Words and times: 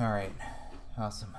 All 0.00 0.12
right. 0.12 0.32
Awesome. 0.96 1.34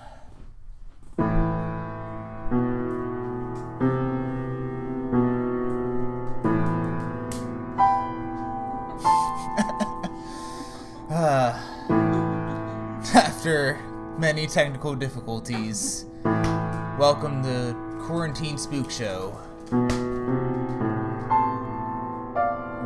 uh, 11.09 11.55
after 13.15 13.79
many 14.17 14.45
technical 14.45 14.94
difficulties, 14.94 16.04
welcome 16.26 17.41
to 17.44 17.73
Quarantine 18.02 18.57
Spook 18.57 18.91
Show. 18.91 19.39
I'm 19.71 19.89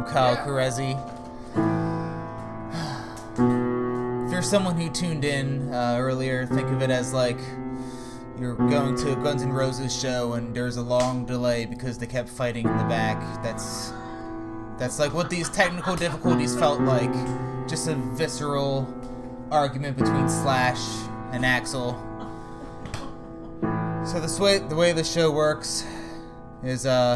Kyle 0.06 0.38
Carezzi. 0.38 1.00
Someone 4.54 4.78
who 4.78 4.88
tuned 4.88 5.26
in 5.26 5.74
uh, 5.74 5.96
earlier, 5.98 6.46
think 6.46 6.70
of 6.70 6.84
it 6.84 6.92
as 6.92 7.12
like 7.12 7.40
you're 8.40 8.54
going 8.54 8.96
to 8.98 9.14
a 9.14 9.16
Guns 9.16 9.42
N' 9.42 9.52
Roses 9.52 10.00
show 10.00 10.34
and 10.34 10.56
there's 10.56 10.78
a 10.78 10.82
long 10.84 11.26
delay 11.26 11.66
because 11.66 11.98
they 11.98 12.06
kept 12.06 12.30
fighting 12.30 12.68
in 12.68 12.78
the 12.78 12.84
back. 12.84 13.20
That's 13.42 13.92
that's 14.78 15.00
like 15.00 15.12
what 15.12 15.32
these 15.32 15.50
technical 15.50 15.96
difficulties 15.96 16.56
felt 16.56 16.82
like. 16.82 17.12
Just 17.68 17.88
a 17.88 17.96
visceral 17.96 18.88
argument 19.50 19.98
between 19.98 20.30
Slash 20.30 20.78
and 21.32 21.44
Axl. 21.44 21.98
So 24.06 24.20
this 24.20 24.40
way, 24.40 24.60
the 24.60 24.76
way 24.76 24.92
the 24.92 25.04
show 25.04 25.32
works 25.32 25.84
is 26.62 26.86
uh, 26.86 27.16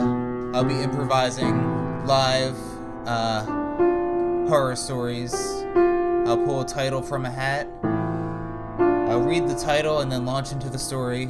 I'll 0.56 0.64
be 0.64 0.81
improvising 0.81 2.04
live 2.08 2.58
uh, 3.06 3.45
horror 4.50 4.76
stories. 4.76 5.57
I'll 6.27 6.36
pull 6.36 6.59
a 6.59 6.66
title 6.66 7.02
from 7.02 7.23
a 7.23 7.31
hat. 7.31 7.70
I'll 9.09 9.22
read 9.22 9.48
the 9.48 9.55
title 9.55 10.02
and 10.02 10.12
then 10.12 10.26
launch 10.26 10.52
into 10.52 10.67
the 10.67 10.77
story. 10.77 11.30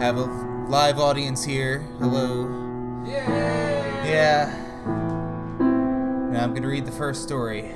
Have 0.00 0.16
a 0.16 0.24
live 0.70 0.98
audience 0.98 1.44
here. 1.44 1.80
Hello. 1.98 2.48
Yay! 3.04 3.12
Yeah. 4.02 4.50
Now 6.32 6.42
I'm 6.42 6.54
gonna 6.54 6.68
read 6.68 6.86
the 6.86 6.92
first 6.92 7.22
story. 7.22 7.70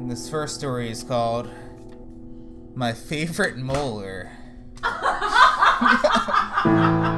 And 0.00 0.10
this 0.10 0.30
first 0.30 0.54
story 0.54 0.90
is 0.90 1.02
called 1.02 1.50
My 2.74 2.94
Favorite 2.94 3.58
Molar. 3.58 4.30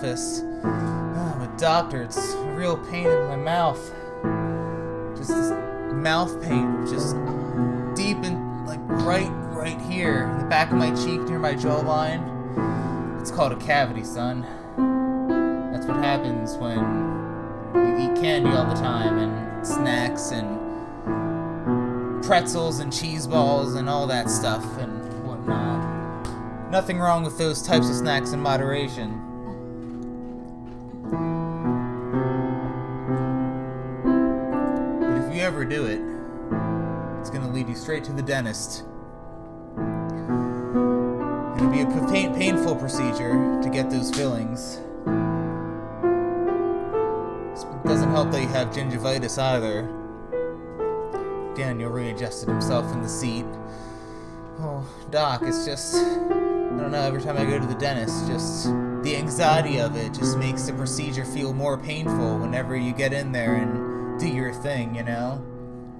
office. 0.00 0.42
Ah, 0.64 1.36
but 1.38 1.58
doctor, 1.58 2.02
it's 2.02 2.32
a 2.32 2.44
real 2.54 2.78
pain 2.86 3.06
in 3.06 3.28
my 3.28 3.36
mouth. 3.36 3.78
Just 5.14 5.28
this 5.28 5.50
mouth 5.92 6.40
pain, 6.42 6.86
just 6.86 7.16
deep 7.94 8.16
in, 8.24 8.64
like, 8.64 8.80
right, 8.88 9.28
right 9.50 9.78
here, 9.82 10.30
in 10.32 10.38
the 10.38 10.46
back 10.46 10.70
of 10.70 10.78
my 10.78 10.88
cheek 10.94 11.20
near 11.28 11.38
my 11.38 11.52
jawline. 11.52 13.20
It's 13.20 13.30
called 13.30 13.52
a 13.52 13.56
cavity, 13.56 14.02
son. 14.02 14.46
That's 15.70 15.84
what 15.84 15.98
happens 15.98 16.56
when 16.56 16.78
you 17.74 17.98
eat 17.98 18.18
candy 18.18 18.48
all 18.52 18.64
the 18.64 18.80
time 18.80 19.18
and 19.18 19.66
snacks 19.66 20.30
and 20.30 20.58
pretzels 22.24 22.78
and 22.80 22.90
cheese 22.90 23.26
balls 23.26 23.74
and 23.74 23.86
all 23.86 24.06
that 24.06 24.30
stuff 24.30 24.64
and 24.78 25.26
whatnot. 25.26 26.70
Nothing 26.70 26.98
wrong 26.98 27.22
with 27.22 27.36
those 27.36 27.60
types 27.60 27.90
of 27.90 27.96
snacks 27.96 28.32
in 28.32 28.40
moderation. 28.40 29.26
Straight 37.80 38.04
to 38.04 38.12
the 38.12 38.22
dentist. 38.22 38.84
It'll 41.56 41.70
be 41.70 41.80
a 41.80 42.08
pain- 42.10 42.34
painful 42.34 42.76
procedure 42.76 43.60
to 43.62 43.70
get 43.70 43.90
those 43.90 44.10
fillings. 44.10 44.80
It 47.56 47.88
doesn't 47.88 48.10
help 48.10 48.30
that 48.32 48.42
you 48.42 48.48
have 48.48 48.68
gingivitis 48.68 49.38
either. 49.38 49.88
Daniel 51.56 51.90
readjusted 51.90 52.48
himself 52.48 52.92
in 52.92 53.02
the 53.02 53.08
seat. 53.08 53.46
Oh, 54.60 54.86
Doc, 55.10 55.42
it's 55.44 55.64
just. 55.64 55.94
I 55.96 56.78
don't 56.78 56.92
know, 56.92 57.02
every 57.02 57.20
time 57.20 57.36
I 57.36 57.44
go 57.44 57.58
to 57.58 57.66
the 57.66 57.74
dentist, 57.74 58.26
just. 58.26 58.66
The 59.02 59.16
anxiety 59.16 59.80
of 59.80 59.96
it 59.96 60.12
just 60.12 60.36
makes 60.36 60.64
the 60.64 60.74
procedure 60.74 61.24
feel 61.24 61.54
more 61.54 61.78
painful 61.78 62.38
whenever 62.38 62.76
you 62.76 62.92
get 62.92 63.14
in 63.14 63.32
there 63.32 63.54
and 63.54 64.20
do 64.20 64.28
your 64.28 64.52
thing, 64.52 64.94
you 64.94 65.02
know? 65.02 65.42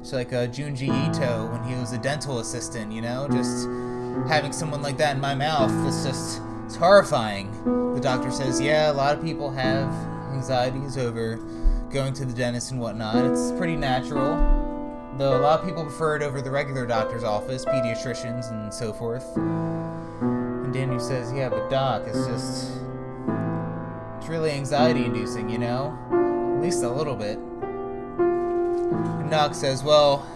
It's 0.00 0.12
like 0.12 0.30
Junji 0.30 0.88
Ito 0.88 1.46
when 1.52 1.62
he 1.64 1.74
was 1.74 1.92
a 1.92 1.98
dental 1.98 2.38
assistant, 2.40 2.92
you 2.92 3.02
know? 3.02 3.28
Just 3.30 3.66
having 4.28 4.52
someone 4.52 4.82
like 4.82 4.96
that 4.98 5.14
in 5.14 5.20
my 5.20 5.34
mouth, 5.34 5.72
it's 5.86 6.04
just. 6.04 6.42
It's 6.70 6.76
horrifying. 6.76 7.50
The 7.96 8.00
doctor 8.00 8.30
says, 8.30 8.60
yeah, 8.60 8.92
a 8.92 8.94
lot 8.94 9.18
of 9.18 9.24
people 9.24 9.50
have 9.50 9.92
anxieties 10.32 10.96
over 10.96 11.34
going 11.90 12.12
to 12.12 12.24
the 12.24 12.32
dentist 12.32 12.70
and 12.70 12.80
whatnot. 12.80 13.16
It's 13.24 13.50
pretty 13.58 13.74
natural. 13.74 14.36
Though 15.18 15.36
a 15.36 15.42
lot 15.42 15.58
of 15.58 15.66
people 15.66 15.82
prefer 15.82 16.14
it 16.14 16.22
over 16.22 16.40
the 16.40 16.50
regular 16.52 16.86
doctor's 16.86 17.24
office, 17.24 17.64
pediatricians 17.64 18.52
and 18.52 18.72
so 18.72 18.92
forth. 18.92 19.36
And 19.36 20.72
Daniel 20.72 21.00
says, 21.00 21.32
yeah, 21.32 21.48
but 21.48 21.68
doc, 21.70 22.04
it's 22.06 22.24
just. 22.28 22.70
It's 24.18 24.28
really 24.28 24.52
anxiety 24.52 25.06
inducing, 25.06 25.50
you 25.50 25.58
know? 25.58 25.98
At 26.56 26.62
least 26.62 26.84
a 26.84 26.88
little 26.88 27.16
bit. 27.16 27.40
Doc 29.30 29.54
says, 29.54 29.82
well. 29.82 30.26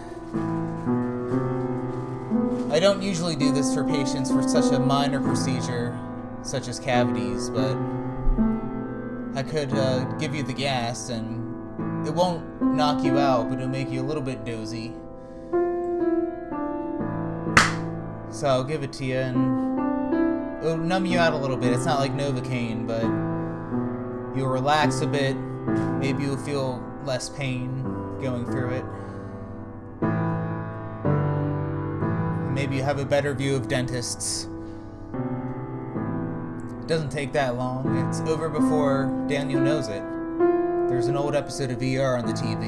I 2.71 2.79
don't 2.79 3.01
usually 3.01 3.35
do 3.35 3.51
this 3.51 3.73
for 3.73 3.83
patients 3.83 4.31
for 4.31 4.41
such 4.41 4.73
a 4.73 4.79
minor 4.79 5.21
procedure, 5.21 5.97
such 6.43 6.67
as 6.67 6.79
cavities, 6.79 7.49
but. 7.49 7.77
I 9.35 9.43
could 9.43 9.73
uh, 9.73 10.05
give 10.13 10.33
you 10.33 10.43
the 10.43 10.53
gas 10.53 11.09
and 11.09 12.07
it 12.07 12.13
won't 12.13 12.61
knock 12.61 13.03
you 13.03 13.17
out, 13.17 13.49
but 13.49 13.57
it'll 13.57 13.67
make 13.67 13.89
you 13.89 13.99
a 13.99 14.07
little 14.07 14.23
bit 14.23 14.45
dozy. 14.45 14.93
So 18.29 18.47
I'll 18.47 18.63
give 18.63 18.81
it 18.83 18.93
to 18.93 19.05
you, 19.05 19.17
and 19.17 20.63
it'll 20.63 20.77
numb 20.77 21.05
you 21.05 21.19
out 21.19 21.33
a 21.33 21.37
little 21.37 21.57
bit. 21.57 21.73
It's 21.73 21.85
not 21.85 21.99
like 21.99 22.13
Novocaine, 22.13 22.87
but 22.87 23.03
you'll 24.37 24.49
relax 24.49 25.01
a 25.01 25.07
bit. 25.07 25.35
Maybe 25.35 26.23
you'll 26.23 26.37
feel 26.37 26.81
less 27.03 27.27
pain 27.27 27.94
going 28.25 28.45
through 28.45 28.71
it. 28.71 28.83
Maybe 32.51 32.75
you 32.77 32.81
have 32.81 32.97
a 32.97 33.05
better 33.05 33.35
view 33.35 33.55
of 33.55 33.67
dentists. 33.67 34.45
It 36.81 36.87
doesn't 36.87 37.11
take 37.11 37.33
that 37.33 37.55
long. 37.55 38.07
It's 38.07 38.21
over 38.21 38.49
before 38.49 39.25
Daniel 39.27 39.61
knows 39.61 39.89
it. 39.89 40.01
There's 40.89 41.05
an 41.05 41.15
old 41.15 41.35
episode 41.35 41.69
of 41.69 41.83
ER 41.83 42.17
on 42.17 42.25
the 42.25 42.33
TV, 42.33 42.65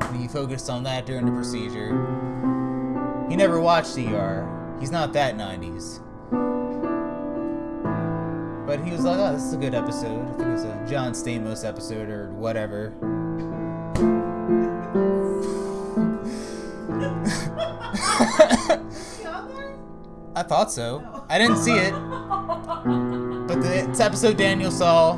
and 0.00 0.16
he 0.16 0.28
focused 0.28 0.70
on 0.70 0.82
that 0.84 1.04
during 1.04 1.26
the 1.26 1.32
procedure. 1.32 1.88
He 3.28 3.36
never 3.36 3.60
watched 3.60 3.98
ER. 3.98 4.76
He's 4.80 4.90
not 4.90 5.12
that 5.12 5.36
90s. 5.36 6.00
But 8.66 8.82
he 8.82 8.92
was 8.92 9.04
like, 9.04 9.18
oh, 9.18 9.34
this 9.34 9.42
is 9.42 9.52
a 9.52 9.58
good 9.58 9.74
episode. 9.74 10.22
I 10.22 10.32
think 10.36 10.48
it 10.48 10.52
was 10.52 10.64
a 10.64 10.86
John 10.88 11.12
Stamos 11.12 11.68
episode 11.68 12.08
or 12.08 12.30
whatever. 12.30 12.94
I 20.36 20.42
thought 20.42 20.70
so. 20.70 21.24
I 21.30 21.38
didn't 21.38 21.56
see 21.56 21.72
it. 21.72 21.92
But 21.92 23.62
the 23.62 23.88
it's 23.88 24.00
episode 24.00 24.36
Daniel 24.36 24.70
saw, 24.70 25.16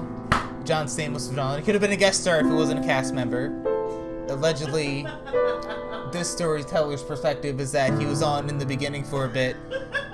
John 0.62 0.87
Stamos 0.87 1.37
on. 1.37 1.59
He 1.59 1.65
could 1.65 1.75
have 1.75 1.82
been 1.82 1.91
a 1.91 1.97
guest 1.97 2.20
star 2.20 2.38
if 2.38 2.47
it 2.47 2.55
wasn't 2.55 2.79
a 2.79 2.82
cast 2.85 3.12
member. 3.12 3.49
Allegedly, 4.29 5.09
this 6.12 6.31
storyteller's 6.31 7.03
perspective 7.03 7.59
is 7.59 7.73
that 7.73 7.99
he 7.99 8.06
was 8.06 8.23
on 8.23 8.49
in 8.49 8.59
the 8.59 8.67
beginning 8.67 9.03
for 9.03 9.25
a 9.25 9.29
bit, 9.29 9.56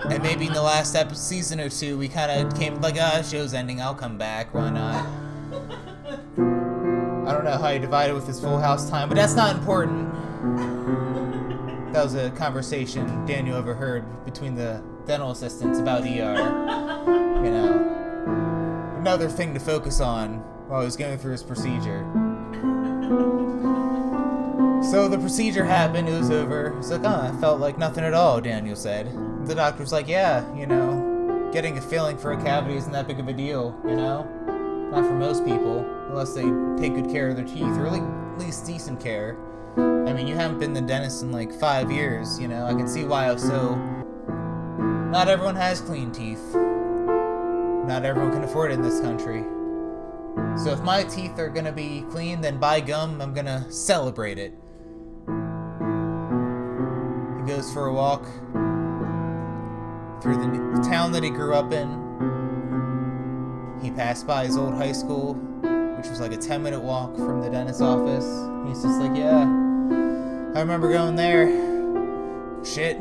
and 0.08 0.22
maybe 0.22 0.46
in 0.46 0.54
the 0.54 0.62
last 0.62 0.94
ep- 0.94 1.14
season 1.14 1.60
or 1.60 1.68
two, 1.68 1.98
we 1.98 2.08
kind 2.08 2.30
of 2.32 2.58
came 2.58 2.80
like, 2.80 2.96
ah, 2.98 3.20
show's 3.20 3.52
ending, 3.52 3.82
I'll 3.82 3.94
come 3.94 4.16
back, 4.16 4.54
why 4.54 4.70
not? 4.70 5.04
I 7.28 7.32
don't 7.32 7.44
know 7.44 7.58
how 7.58 7.70
he 7.70 7.78
divided 7.78 8.14
with 8.14 8.26
his 8.26 8.40
Full 8.40 8.58
House 8.58 8.88
time, 8.88 9.10
but 9.10 9.16
that's 9.16 9.34
not 9.34 9.54
important. 9.54 10.10
That 11.92 12.02
was 12.02 12.14
a 12.14 12.30
conversation 12.30 13.26
Daniel 13.26 13.56
overheard 13.56 14.04
between 14.24 14.54
the 14.54 14.82
dental 15.06 15.30
assistants 15.30 15.78
about 15.78 16.02
ER. 16.02 16.34
You 17.44 17.50
know, 17.50 18.96
another 18.98 19.28
thing 19.28 19.54
to 19.54 19.60
focus 19.60 20.00
on 20.00 20.38
while 20.68 20.80
he 20.80 20.86
was 20.86 20.96
going 20.96 21.18
through 21.18 21.32
his 21.32 21.42
procedure. 21.42 22.04
So 24.90 25.08
the 25.08 25.18
procedure 25.18 25.64
happened, 25.64 26.08
it 26.08 26.18
was 26.18 26.30
over. 26.30 26.76
It's 26.78 26.90
like, 26.90 27.02
oh, 27.04 27.32
I 27.32 27.40
felt 27.40 27.58
like 27.58 27.78
nothing 27.78 28.04
at 28.04 28.14
all, 28.14 28.40
Daniel 28.40 28.76
said. 28.76 29.10
The 29.46 29.54
doctor 29.54 29.80
was 29.82 29.92
like, 29.92 30.08
yeah, 30.08 30.44
you 30.54 30.66
know, 30.66 31.50
getting 31.52 31.78
a 31.78 31.80
filling 31.80 32.18
for 32.18 32.32
a 32.32 32.42
cavity 32.42 32.76
isn't 32.76 32.92
that 32.92 33.06
big 33.06 33.18
of 33.18 33.28
a 33.28 33.32
deal, 33.32 33.78
you 33.84 33.96
know? 33.96 34.24
Not 34.90 35.04
for 35.04 35.14
most 35.14 35.44
people, 35.44 35.80
unless 36.08 36.34
they 36.34 36.42
take 36.80 36.94
good 36.94 37.10
care 37.10 37.28
of 37.28 37.36
their 37.36 37.44
teeth, 37.44 37.76
or 37.78 37.86
at 37.86 38.38
least 38.38 38.66
decent 38.66 39.00
care. 39.00 39.36
I 39.76 40.12
mean, 40.12 40.26
you 40.26 40.34
haven't 40.34 40.58
been 40.58 40.74
the 40.74 40.82
dentist 40.82 41.22
in 41.22 41.32
like 41.32 41.52
five 41.52 41.90
years, 41.90 42.38
you 42.38 42.48
know? 42.48 42.66
I 42.66 42.74
can 42.74 42.86
see 42.86 43.04
why 43.04 43.26
I 43.26 43.32
was 43.32 43.42
so. 43.42 44.03
Not 45.14 45.28
everyone 45.28 45.54
has 45.54 45.80
clean 45.80 46.10
teeth. 46.10 46.42
Not 46.56 48.04
everyone 48.04 48.32
can 48.32 48.42
afford 48.42 48.72
it 48.72 48.74
in 48.74 48.82
this 48.82 48.98
country. 48.98 49.44
So 50.60 50.72
if 50.72 50.80
my 50.80 51.04
teeth 51.04 51.38
are 51.38 51.48
gonna 51.48 51.70
be 51.70 52.04
clean, 52.10 52.40
then 52.40 52.58
by 52.58 52.80
gum, 52.80 53.20
I'm 53.22 53.32
gonna 53.32 53.64
celebrate 53.70 54.38
it. 54.38 54.58
He 57.38 57.46
goes 57.46 57.72
for 57.72 57.86
a 57.86 57.92
walk 57.92 58.24
through 60.20 60.34
the 60.34 60.88
town 60.90 61.12
that 61.12 61.22
he 61.22 61.30
grew 61.30 61.54
up 61.54 61.72
in. 61.72 61.88
He 63.80 63.92
passed 63.92 64.26
by 64.26 64.46
his 64.46 64.56
old 64.56 64.74
high 64.74 64.90
school, 64.90 65.34
which 65.96 66.08
was 66.08 66.18
like 66.18 66.32
a 66.32 66.38
10 66.38 66.60
minute 66.60 66.80
walk 66.80 67.14
from 67.14 67.40
the 67.40 67.50
dentist's 67.50 67.80
office. 67.80 68.26
He's 68.66 68.82
just 68.82 68.98
like, 68.98 69.16
yeah, 69.16 69.42
I 70.56 70.58
remember 70.58 70.90
going 70.90 71.14
there. 71.14 72.64
Shit. 72.64 73.00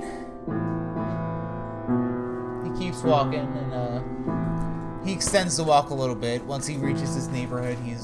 Keeps 2.93 3.05
walking 3.05 3.39
and, 3.39 3.73
uh, 3.73 5.03
he 5.03 5.13
extends 5.13 5.57
the 5.57 5.63
walk 5.63 5.89
a 5.89 5.95
little 5.95 6.13
bit. 6.13 6.43
Once 6.45 6.67
he 6.67 6.77
reaches 6.77 7.15
his 7.15 7.27
neighborhood, 7.27 7.75
he's 7.83 8.03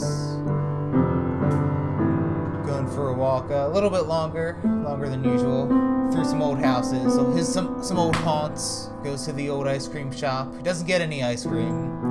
going 2.66 2.88
for 2.88 3.10
a 3.10 3.14
walk 3.14 3.52
a 3.52 3.70
little 3.72 3.92
bit 3.92 4.08
longer, 4.08 4.58
longer 4.64 5.08
than 5.08 5.24
usual, 5.24 5.68
through 6.12 6.26
some 6.26 6.42
old 6.42 6.58
houses. 6.58 7.14
So 7.14 7.30
his 7.34 7.48
some 7.48 7.84
some 7.84 8.00
old 8.00 8.16
haunts. 8.16 8.90
Goes 9.04 9.26
to 9.26 9.32
the 9.32 9.48
old 9.48 9.68
ice 9.68 9.88
cream 9.88 10.12
shop. 10.12 10.56
He 10.58 10.64
doesn't 10.64 10.88
get 10.88 11.02
any 11.02 11.24
ice 11.24 11.46
cream 11.46 12.02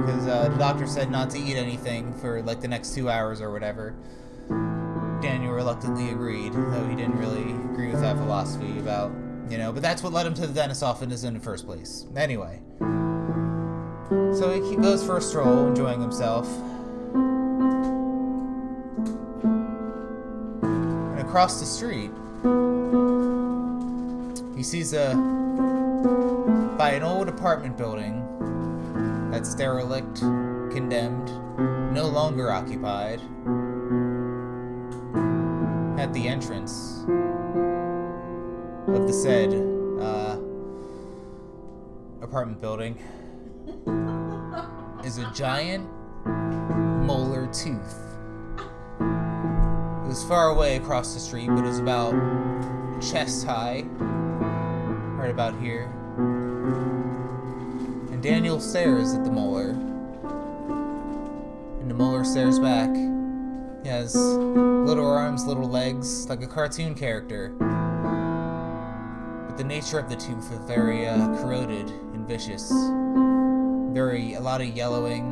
because 0.00 0.26
uh, 0.26 0.48
the 0.48 0.58
doctor 0.58 0.88
said 0.88 1.12
not 1.12 1.30
to 1.30 1.38
eat 1.38 1.56
anything 1.56 2.12
for 2.14 2.42
like 2.42 2.60
the 2.60 2.68
next 2.68 2.96
two 2.96 3.08
hours 3.08 3.40
or 3.40 3.52
whatever. 3.52 3.94
Daniel 5.22 5.52
reluctantly 5.52 6.10
agreed, 6.10 6.52
though 6.52 6.86
he 6.88 6.96
didn't 6.96 7.16
really 7.16 7.52
agree 7.72 7.92
with 7.92 8.00
that 8.00 8.16
philosophy 8.16 8.78
about, 8.80 9.12
you 9.50 9.58
know, 9.58 9.72
but 9.72 9.82
that's 9.82 10.02
what 10.02 10.12
led 10.12 10.26
him 10.26 10.34
to 10.34 10.46
the 10.46 10.52
dentist's 10.52 10.82
office 10.82 11.24
in 11.24 11.34
the 11.34 11.40
first 11.40 11.66
place. 11.66 12.06
Anyway. 12.16 12.60
So 14.10 14.60
he 14.62 14.76
goes 14.76 15.04
for 15.04 15.16
a 15.16 15.20
stroll, 15.20 15.68
enjoying 15.68 16.00
himself. 16.00 16.48
And 20.62 21.20
across 21.20 21.60
the 21.60 21.66
street, 21.66 22.10
he 24.56 24.62
sees 24.62 24.92
a 24.92 25.14
by 26.76 26.90
an 26.90 27.02
old 27.02 27.28
apartment 27.28 27.78
building 27.78 28.20
that's 29.30 29.54
derelict, 29.54 30.20
condemned, 30.72 31.28
no 31.94 32.06
longer 32.06 32.50
occupied. 32.50 33.20
At 35.98 36.12
the 36.12 36.26
entrance 36.28 37.04
of 38.86 39.06
the 39.06 39.12
said 39.12 39.48
uh, 40.00 40.36
apartment 42.22 42.60
building 42.60 42.98
is 45.04 45.16
a 45.18 45.30
giant 45.34 45.88
molar 47.06 47.46
tooth. 47.46 47.98
It 49.00 50.08
was 50.08 50.22
far 50.24 50.50
away 50.50 50.76
across 50.76 51.14
the 51.14 51.20
street, 51.20 51.48
but 51.48 51.64
it 51.64 51.68
was 51.68 51.78
about 51.78 52.12
chest 53.00 53.46
high, 53.46 53.84
right 55.16 55.30
about 55.30 55.58
here. 55.60 55.90
And 58.12 58.22
Daniel 58.22 58.60
stares 58.60 59.14
at 59.14 59.24
the 59.24 59.30
molar, 59.30 59.70
and 61.80 61.90
the 61.90 61.94
molar 61.94 62.24
stares 62.24 62.58
back. 62.58 62.94
He 63.82 63.88
has 63.88 64.14
little 64.14 65.06
arms, 65.06 65.46
little 65.46 65.68
legs, 65.68 66.28
like 66.28 66.42
a 66.42 66.46
cartoon 66.46 66.94
character. 66.94 67.54
The 69.56 69.64
nature 69.64 69.98
of 69.98 70.08
the 70.08 70.16
tooth 70.16 70.52
is 70.52 70.58
very 70.66 71.06
uh, 71.06 71.28
corroded 71.40 71.88
and 71.88 72.26
vicious 72.26 72.72
very 73.94 74.34
a 74.34 74.40
lot 74.40 74.60
of 74.60 74.66
yellowing. 74.76 75.30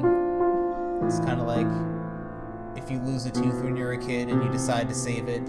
It's 1.05 1.19
kind 1.19 1.41
of 1.41 1.49
like 1.49 1.67
if 2.81 2.89
you 2.89 3.01
lose 3.01 3.27
a 3.27 3.31
tooth 3.33 3.61
when 3.65 3.77
you're 3.77 3.93
a 3.93 3.99
kid 3.99 4.29
and 4.29 4.41
you 4.43 4.51
decide 4.53 4.89
to 4.89 4.95
save 4.95 5.29
it, 5.29 5.45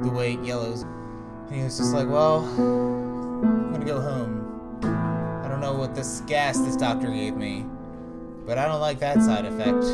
the 0.00 0.08
way 0.08 0.32
it 0.32 0.42
yellows. 0.42 0.82
And 0.82 1.54
he 1.54 1.62
was 1.62 1.76
just 1.76 1.92
like, 1.92 2.08
well, 2.08 2.44
I'm 2.46 3.72
gonna 3.72 3.84
go 3.84 4.00
home. 4.00 4.80
I 5.44 5.48
don't 5.48 5.60
know 5.60 5.74
what 5.74 5.94
this 5.94 6.22
gas 6.26 6.58
this 6.58 6.76
doctor 6.76 7.08
gave 7.08 7.36
me, 7.36 7.66
but 8.46 8.56
I 8.56 8.66
don't 8.66 8.80
like 8.80 9.00
that 9.00 9.20
side 9.20 9.44
effect. 9.44 9.84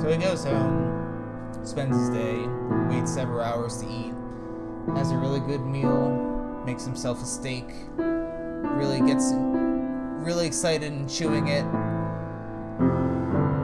So 0.00 0.08
he 0.08 0.18
goes 0.18 0.44
home, 0.44 1.50
spends 1.64 1.96
his 1.96 2.10
day, 2.10 2.46
waits 2.88 3.12
several 3.12 3.40
hours 3.40 3.78
to 3.78 3.88
eat, 3.88 4.14
has 4.94 5.10
a 5.10 5.16
really 5.16 5.40
good 5.40 5.60
meal, 5.60 6.62
makes 6.64 6.84
himself 6.84 7.22
a 7.22 7.26
steak, 7.26 7.66
really 7.96 9.00
gets 9.00 9.32
really 9.34 10.46
excited 10.46 10.92
and 10.92 11.08
chewing 11.08 11.48
it 11.48 11.64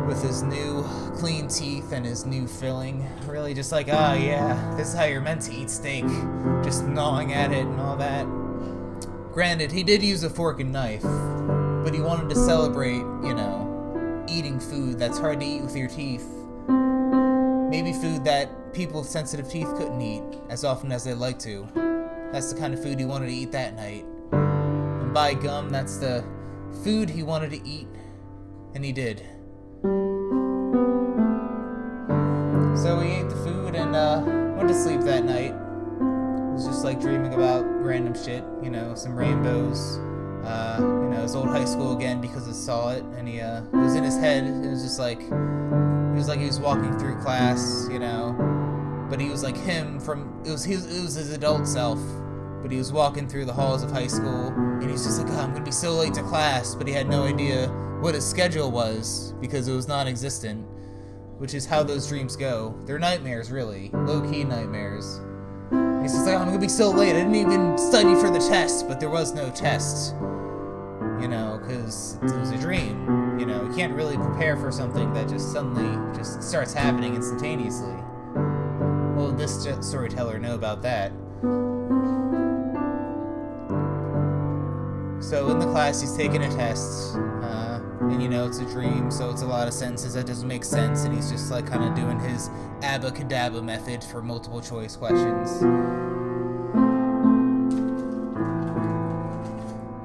with 0.06 0.22
his 0.22 0.42
new 0.42 0.84
clean 1.16 1.48
teeth 1.48 1.92
and 1.92 2.04
his 2.04 2.26
new 2.26 2.46
filling. 2.46 3.06
Really 3.26 3.54
just 3.54 3.72
like, 3.72 3.88
oh 3.88 4.12
yeah, 4.12 4.74
this 4.76 4.88
is 4.88 4.94
how 4.94 5.04
you're 5.04 5.20
meant 5.20 5.42
to 5.42 5.54
eat 5.54 5.70
steak. 5.70 6.04
Just 6.62 6.84
gnawing 6.86 7.32
at 7.32 7.52
it 7.52 7.64
and 7.66 7.80
all 7.80 7.96
that. 7.96 8.26
Granted, 9.32 9.72
he 9.72 9.82
did 9.82 10.02
use 10.02 10.22
a 10.24 10.30
fork 10.30 10.60
and 10.60 10.70
knife, 10.72 11.02
but 11.02 11.94
he 11.94 12.00
wanted 12.00 12.28
to 12.28 12.36
celebrate, 12.36 12.98
you 12.98 13.34
know, 13.34 14.24
eating 14.28 14.60
food 14.60 14.98
that's 14.98 15.18
hard 15.18 15.40
to 15.40 15.46
eat 15.46 15.62
with 15.62 15.74
your 15.74 15.88
teeth. 15.88 16.28
Maybe 17.82 17.98
food 17.98 18.22
that 18.26 18.72
people 18.72 19.00
with 19.00 19.10
sensitive 19.10 19.50
teeth 19.50 19.66
couldn't 19.76 20.00
eat 20.00 20.22
as 20.48 20.62
often 20.62 20.92
as 20.92 21.02
they'd 21.02 21.14
like 21.14 21.40
to. 21.40 21.66
That's 22.30 22.52
the 22.52 22.60
kind 22.60 22.72
of 22.72 22.80
food 22.80 22.96
he 23.00 23.04
wanted 23.04 23.26
to 23.26 23.32
eat 23.32 23.50
that 23.50 23.74
night 23.74 24.04
And 24.30 25.12
by 25.12 25.34
gum, 25.34 25.68
that's 25.68 25.96
the 25.96 26.24
food 26.84 27.10
he 27.10 27.24
wanted 27.24 27.50
to 27.50 27.68
eat, 27.68 27.88
and 28.76 28.84
he 28.84 28.92
did. 28.92 29.26
So 32.78 33.00
he 33.00 33.14
ate 33.14 33.28
the 33.28 33.42
food 33.42 33.74
and 33.74 33.96
uh, 33.96 34.22
went 34.56 34.68
to 34.68 34.80
sleep 34.80 35.00
that 35.00 35.24
night. 35.24 35.50
He 35.50 36.52
was 36.54 36.64
just 36.64 36.84
like 36.84 37.00
dreaming 37.00 37.34
about 37.34 37.64
random 37.64 38.14
shit, 38.14 38.44
you 38.62 38.70
know, 38.70 38.94
some 38.94 39.16
rainbows, 39.16 39.98
uh, 40.44 40.76
you 40.80 41.10
know, 41.10 41.22
his 41.22 41.34
old 41.34 41.48
high 41.48 41.64
school 41.64 41.96
again 41.96 42.20
because 42.20 42.46
he 42.46 42.52
saw 42.52 42.90
it, 42.90 43.04
and 43.16 43.28
he 43.28 43.40
uh, 43.40 43.62
it 43.62 43.76
was 43.76 43.94
in 43.94 44.04
his 44.04 44.16
head. 44.16 44.44
It 44.44 44.70
was 44.70 44.82
just 44.82 44.98
like 44.98 45.20
he 45.20 46.18
was 46.18 46.28
like 46.28 46.40
he 46.40 46.46
was 46.46 46.60
walking 46.60 46.98
through 46.98 47.20
class, 47.20 47.88
you 47.90 47.98
know, 47.98 49.06
but 49.10 49.20
he 49.20 49.28
was 49.28 49.42
like 49.42 49.56
him 49.56 50.00
from 50.00 50.42
it 50.44 50.50
was 50.50 50.64
his 50.64 50.86
it 50.86 51.02
was 51.02 51.14
his 51.14 51.30
adult 51.30 51.66
self 51.66 51.98
but 52.62 52.70
he 52.70 52.78
was 52.78 52.92
walking 52.92 53.28
through 53.28 53.44
the 53.44 53.52
halls 53.52 53.82
of 53.82 53.90
high 53.90 54.06
school 54.06 54.46
and 54.80 54.88
he's 54.88 55.04
just 55.04 55.20
like, 55.20 55.30
oh, 55.32 55.40
I'm 55.40 55.52
gonna 55.52 55.64
be 55.64 55.72
so 55.72 55.90
late 55.92 56.14
to 56.14 56.22
class, 56.22 56.76
but 56.76 56.86
he 56.86 56.94
had 56.94 57.08
no 57.08 57.24
idea 57.24 57.68
what 58.00 58.14
his 58.14 58.24
schedule 58.24 58.70
was 58.70 59.34
because 59.40 59.66
it 59.66 59.74
was 59.74 59.88
non 59.88 60.06
existent, 60.06 60.64
which 61.38 61.54
is 61.54 61.66
how 61.66 61.82
those 61.82 62.08
dreams 62.08 62.36
go. 62.36 62.78
They're 62.84 63.00
nightmares, 63.00 63.50
really. 63.50 63.90
Low 63.92 64.20
key 64.30 64.44
nightmares. 64.44 65.20
He's 66.02 66.12
just 66.12 66.26
like, 66.26 66.36
I'm 66.36 66.46
gonna 66.48 66.58
be 66.58 66.68
so 66.68 66.90
late. 66.90 67.10
I 67.10 67.20
didn't 67.20 67.36
even 67.36 67.78
study 67.78 68.14
for 68.16 68.28
the 68.28 68.40
test, 68.40 68.88
but 68.88 68.98
there 68.98 69.10
was 69.10 69.32
no 69.32 69.50
test. 69.50 70.14
You 71.20 71.28
know, 71.28 71.60
because 71.62 72.18
it 72.22 72.36
was 72.36 72.50
a 72.50 72.58
dream. 72.58 73.38
You 73.38 73.46
know, 73.46 73.64
you 73.64 73.72
can't 73.74 73.94
really 73.94 74.16
prepare 74.16 74.56
for 74.56 74.72
something 74.72 75.12
that 75.14 75.28
just 75.28 75.52
suddenly 75.52 76.16
just 76.16 76.42
starts 76.42 76.74
happening 76.74 77.14
instantaneously. 77.14 77.94
Well, 79.14 79.32
this 79.32 79.62
storyteller 79.80 80.40
know 80.40 80.56
about 80.56 80.82
that. 80.82 81.12
So 85.22 85.50
in 85.50 85.60
the 85.60 85.70
class, 85.70 86.00
he's 86.00 86.16
taking 86.16 86.42
a 86.42 86.50
test, 86.50 87.16
uh, 87.16 87.71
and 88.10 88.22
you 88.22 88.28
know 88.28 88.46
it's 88.46 88.58
a 88.58 88.64
dream, 88.66 89.10
so 89.10 89.30
it's 89.30 89.42
a 89.42 89.46
lot 89.46 89.68
of 89.68 89.74
sentences 89.74 90.14
that 90.14 90.26
doesn't 90.26 90.48
make 90.48 90.64
sense, 90.64 91.04
and 91.04 91.14
he's 91.14 91.30
just 91.30 91.50
like 91.50 91.66
kind 91.66 91.84
of 91.84 91.94
doing 91.94 92.18
his 92.18 92.48
abacadabra 92.80 93.62
method 93.62 94.02
for 94.02 94.22
multiple 94.22 94.60
choice 94.60 94.96
questions. 94.96 95.62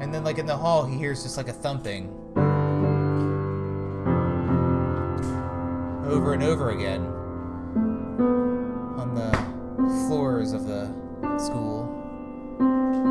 And 0.02 0.14
then, 0.14 0.24
like 0.24 0.38
in 0.38 0.46
the 0.46 0.58
hall, 0.58 0.86
he 0.86 0.98
hears 0.98 1.24
just 1.24 1.38
like 1.38 1.48
a 1.48 1.54
thumping 1.54 2.14
over 6.10 6.34
and 6.34 6.44
over 6.44 6.72
again 6.72 7.02
on 8.98 9.14
the 9.16 9.32
floors 10.08 10.54
of 10.54 10.66
the 10.66 10.86
school. 11.38 11.94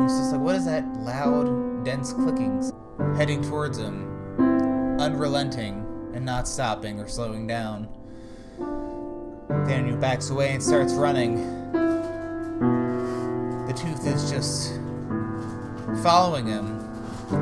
He's 0.03 0.17
just 0.17 0.31
like, 0.31 0.41
what 0.41 0.55
is 0.55 0.65
that 0.65 0.85
loud? 0.99 1.67
dense 1.87 2.11
clickings. 2.11 2.73
heading 3.15 3.41
towards 3.41 3.77
him, 3.77 4.03
unrelenting 4.99 5.85
and 6.13 6.25
not 6.25 6.47
stopping 6.47 6.99
or 6.99 7.07
slowing 7.07 7.47
down. 7.47 7.87
Daniel 9.67 9.97
backs 9.97 10.29
away 10.29 10.53
and 10.53 10.63
starts 10.63 10.93
running. 10.93 11.35
The 13.67 13.73
tooth 13.73 14.05
is 14.07 14.31
just 14.31 14.73
following 16.01 16.47
him 16.47 16.79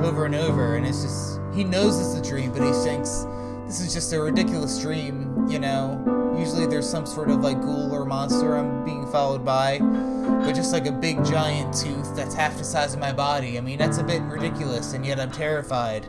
over 0.04 0.26
and 0.26 0.36
over, 0.36 0.76
and 0.76 0.86
it's 0.86 1.04
just 1.04 1.40
he 1.54 1.64
knows 1.64 2.00
it's 2.00 2.28
a 2.28 2.30
dream, 2.30 2.52
but 2.52 2.62
he 2.64 2.72
thinks 2.84 3.26
this 3.66 3.80
is 3.80 3.94
just 3.94 4.12
a 4.14 4.20
ridiculous 4.20 4.80
dream, 4.80 5.48
you 5.50 5.60
know. 5.60 6.34
Usually 6.38 6.66
there's 6.66 6.90
some 6.90 7.06
sort 7.06 7.30
of 7.30 7.42
like 7.42 7.62
ghoul 7.62 7.94
or 7.94 8.06
monster 8.06 8.58
I'm 8.58 8.84
being 8.84 9.10
followed 9.12 9.46
by, 9.46 9.80
but 9.80 10.54
just 10.54 10.74
like 10.74 10.86
a 10.86 10.92
big 10.92 11.24
giant 11.24 11.74
tooth 11.74 12.16
that's 12.16 12.36
half 12.36 12.58
the 12.58 12.64
size 12.64 12.94
of 12.94 13.00
my 13.00 13.14
body. 13.14 13.58
I 13.58 13.62
mean, 13.62 13.78
that's 13.78 14.00
a 14.00 14.04
bit 14.04 14.22
ridiculous, 14.24 14.94
and 14.94 15.06
yet 15.06 15.20
I'm 15.20 15.32
terrified. 15.32 16.08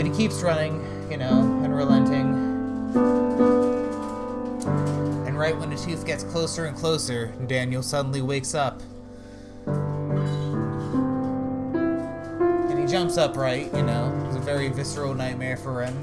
But 0.00 0.06
he 0.06 0.16
keeps 0.16 0.40
running, 0.40 0.82
you 1.10 1.18
know, 1.18 1.42
unrelenting. 1.62 2.34
And 5.26 5.38
right 5.38 5.54
when 5.54 5.68
the 5.68 5.76
tooth 5.76 6.06
gets 6.06 6.24
closer 6.24 6.64
and 6.64 6.74
closer, 6.74 7.34
Daniel 7.46 7.82
suddenly 7.82 8.22
wakes 8.22 8.54
up. 8.54 8.80
And 12.70 12.80
he 12.80 12.86
jumps 12.86 13.18
upright, 13.18 13.74
you 13.74 13.82
know. 13.82 14.10
It's 14.28 14.36
a 14.36 14.40
very 14.40 14.68
visceral 14.68 15.12
nightmare 15.12 15.58
for 15.58 15.82
him. 15.84 15.94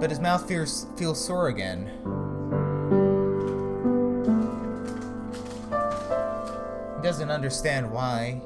But 0.00 0.10
his 0.10 0.20
mouth 0.20 0.46
feels, 0.46 0.86
feels 0.96 1.24
sore 1.24 1.48
again. 1.48 1.90
He 6.96 7.02
doesn't 7.02 7.30
understand 7.30 7.90
why. 7.90 8.42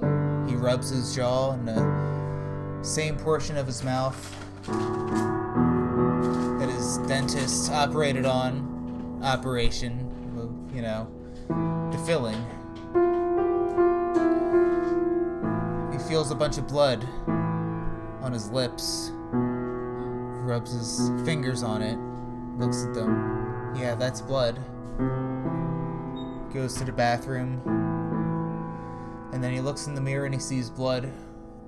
Rubs 0.59 0.91
his 0.91 1.15
jaw 1.15 1.53
in 1.53 1.65
the 1.65 2.83
same 2.83 3.17
portion 3.17 3.57
of 3.57 3.67
his 3.67 3.83
mouth 3.83 4.17
that 6.59 6.69
his 6.69 6.99
dentist 7.09 7.71
operated 7.71 8.27
on. 8.27 9.21
Operation, 9.23 10.11
you 10.75 10.83
know, 10.83 11.09
the 11.91 11.99
filling. 12.07 12.37
He 15.93 15.99
feels 16.09 16.31
a 16.31 16.35
bunch 16.35 16.59
of 16.59 16.69
blood 16.69 17.07
on 18.21 18.33
his 18.33 18.50
lips. 18.50 19.11
Rubs 19.33 20.73
his 20.73 21.11
fingers 21.25 21.62
on 21.62 21.83
it. 21.83 21.99
Looks 22.59 22.85
at 22.85 22.95
them. 22.95 23.75
Yeah, 23.77 23.95
that's 23.95 24.21
blood. 24.21 24.59
Goes 26.53 26.75
to 26.75 26.85
the 26.85 26.93
bathroom. 26.93 27.77
And 29.38 29.45
then 29.45 29.52
he 29.52 29.61
looks 29.61 29.87
in 29.87 29.95
the 29.95 30.00
mirror 30.00 30.25
and 30.25 30.35
he 30.35 30.40
sees 30.40 30.68
blood 30.68 31.12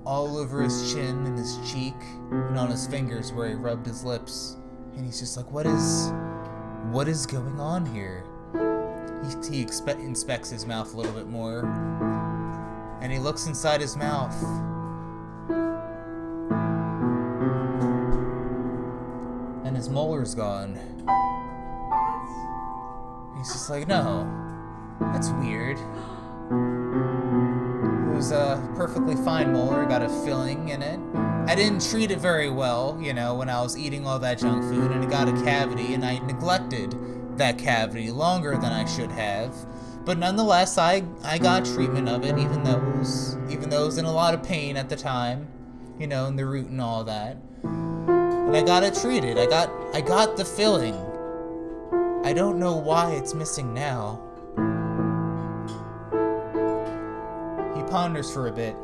all 0.05 0.39
over 0.39 0.61
his 0.61 0.93
chin 0.93 1.25
and 1.25 1.39
his 1.39 1.57
cheek 1.71 1.95
and 2.33 2.59
on 2.59 2.69
his 2.69 2.89
fingers 2.89 3.33
where 3.33 3.49
he 3.49 3.55
rubbed 3.55 3.87
his 3.87 4.03
lips. 4.03 4.57
And 4.97 5.07
he's 5.07 5.21
just 5.21 5.37
like, 5.37 5.49
what 5.53 5.67
is. 5.67 6.11
What 6.91 7.07
is 7.07 7.27
going 7.27 7.61
on 7.61 7.87
here? 7.87 8.25
He, 9.23 9.59
he 9.59 9.65
expe- 9.65 10.01
inspects 10.01 10.51
his 10.51 10.67
mouth 10.67 10.93
a 10.95 10.97
little 10.97 11.13
bit 11.13 11.29
more. 11.29 11.65
And 13.01 13.13
he 13.13 13.21
looks 13.21 13.47
inside 13.47 13.81
his 13.81 13.97
mouth. 13.97 14.35
And 19.65 19.77
his 19.77 19.89
molar's 19.89 20.35
gone. 20.35 20.75
He's 23.39 23.53
just 23.53 23.71
like, 23.71 23.87
no. 23.87 24.29
That's 24.99 25.31
weird. 25.31 25.79
Was 28.21 28.33
a 28.33 28.71
perfectly 28.77 29.17
fine 29.17 29.51
molar, 29.51 29.87
got 29.87 30.03
a 30.03 30.09
filling 30.27 30.69
in 30.69 30.83
it. 30.83 31.01
I 31.51 31.55
didn't 31.55 31.81
treat 31.81 32.11
it 32.11 32.19
very 32.19 32.51
well, 32.51 32.99
you 33.01 33.15
know, 33.15 33.35
when 33.35 33.49
I 33.49 33.63
was 33.63 33.79
eating 33.79 34.07
all 34.07 34.19
that 34.19 34.41
junk 34.41 34.63
food, 34.63 34.91
and 34.91 35.03
it 35.03 35.09
got 35.09 35.27
a 35.27 35.33
cavity, 35.43 35.95
and 35.95 36.05
I 36.05 36.19
neglected 36.19 36.95
that 37.39 37.57
cavity 37.57 38.11
longer 38.11 38.59
than 38.59 38.75
I 38.75 38.85
should 38.85 39.11
have. 39.11 39.55
But 40.05 40.19
nonetheless, 40.19 40.77
I 40.77 41.03
I 41.25 41.39
got 41.39 41.65
treatment 41.65 42.11
of 42.11 42.23
it, 42.27 42.37
even 42.37 42.63
though 42.63 42.77
it 42.77 42.99
was 42.99 43.39
even 43.49 43.71
though 43.71 43.85
it 43.85 43.87
was 43.87 43.97
in 43.97 44.05
a 44.05 44.13
lot 44.13 44.35
of 44.35 44.43
pain 44.43 44.77
at 44.77 44.91
the 44.91 44.97
time, 44.97 45.49
you 45.99 46.07
know, 46.07 46.27
in 46.27 46.37
the 46.37 46.45
root 46.45 46.69
and 46.69 46.79
all 46.79 47.03
that. 47.05 47.39
And 47.63 48.55
I 48.55 48.63
got 48.63 48.83
it 48.83 48.97
treated. 48.97 49.39
I 49.39 49.47
got 49.47 49.71
I 49.95 50.03
got 50.03 50.37
the 50.37 50.45
filling. 50.45 50.95
I 52.23 52.35
don't 52.35 52.59
know 52.59 52.77
why 52.77 53.13
it's 53.13 53.33
missing 53.33 53.73
now. 53.73 54.21
Ponders 57.91 58.33
for 58.33 58.47
a 58.49 58.53
bit, 58.53 58.75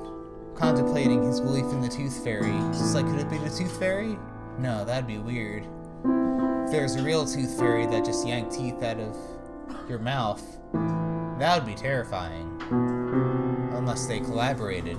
contemplating 0.57 1.23
his 1.23 1.41
belief 1.41 1.65
in 1.67 1.81
the 1.81 1.89
Tooth 1.89 2.23
Fairy. 2.25 2.53
Just 2.73 2.95
like, 2.95 3.07
could 3.07 3.21
it 3.21 3.31
be 3.31 3.39
the 3.39 3.49
Tooth 3.51 3.79
Fairy? 3.79 4.19
No, 4.59 4.85
that'd 4.85 5.07
be 5.07 5.19
weird. 5.19 5.65
If 6.05 6.73
there's 6.73 6.97
a 6.97 7.03
real 7.03 7.25
Tooth 7.25 7.57
Fairy 7.59 7.87
that 7.87 8.05
just 8.05 8.27
yanked 8.27 8.53
teeth 8.53 8.83
out 8.83 8.99
of 8.99 9.17
your 9.89 10.01
mouth, 10.01 10.43
that 11.39 11.57
would 11.57 11.67
be 11.67 11.75
terrifying. 11.75 12.61
Unless 13.73 14.07
they 14.07 14.19
collaborated. 14.19 14.99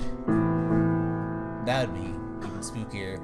That 1.66 1.90
would 1.90 2.02
be 2.02 2.08
even 2.48 2.62
spookier. 2.62 3.20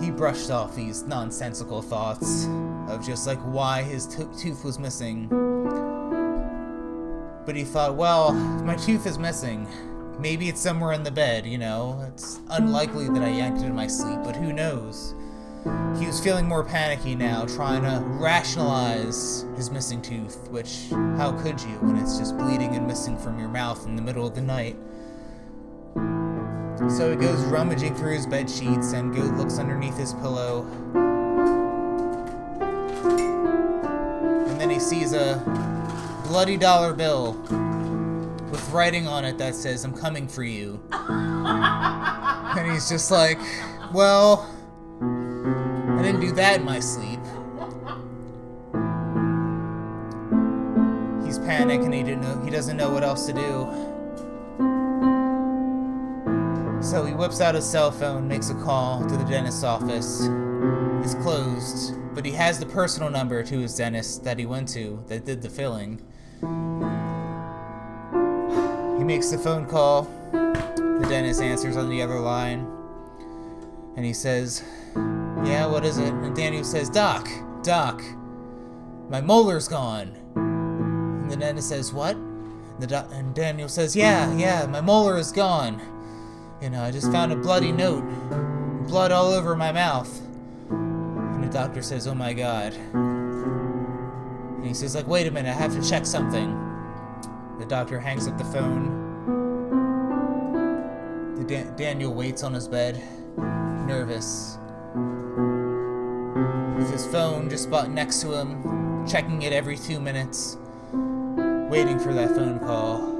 He 0.00 0.12
brushed 0.12 0.50
off 0.52 0.76
these 0.76 1.02
nonsensical 1.02 1.82
thoughts 1.82 2.46
of 2.88 3.04
just 3.04 3.26
like 3.26 3.40
why 3.40 3.82
his 3.82 4.06
to- 4.06 4.32
tooth 4.38 4.64
was 4.64 4.78
missing. 4.78 5.28
But 7.48 7.56
he 7.56 7.64
thought, 7.64 7.96
well, 7.96 8.34
my 8.34 8.76
tooth 8.76 9.06
is 9.06 9.18
missing. 9.18 9.66
Maybe 10.20 10.50
it's 10.50 10.60
somewhere 10.60 10.92
in 10.92 11.02
the 11.02 11.10
bed, 11.10 11.46
you 11.46 11.56
know? 11.56 12.06
It's 12.12 12.40
unlikely 12.50 13.08
that 13.08 13.22
I 13.22 13.30
yanked 13.30 13.62
it 13.62 13.64
in 13.64 13.74
my 13.74 13.86
sleep, 13.86 14.18
but 14.22 14.36
who 14.36 14.52
knows? 14.52 15.14
He 15.98 16.06
was 16.06 16.20
feeling 16.22 16.46
more 16.46 16.62
panicky 16.62 17.14
now, 17.14 17.46
trying 17.46 17.84
to 17.84 18.04
rationalize 18.04 19.46
his 19.56 19.70
missing 19.70 20.02
tooth, 20.02 20.46
which, 20.50 20.88
how 20.90 21.32
could 21.42 21.58
you 21.62 21.78
when 21.78 21.96
it's 21.96 22.18
just 22.18 22.36
bleeding 22.36 22.74
and 22.74 22.86
missing 22.86 23.16
from 23.16 23.38
your 23.38 23.48
mouth 23.48 23.86
in 23.86 23.96
the 23.96 24.02
middle 24.02 24.26
of 24.26 24.34
the 24.34 24.42
night? 24.42 24.76
So 26.98 27.12
he 27.12 27.16
goes 27.16 27.40
rummaging 27.46 27.94
through 27.94 28.12
his 28.12 28.26
bed 28.26 28.50
sheets 28.50 28.92
and 28.92 29.16
go 29.16 29.22
looks 29.22 29.58
underneath 29.58 29.96
his 29.96 30.12
pillow. 30.12 30.66
And 34.50 34.60
then 34.60 34.68
he 34.68 34.78
sees 34.78 35.14
a 35.14 35.77
bloody 36.28 36.58
dollar 36.58 36.92
bill 36.92 37.32
with 38.50 38.70
writing 38.70 39.08
on 39.08 39.24
it 39.24 39.38
that 39.38 39.54
says, 39.54 39.82
I'm 39.82 39.96
coming 39.96 40.28
for 40.28 40.44
you. 40.44 40.78
and 40.92 42.70
he's 42.70 42.86
just 42.90 43.10
like, 43.10 43.38
well, 43.94 44.46
I 45.00 46.02
didn't 46.02 46.20
do 46.20 46.32
that 46.32 46.60
in 46.60 46.66
my 46.66 46.80
sleep. 46.80 47.18
He's 51.24 51.38
panicked 51.38 51.84
and 51.84 51.94
he 51.94 52.02
didn't 52.02 52.20
know 52.20 52.42
he 52.44 52.50
doesn't 52.50 52.76
know 52.76 52.90
what 52.90 53.02
else 53.02 53.24
to 53.26 53.32
do. 53.32 53.66
So 56.82 57.06
he 57.06 57.14
whips 57.14 57.40
out 57.40 57.54
his 57.54 57.64
cell 57.64 57.90
phone, 57.90 58.28
makes 58.28 58.50
a 58.50 58.54
call 58.54 59.00
to 59.06 59.16
the 59.16 59.24
dentist's 59.24 59.64
office. 59.64 60.28
It's 61.02 61.14
closed, 61.22 61.94
but 62.14 62.26
he 62.26 62.32
has 62.32 62.58
the 62.58 62.66
personal 62.66 63.08
number 63.08 63.42
to 63.42 63.58
his 63.60 63.76
dentist 63.76 64.24
that 64.24 64.38
he 64.38 64.44
went 64.44 64.68
to 64.70 65.02
that 65.06 65.24
did 65.24 65.40
the 65.40 65.48
filling. 65.48 66.02
He 66.40 66.46
makes 69.04 69.30
the 69.30 69.38
phone 69.38 69.66
call. 69.66 70.02
The 70.32 71.06
dentist 71.08 71.40
answers 71.40 71.76
on 71.76 71.88
the 71.88 72.02
other 72.02 72.18
line. 72.18 72.66
And 73.96 74.04
he 74.04 74.12
says, 74.12 74.64
Yeah, 74.96 75.66
what 75.66 75.84
is 75.84 75.98
it? 75.98 76.12
And 76.12 76.34
Daniel 76.34 76.64
says, 76.64 76.90
Doc, 76.90 77.28
Doc, 77.62 78.02
my 79.08 79.20
molar's 79.20 79.68
gone. 79.68 80.14
And 80.34 81.30
the 81.30 81.36
dentist 81.36 81.68
says, 81.68 81.92
What? 81.92 82.16
And, 82.16 82.80
the 82.80 82.86
doc- 82.86 83.08
and 83.12 83.34
Daniel 83.34 83.68
says, 83.68 83.94
Yeah, 83.96 84.34
yeah, 84.36 84.66
my 84.66 84.80
molar 84.80 85.16
is 85.18 85.32
gone. 85.32 85.80
You 86.60 86.70
know, 86.70 86.82
I 86.82 86.90
just 86.90 87.10
found 87.12 87.32
a 87.32 87.36
bloody 87.36 87.72
note. 87.72 88.04
Blood 88.88 89.12
all 89.12 89.32
over 89.32 89.54
my 89.54 89.70
mouth. 89.72 90.20
And 90.70 91.42
the 91.44 91.48
doctor 91.48 91.82
says, 91.82 92.06
Oh 92.06 92.14
my 92.14 92.32
god. 92.32 92.74
And 94.58 94.66
he 94.66 94.74
says, 94.74 94.96
like, 94.96 95.06
wait 95.06 95.28
a 95.28 95.30
minute, 95.30 95.50
I 95.50 95.52
have 95.52 95.72
to 95.80 95.88
check 95.88 96.04
something. 96.04 96.50
The 97.60 97.64
doctor 97.64 98.00
hangs 98.00 98.26
up 98.26 98.36
the 98.36 98.44
phone. 98.44 99.06
The 101.36 101.44
Dan- 101.44 101.76
Daniel 101.76 102.12
waits 102.12 102.42
on 102.42 102.52
his 102.52 102.66
bed, 102.66 103.00
nervous. 103.86 104.58
With 106.76 106.90
his 106.90 107.06
phone 107.06 107.48
just 107.48 107.68
about 107.68 107.88
next 107.90 108.20
to 108.22 108.36
him, 108.36 109.06
checking 109.06 109.42
it 109.42 109.52
every 109.52 109.76
two 109.76 110.00
minutes, 110.00 110.56
waiting 111.70 112.00
for 112.00 112.12
that 112.12 112.30
phone 112.30 112.58
call. 112.58 113.14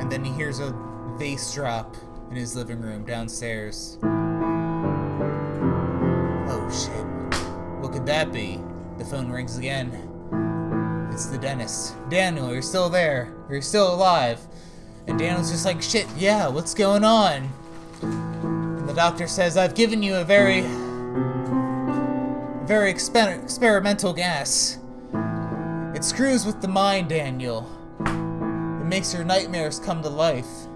And 0.00 0.10
then 0.10 0.24
he 0.24 0.32
hears 0.32 0.58
a 0.58 0.74
vase 1.18 1.52
drop 1.52 1.96
in 2.30 2.36
his 2.36 2.56
living 2.56 2.80
room 2.80 3.04
downstairs. 3.04 3.98
Shit. 6.74 6.90
What 7.80 7.92
could 7.92 8.04
that 8.06 8.32
be? 8.32 8.58
The 8.98 9.04
phone 9.04 9.30
rings 9.30 9.58
again. 9.58 9.92
It's 11.12 11.26
the 11.26 11.38
dentist. 11.38 11.94
Daniel, 12.10 12.52
you're 12.52 12.62
still 12.62 12.88
there. 12.88 13.32
You're 13.48 13.62
still 13.62 13.94
alive. 13.94 14.40
And 15.06 15.16
Daniel's 15.16 15.52
just 15.52 15.64
like, 15.64 15.80
shit, 15.80 16.08
yeah, 16.16 16.48
what's 16.48 16.74
going 16.74 17.04
on? 17.04 17.48
And 18.02 18.88
the 18.88 18.92
doctor 18.94 19.28
says, 19.28 19.56
I've 19.56 19.76
given 19.76 20.02
you 20.02 20.16
a 20.16 20.24
very, 20.24 20.62
very 22.66 22.92
exper- 22.92 23.40
experimental 23.40 24.12
gas. 24.12 24.78
It 25.94 26.02
screws 26.02 26.44
with 26.44 26.60
the 26.60 26.66
mind, 26.66 27.10
Daniel. 27.10 27.70
It 28.00 28.86
makes 28.86 29.14
your 29.14 29.22
nightmares 29.22 29.78
come 29.78 30.02
to 30.02 30.08
life. 30.08 30.66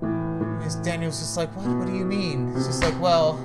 And 0.00 0.84
Daniel's 0.84 1.18
just 1.18 1.36
like, 1.36 1.54
what? 1.56 1.66
What 1.66 1.86
do 1.88 1.94
you 1.96 2.04
mean? 2.04 2.52
It's 2.54 2.66
just 2.66 2.84
like, 2.84 2.98
well, 3.00 3.44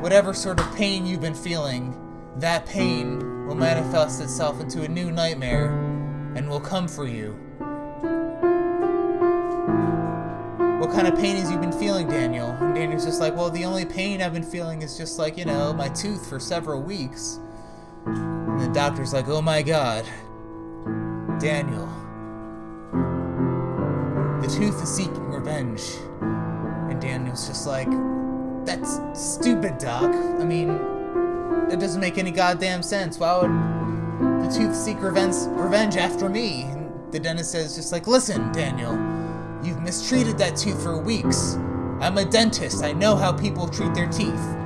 whatever 0.00 0.32
sort 0.32 0.60
of 0.60 0.76
pain 0.76 1.06
you've 1.06 1.20
been 1.20 1.34
feeling, 1.34 1.94
that 2.36 2.66
pain 2.66 3.46
will 3.46 3.54
manifest 3.54 4.20
itself 4.20 4.60
into 4.60 4.82
a 4.82 4.88
new 4.88 5.10
nightmare 5.10 5.70
and 6.36 6.48
will 6.48 6.60
come 6.60 6.86
for 6.86 7.06
you. 7.06 7.32
What 10.78 10.92
kind 10.92 11.08
of 11.08 11.18
pain 11.18 11.36
has 11.36 11.50
you 11.50 11.58
been 11.58 11.72
feeling, 11.72 12.08
Daniel? 12.08 12.50
And 12.60 12.74
Daniel's 12.74 13.04
just 13.04 13.20
like, 13.20 13.34
well, 13.34 13.50
the 13.50 13.64
only 13.64 13.84
pain 13.84 14.22
I've 14.22 14.32
been 14.32 14.44
feeling 14.44 14.82
is 14.82 14.96
just 14.96 15.18
like, 15.18 15.36
you 15.36 15.44
know, 15.44 15.72
my 15.72 15.88
tooth 15.88 16.28
for 16.28 16.38
several 16.38 16.80
weeks. 16.80 17.40
And 18.06 18.60
the 18.60 18.68
doctor's 18.68 19.12
like, 19.12 19.26
oh 19.28 19.42
my 19.42 19.62
god. 19.62 20.04
Daniel. 21.40 21.86
The 24.40 24.48
tooth 24.48 24.80
is 24.80 24.88
seeking 24.88 25.28
revenge. 25.28 25.82
And 26.20 27.00
Daniel's 27.00 27.48
just 27.48 27.66
like, 27.66 27.88
that's 28.68 29.00
stupid, 29.14 29.78
Doc. 29.78 30.14
I 30.14 30.44
mean, 30.44 30.68
it 31.70 31.80
doesn't 31.80 32.02
make 32.02 32.18
any 32.18 32.30
goddamn 32.30 32.82
sense. 32.82 33.18
Why 33.18 33.38
would 33.38 33.50
the 34.44 34.54
tooth 34.54 34.76
seek 34.76 35.00
revenge, 35.00 35.36
revenge 35.58 35.96
after 35.96 36.28
me? 36.28 36.64
And 36.64 36.92
the 37.10 37.18
dentist 37.18 37.52
says, 37.52 37.76
just 37.76 37.92
like, 37.92 38.06
listen, 38.06 38.52
Daniel, 38.52 38.92
you've 39.64 39.80
mistreated 39.80 40.36
that 40.36 40.54
tooth 40.54 40.82
for 40.82 40.98
weeks. 40.98 41.54
I'm 42.00 42.18
a 42.18 42.26
dentist. 42.26 42.84
I 42.84 42.92
know 42.92 43.16
how 43.16 43.32
people 43.32 43.68
treat 43.68 43.94
their 43.94 44.06
teeth. 44.06 44.56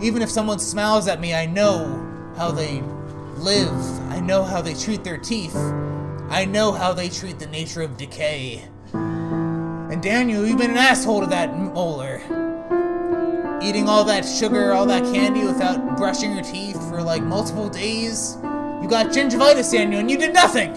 Even 0.00 0.22
if 0.22 0.30
someone 0.30 0.58
smiles 0.58 1.06
at 1.06 1.20
me, 1.20 1.34
I 1.34 1.44
know 1.44 2.32
how 2.34 2.50
they 2.50 2.80
live. 3.36 4.10
I 4.10 4.20
know 4.20 4.42
how 4.42 4.62
they 4.62 4.72
treat 4.72 5.04
their 5.04 5.18
teeth. 5.18 5.56
I 6.30 6.46
know 6.46 6.72
how 6.72 6.94
they 6.94 7.10
treat 7.10 7.38
the 7.38 7.46
nature 7.46 7.82
of 7.82 7.98
decay. 7.98 8.64
And 8.94 10.02
Daniel, 10.02 10.46
you've 10.46 10.58
been 10.58 10.70
an 10.70 10.78
asshole 10.78 11.20
to 11.20 11.26
that 11.26 11.54
molar. 11.54 12.37
Eating 13.60 13.88
all 13.88 14.04
that 14.04 14.24
sugar, 14.24 14.72
all 14.72 14.86
that 14.86 15.02
candy 15.12 15.44
without 15.44 15.96
brushing 15.96 16.32
your 16.34 16.44
teeth 16.44 16.76
for 16.88 17.02
like 17.02 17.22
multiple 17.22 17.68
days. 17.68 18.36
You 18.80 18.88
got 18.88 19.06
gingivitis, 19.08 19.72
Daniel, 19.72 20.00
and 20.00 20.10
you 20.10 20.16
did 20.16 20.32
nothing. 20.32 20.70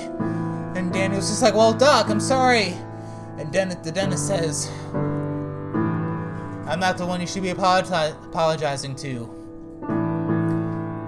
And 0.76 0.92
Daniel's 0.92 1.30
just 1.30 1.42
like, 1.44 1.54
well, 1.54 1.74
Doc, 1.74 2.10
I'm 2.10 2.20
sorry. 2.20 2.76
And 3.38 3.54
then 3.54 3.70
the 3.84 3.92
dentist 3.92 4.28
says, 4.28 4.70
I'm 6.68 6.80
not 6.80 6.98
the 6.98 7.06
one 7.06 7.22
you 7.22 7.28
should 7.28 7.44
be 7.44 7.52
apologi- 7.52 8.16
apologizing 8.26 8.96
to. 8.98 9.30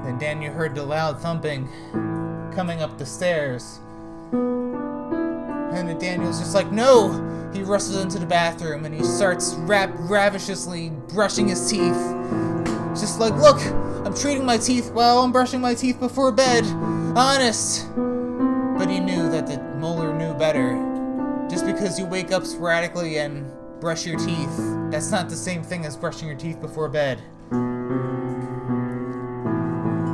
Then 0.03 0.17
Daniel 0.19 0.53
heard 0.53 0.75
the 0.75 0.83
loud 0.83 1.19
thumping 1.21 1.67
coming 2.53 2.81
up 2.81 2.97
the 2.97 3.05
stairs. 3.05 3.79
And 5.75 5.99
Daniel's 5.99 6.39
just 6.39 6.55
like, 6.55 6.71
no! 6.71 7.11
He 7.53 7.61
rushes 7.61 7.97
into 7.97 8.19
the 8.19 8.25
bathroom 8.25 8.85
and 8.85 8.95
he 8.95 9.03
starts 9.03 9.53
rap- 9.59 9.93
ravishiously 9.95 10.91
brushing 11.09 11.47
his 11.47 11.69
teeth. 11.69 12.15
Just 12.99 13.19
like, 13.19 13.33
look, 13.35 13.61
I'm 14.05 14.13
treating 14.13 14.45
my 14.45 14.57
teeth 14.57 14.91
while 14.91 15.19
I'm 15.19 15.31
brushing 15.31 15.61
my 15.61 15.75
teeth 15.75 15.99
before 15.99 16.31
bed. 16.31 16.63
Honest. 17.15 17.87
But 17.95 18.89
he 18.89 18.99
knew 18.99 19.29
that 19.29 19.47
the 19.47 19.59
molar 19.77 20.13
knew 20.13 20.33
better. 20.33 20.77
Just 21.49 21.65
because 21.65 21.99
you 21.99 22.05
wake 22.05 22.31
up 22.31 22.45
sporadically 22.45 23.17
and 23.17 23.51
brush 23.79 24.05
your 24.05 24.17
teeth, 24.17 24.57
that's 24.89 25.11
not 25.11 25.29
the 25.29 25.35
same 25.35 25.61
thing 25.63 25.85
as 25.85 25.95
brushing 25.95 26.27
your 26.27 26.37
teeth 26.37 26.59
before 26.59 26.89
bed. 26.89 27.21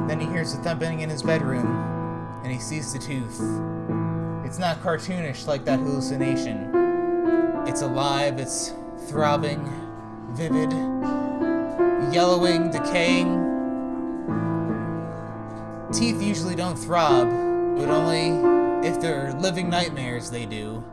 Then 0.08 0.20
he 0.20 0.28
hears 0.28 0.56
the 0.56 0.62
thumping 0.64 1.02
in 1.02 1.10
his 1.10 1.24
bedroom, 1.24 1.68
and 2.44 2.52
he 2.52 2.60
sees 2.60 2.92
the 2.92 3.00
tooth. 3.00 3.40
It's 4.50 4.58
not 4.58 4.82
cartoonish 4.82 5.46
like 5.46 5.64
that 5.66 5.78
hallucination. 5.78 6.72
It's 7.68 7.84
alive, 7.84 8.40
it's 8.40 8.74
throbbing, 9.08 9.64
vivid, 10.32 10.72
yellowing, 12.12 12.72
decaying. 12.72 13.30
Teeth 15.94 16.20
usually 16.20 16.56
don't 16.56 16.76
throb, 16.76 17.30
but 17.78 17.90
only 17.90 18.88
if 18.88 19.00
they're 19.00 19.34
living 19.34 19.70
nightmares 19.70 20.32
they 20.32 20.48
do. 20.48 20.84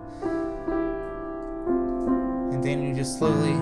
And 2.53 2.63
then 2.63 2.83
you 2.87 2.95
just 2.95 3.17
slowly 3.19 3.55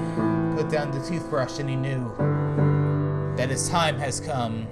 put 0.57 0.69
down 0.73 0.91
the 0.91 1.07
toothbrush 1.09 1.61
and 1.61 1.71
he 1.71 1.77
knew 1.77 2.13
that 3.37 3.49
his 3.49 3.69
time 3.69 4.01
has 4.01 4.19
come. 4.19 4.67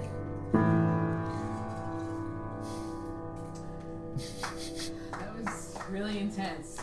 Really 6.13 6.25
intense. 6.25 6.79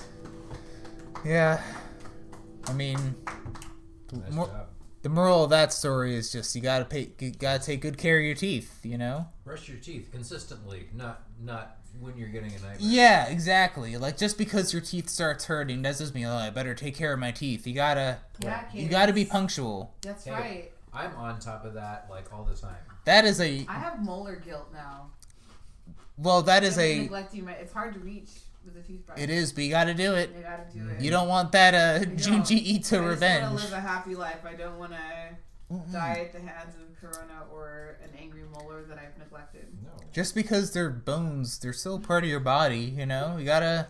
Yeah. 1.25 1.61
I 2.66 2.73
mean, 2.73 2.99
the, 4.09 4.16
Nice 4.19 4.33
mor- 4.33 4.66
the 5.03 5.09
moral 5.09 5.45
of 5.45 5.51
that 5.51 5.73
story 5.73 6.14
is 6.14 6.31
just 6.33 6.55
you 6.55 6.61
gotta 6.62 6.85
pay, 6.85 7.11
you 7.19 7.31
gotta 7.31 7.62
take 7.64 7.81
good 7.81 7.97
care 7.99 8.19
of 8.19 8.25
your 8.25 8.35
teeth, 8.35 8.81
you 8.85 8.99
know? 8.99 9.27
Brush 9.45 9.69
your 9.69 9.79
teeth 9.79 10.11
consistently, 10.12 10.88
not 10.95 11.23
not 11.43 11.77
when 11.99 12.16
you're 12.16 12.29
getting 12.29 12.51
a 12.51 12.55
nightmare. 12.55 12.77
Yeah, 12.79 13.27
exactly. 13.27 13.97
Like 13.97 14.16
just 14.16 14.38
because 14.38 14.73
your 14.73 14.83
teeth 14.83 15.09
starts 15.09 15.47
hurting 15.47 15.83
doesn't 15.83 16.14
mean 16.14 16.27
oh 16.27 16.37
I 16.37 16.51
better 16.51 16.75
take 16.75 16.95
care 16.95 17.12
of 17.12 17.19
my 17.19 17.33
teeth. 17.33 17.66
You 17.66 17.75
gotta 17.75 18.19
Yeah, 18.40 18.64
you 18.73 18.88
gotta 18.88 19.12
be 19.12 19.25
punctual. 19.25 19.95
That's 20.03 20.25
Hey. 20.25 20.31
right. 20.33 20.73
I'm 20.93 21.14
on 21.16 21.38
top 21.40 21.64
of 21.64 21.75
that 21.75 22.07
like 22.11 22.33
all 22.33 22.45
the 22.45 22.55
time. 22.55 22.77
That 23.05 23.25
is 23.25 23.40
a 23.40 23.64
I 23.69 23.75
have 23.75 24.05
molar 24.05 24.37
guilt 24.37 24.69
now. 24.73 25.11
well 26.19 26.43
that 26.43 26.62
is 26.62 26.77
I've 26.79 26.85
a 26.85 26.99
neglecting 27.03 27.45
my. 27.47 27.53
It's 27.53 27.73
hard 27.73 27.95
to 27.95 28.01
reach 28.01 28.29
with 28.74 28.85
a 28.85 28.87
toothbrush. 28.87 29.18
it 29.18 29.30
is, 29.30 29.52
but 29.52 29.64
you 29.64 29.70
gotta 29.70 29.94
do 29.94 30.14
it. 30.14 30.30
You 30.37 30.42
gotta 30.42 30.64
do 30.72 30.88
it. 30.88 31.00
You 31.00 31.11
don't 31.11 31.28
want 31.28 31.52
that 31.52 31.74
uh 31.74 31.98
don't. 32.04 32.16
Junji 32.16 32.52
Ito 32.52 33.11
I 33.11 33.14
just 33.14 33.22
want 33.22 33.59
to 33.59 33.64
live 33.64 33.72
a 33.72 33.80
happy 33.80 34.14
life. 34.14 34.44
I 34.44 34.54
don't 34.54 34.78
want 34.78 34.92
to 34.92 34.98
die 35.92 36.18
at 36.26 36.33
the 36.33 36.40
hands 36.40 36.74
of 36.76 37.00
Corona 37.00 37.44
or 37.52 37.98
an 38.02 38.11
angry 38.20 38.42
molar 38.52 38.83
that 38.85 38.98
I've 38.98 39.16
neglected. 39.18 39.68
No. 39.83 39.90
Just 40.12 40.35
because 40.35 40.72
they're 40.72 40.90
bones, 40.90 41.59
they're 41.59 41.72
still 41.72 41.98
part 41.98 42.24
of 42.24 42.30
your 42.30 42.40
body, 42.40 42.78
you 42.78 43.06
know? 43.06 43.37
You 43.38 43.44
gotta 43.44 43.88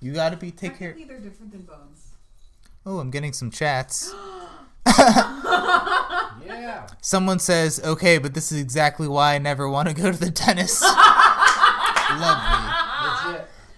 you 0.00 0.12
gotta 0.12 0.36
be 0.36 0.50
take 0.50 0.78
care 0.78 0.92
Technically, 0.92 1.04
they're 1.04 1.20
different 1.30 1.52
than 1.52 1.62
bones. 1.62 2.08
Oh, 2.84 2.98
I'm 2.98 3.10
getting 3.10 3.32
some 3.32 3.50
chats. 3.50 4.14
Yeah. 6.44 6.86
Someone 7.00 7.38
says, 7.38 7.80
okay, 7.84 8.18
but 8.18 8.34
this 8.34 8.50
is 8.52 8.60
exactly 8.60 9.06
why 9.08 9.34
I 9.34 9.38
never 9.38 9.68
want 9.68 9.88
to 9.88 9.94
go 9.94 10.10
to 10.10 10.18
the 10.18 10.30
dentist. 10.30 10.82
Lovely. 12.10 12.81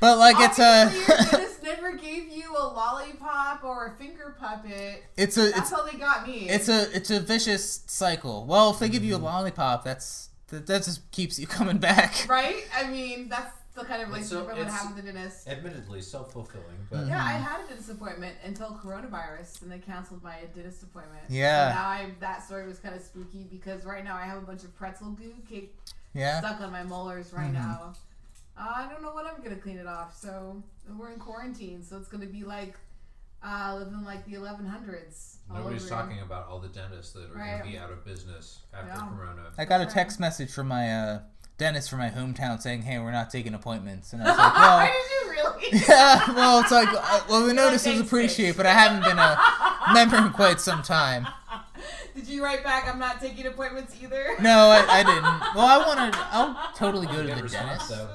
Legit. 0.04 0.16
But 0.16 0.18
like 0.18 0.36
it's 0.50 0.58
Obviously, 0.58 1.14
your 1.14 1.16
a 1.16 1.30
dentist 1.30 1.62
never 1.62 1.92
gave 1.96 2.28
you 2.30 2.54
a 2.56 2.62
lollipop 2.66 3.64
or 3.64 3.86
a 3.86 3.90
finger 3.98 4.36
puppet. 4.38 5.02
it's 5.16 5.36
a 5.36 5.46
That's 5.46 5.58
it's 5.58 5.70
how 5.70 5.84
they 5.86 5.98
got 5.98 6.26
me. 6.26 6.48
it's 6.48 6.68
a 6.68 6.94
it's 6.94 7.10
a 7.10 7.20
vicious 7.20 7.82
cycle. 7.86 8.46
Well, 8.46 8.70
if 8.70 8.78
they 8.78 8.88
give 8.88 9.04
you 9.04 9.16
a 9.16 9.18
lollipop, 9.18 9.84
that's 9.84 10.28
that, 10.48 10.66
that 10.66 10.84
just 10.84 11.10
keeps 11.10 11.38
you 11.38 11.46
coming 11.58 11.78
back. 11.78 12.26
right. 12.28 12.64
I 12.76 12.86
mean, 12.86 13.28
that's 13.28 13.50
the 13.74 13.82
kind 13.84 14.02
of 14.02 14.14
It's 14.16 14.28
so- 14.28 14.44
relationship 14.44 14.54
I 14.54 14.58
would 14.58 14.66
it's- 14.68 14.82
have 14.82 14.94
with 14.94 15.04
the 15.04 15.12
dentist. 15.12 15.48
Admittedly 15.48 16.00
self 16.00 16.32
fulfilling, 16.32 16.86
but 16.90 17.06
Yeah, 17.08 17.24
I 17.24 17.32
had 17.32 17.64
a 17.64 17.68
dentist 17.68 17.90
appointment 17.90 18.36
until 18.44 18.68
coronavirus, 18.84 19.62
and 19.62 19.72
they 19.72 19.78
canceled 19.78 20.22
my 20.22 20.36
dentist 20.54 20.82
appointment. 20.84 21.22
Yeah. 21.28 21.70
So 21.70 21.74
now 21.80 21.88
I 21.88 22.10
that 22.20 22.44
story 22.44 22.66
was 22.68 22.78
kind 22.78 22.94
of 22.94 23.02
spooky 23.02 23.46
because 23.50 23.84
right 23.84 24.04
now 24.04 24.14
I 24.16 24.22
have 24.26 24.38
a 24.38 24.46
bunch 24.46 24.62
of 24.64 24.76
pretzel 24.76 25.08
goo 25.10 25.32
cake 25.48 25.74
Yeah. 26.12 26.38
stuck 26.38 26.60
on 26.60 26.70
my 26.70 26.84
molars 26.84 27.32
right 27.32 27.50
Mhm. 27.50 27.54
now. 27.54 27.94
Uh, 28.56 28.72
I 28.76 28.88
don't 28.90 29.02
know 29.02 29.12
when 29.14 29.26
I'm 29.26 29.42
gonna 29.42 29.56
clean 29.56 29.78
it 29.78 29.86
off. 29.86 30.16
So 30.16 30.62
we're 30.96 31.10
in 31.12 31.18
quarantine, 31.18 31.82
so 31.82 31.96
it's 31.96 32.08
gonna 32.08 32.26
be 32.26 32.44
like 32.44 32.74
uh, 33.46 33.76
living 33.78 34.04
like 34.04 34.24
the 34.26 34.34
1100s. 34.34 35.36
all 35.50 35.58
nobody's 35.58 35.82
over 35.90 36.02
talking 36.02 36.20
about 36.20 36.46
all 36.48 36.58
the 36.58 36.68
dentists 36.68 37.12
that 37.12 37.30
are 37.30 37.34
Right. 37.38 37.50
going 37.58 37.62
to 37.64 37.68
be 37.72 37.76
out 37.78 37.90
of 37.92 38.02
business 38.02 38.60
after 38.72 38.86
Yeah. 38.88 39.06
Corona. 39.14 39.42
I 39.58 39.66
got 39.66 39.82
a 39.82 39.86
text 39.86 40.18
message 40.18 40.50
from 40.50 40.68
my 40.68 40.90
uh, 40.90 41.20
dentist 41.58 41.90
from 41.90 41.98
my 41.98 42.08
hometown 42.08 42.58
saying, 42.62 42.82
"Hey, 42.82 42.98
we're 42.98 43.12
not 43.12 43.28
taking 43.30 43.52
appointments," 43.52 44.12
and 44.14 44.22
I 44.22 44.30
was 44.30 44.38
like, 44.38 44.54
"Well." 44.54 44.92
Really? 45.28 45.80
yeah, 45.88 46.32
well, 46.34 46.60
it's 46.60 46.70
like, 46.70 46.88
uh, 46.88 47.20
well, 47.28 47.40
the 47.40 47.46
You're 47.46 47.54
notice 47.54 47.84
like, 47.84 47.92
was 47.98 48.00
"Thanks, 48.00 48.08
appreciated, 48.08 48.56
but 48.56 48.64
I 48.66 48.72
haven't 48.72 49.02
been 49.02 49.18
a 49.18 49.38
member 49.94 50.16
in 50.16 50.32
quite 50.32 50.60
some 50.60 50.82
time. 50.82 51.26
Did 52.14 52.26
you 52.28 52.42
write 52.42 52.62
back? 52.64 52.88
I'm 52.88 52.98
not 52.98 53.20
taking 53.20 53.44
appointments 53.46 53.94
either. 54.02 54.36
No, 54.40 54.68
I, 54.68 54.86
I 54.88 55.02
didn't. 55.02 55.22
Well, 55.54 55.66
I 55.66 55.78
want 55.86 56.14
to. 56.14 56.18
I'll 56.32 56.72
totally 56.74 57.06
go 57.08 57.22
to 57.26 57.42
the 57.42 57.48
dentist. 57.48 57.88
though. 57.90 58.08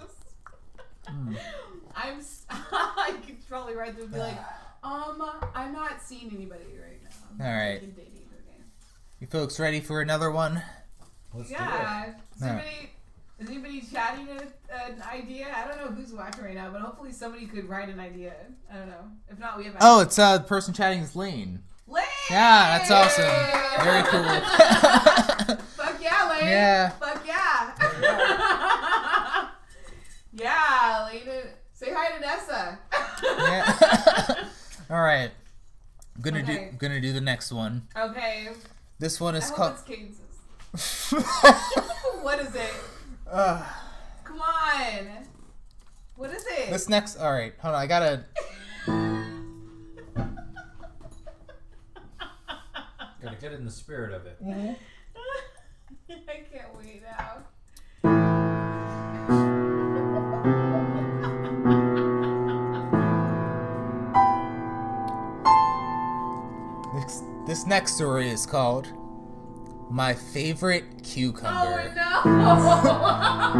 I'm. 1.95 2.22
I 2.50 3.13
could 3.26 3.48
probably 3.48 3.76
write 3.76 3.95
them 3.95 4.06
and 4.06 4.13
be 4.13 4.19
like, 4.19 4.38
um, 4.84 5.22
I'm 5.54 5.74
not 5.74 6.02
seeing 6.02 6.32
anybody 6.36 6.65
right 6.82 7.02
now. 7.04 7.45
All 7.45 7.54
right. 7.54 7.80
Taking 7.80 7.91
dating. 7.91 8.19
You 9.19 9.28
folks 9.28 9.60
ready 9.60 9.82
for 9.82 10.00
another 10.00 10.32
one? 10.32 10.62
Let's 11.34 11.52
Yeah. 11.52 11.60
Yeah. 11.60 12.13
Somebody. 12.38 12.91
Is 13.38 13.50
anybody 13.50 13.82
chatting 13.82 14.30
a, 14.30 14.43
an 14.74 15.04
idea? 15.12 15.48
I 15.54 15.67
don't 15.67 15.78
know 15.78 15.88
who's 15.93 16.13
watching 16.13 16.45
right 16.45 16.56
now, 16.56 16.69
but 16.69 16.80
hopefully 16.80 17.12
somebody 17.12 17.45
could 17.45 17.67
write 17.67 17.89
an 17.89 18.00
idea. 18.00 18.34
I 18.72 18.78
don't 18.78 18.88
know. 18.88 19.12
If 19.30 19.38
not, 19.38 19.58
we 19.58 19.65
have. 19.65 19.76
Oh, 19.82 20.00
it's 20.00 20.17
uh, 20.17 20.38
the 20.38 20.45
person 20.45 20.74
chatting 20.74 21.02
is 21.02 21.17
Lane. 21.17 21.60
Lane! 21.86 22.06
Yeah, 22.30 22.78
that's 22.78 22.91
awesome. 22.91 23.26
Very 23.84 24.04
cool. 24.04 24.24
Fuck 25.76 26.02
yeah, 26.02 26.30
Lane. 26.30 26.48
Yeah. 26.48 26.89
Fuck 26.91 27.28
yeah. 27.28 28.67
Yeah, 30.39 31.08
Lane. 31.12 31.28
Say 31.73 31.91
hi 31.93 32.15
to 32.15 32.19
Nessa. 32.19 32.80
yeah. 33.23 34.45
All 34.89 35.02
right. 35.02 35.32
I'm 36.15 36.21
gonna 36.21 36.39
Okay. 36.39 36.69
do 36.71 36.78
gonna 36.78 36.99
do 37.02 37.13
the 37.13 37.21
next 37.21 37.52
one. 37.52 37.88
okay. 37.95 38.49
This 38.99 39.19
one 39.21 39.36
is 39.36 39.49
called. 39.52 39.75
what 42.21 42.39
is 42.39 42.54
it? 42.56 42.73
Uh, 43.30 43.63
Come 44.25 44.41
on. 44.41 45.08
What 46.17 46.32
is 46.32 46.43
it? 46.45 46.69
this 46.69 46.89
next. 46.89 47.15
All 47.17 47.32
right, 47.32 47.54
hold 47.62 47.75
on. 47.75 47.82
I 47.82 47.88
gotta. 47.88 48.25
Gotta 53.21 53.36
get 53.36 53.52
in 53.52 53.65
the 53.65 53.71
spirit 53.71 54.13
of 54.13 54.25
it. 54.25 54.38
I 54.41 54.75
can't 56.52 56.73
wait 56.78 57.02
now. 57.04 57.29
This, 67.60 67.67
next 67.67 67.95
story 67.95 68.30
is 68.30 68.45
called 68.45 68.88
"My 69.91 70.13
Favorite 70.13 71.04
Cucumber." 71.04 71.93
Oh 72.24 73.56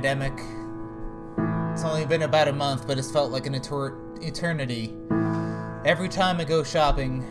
pandemic, 0.00 0.32
it's 1.74 1.84
only 1.84 2.06
been 2.06 2.22
about 2.22 2.48
a 2.48 2.52
month, 2.52 2.86
but 2.86 2.96
it's 2.96 3.10
felt 3.10 3.30
like 3.30 3.44
an 3.44 3.52
eter- 3.52 4.24
eternity. 4.24 4.94
Every 5.84 6.08
time 6.08 6.40
I 6.40 6.44
go 6.44 6.64
shopping, 6.64 7.22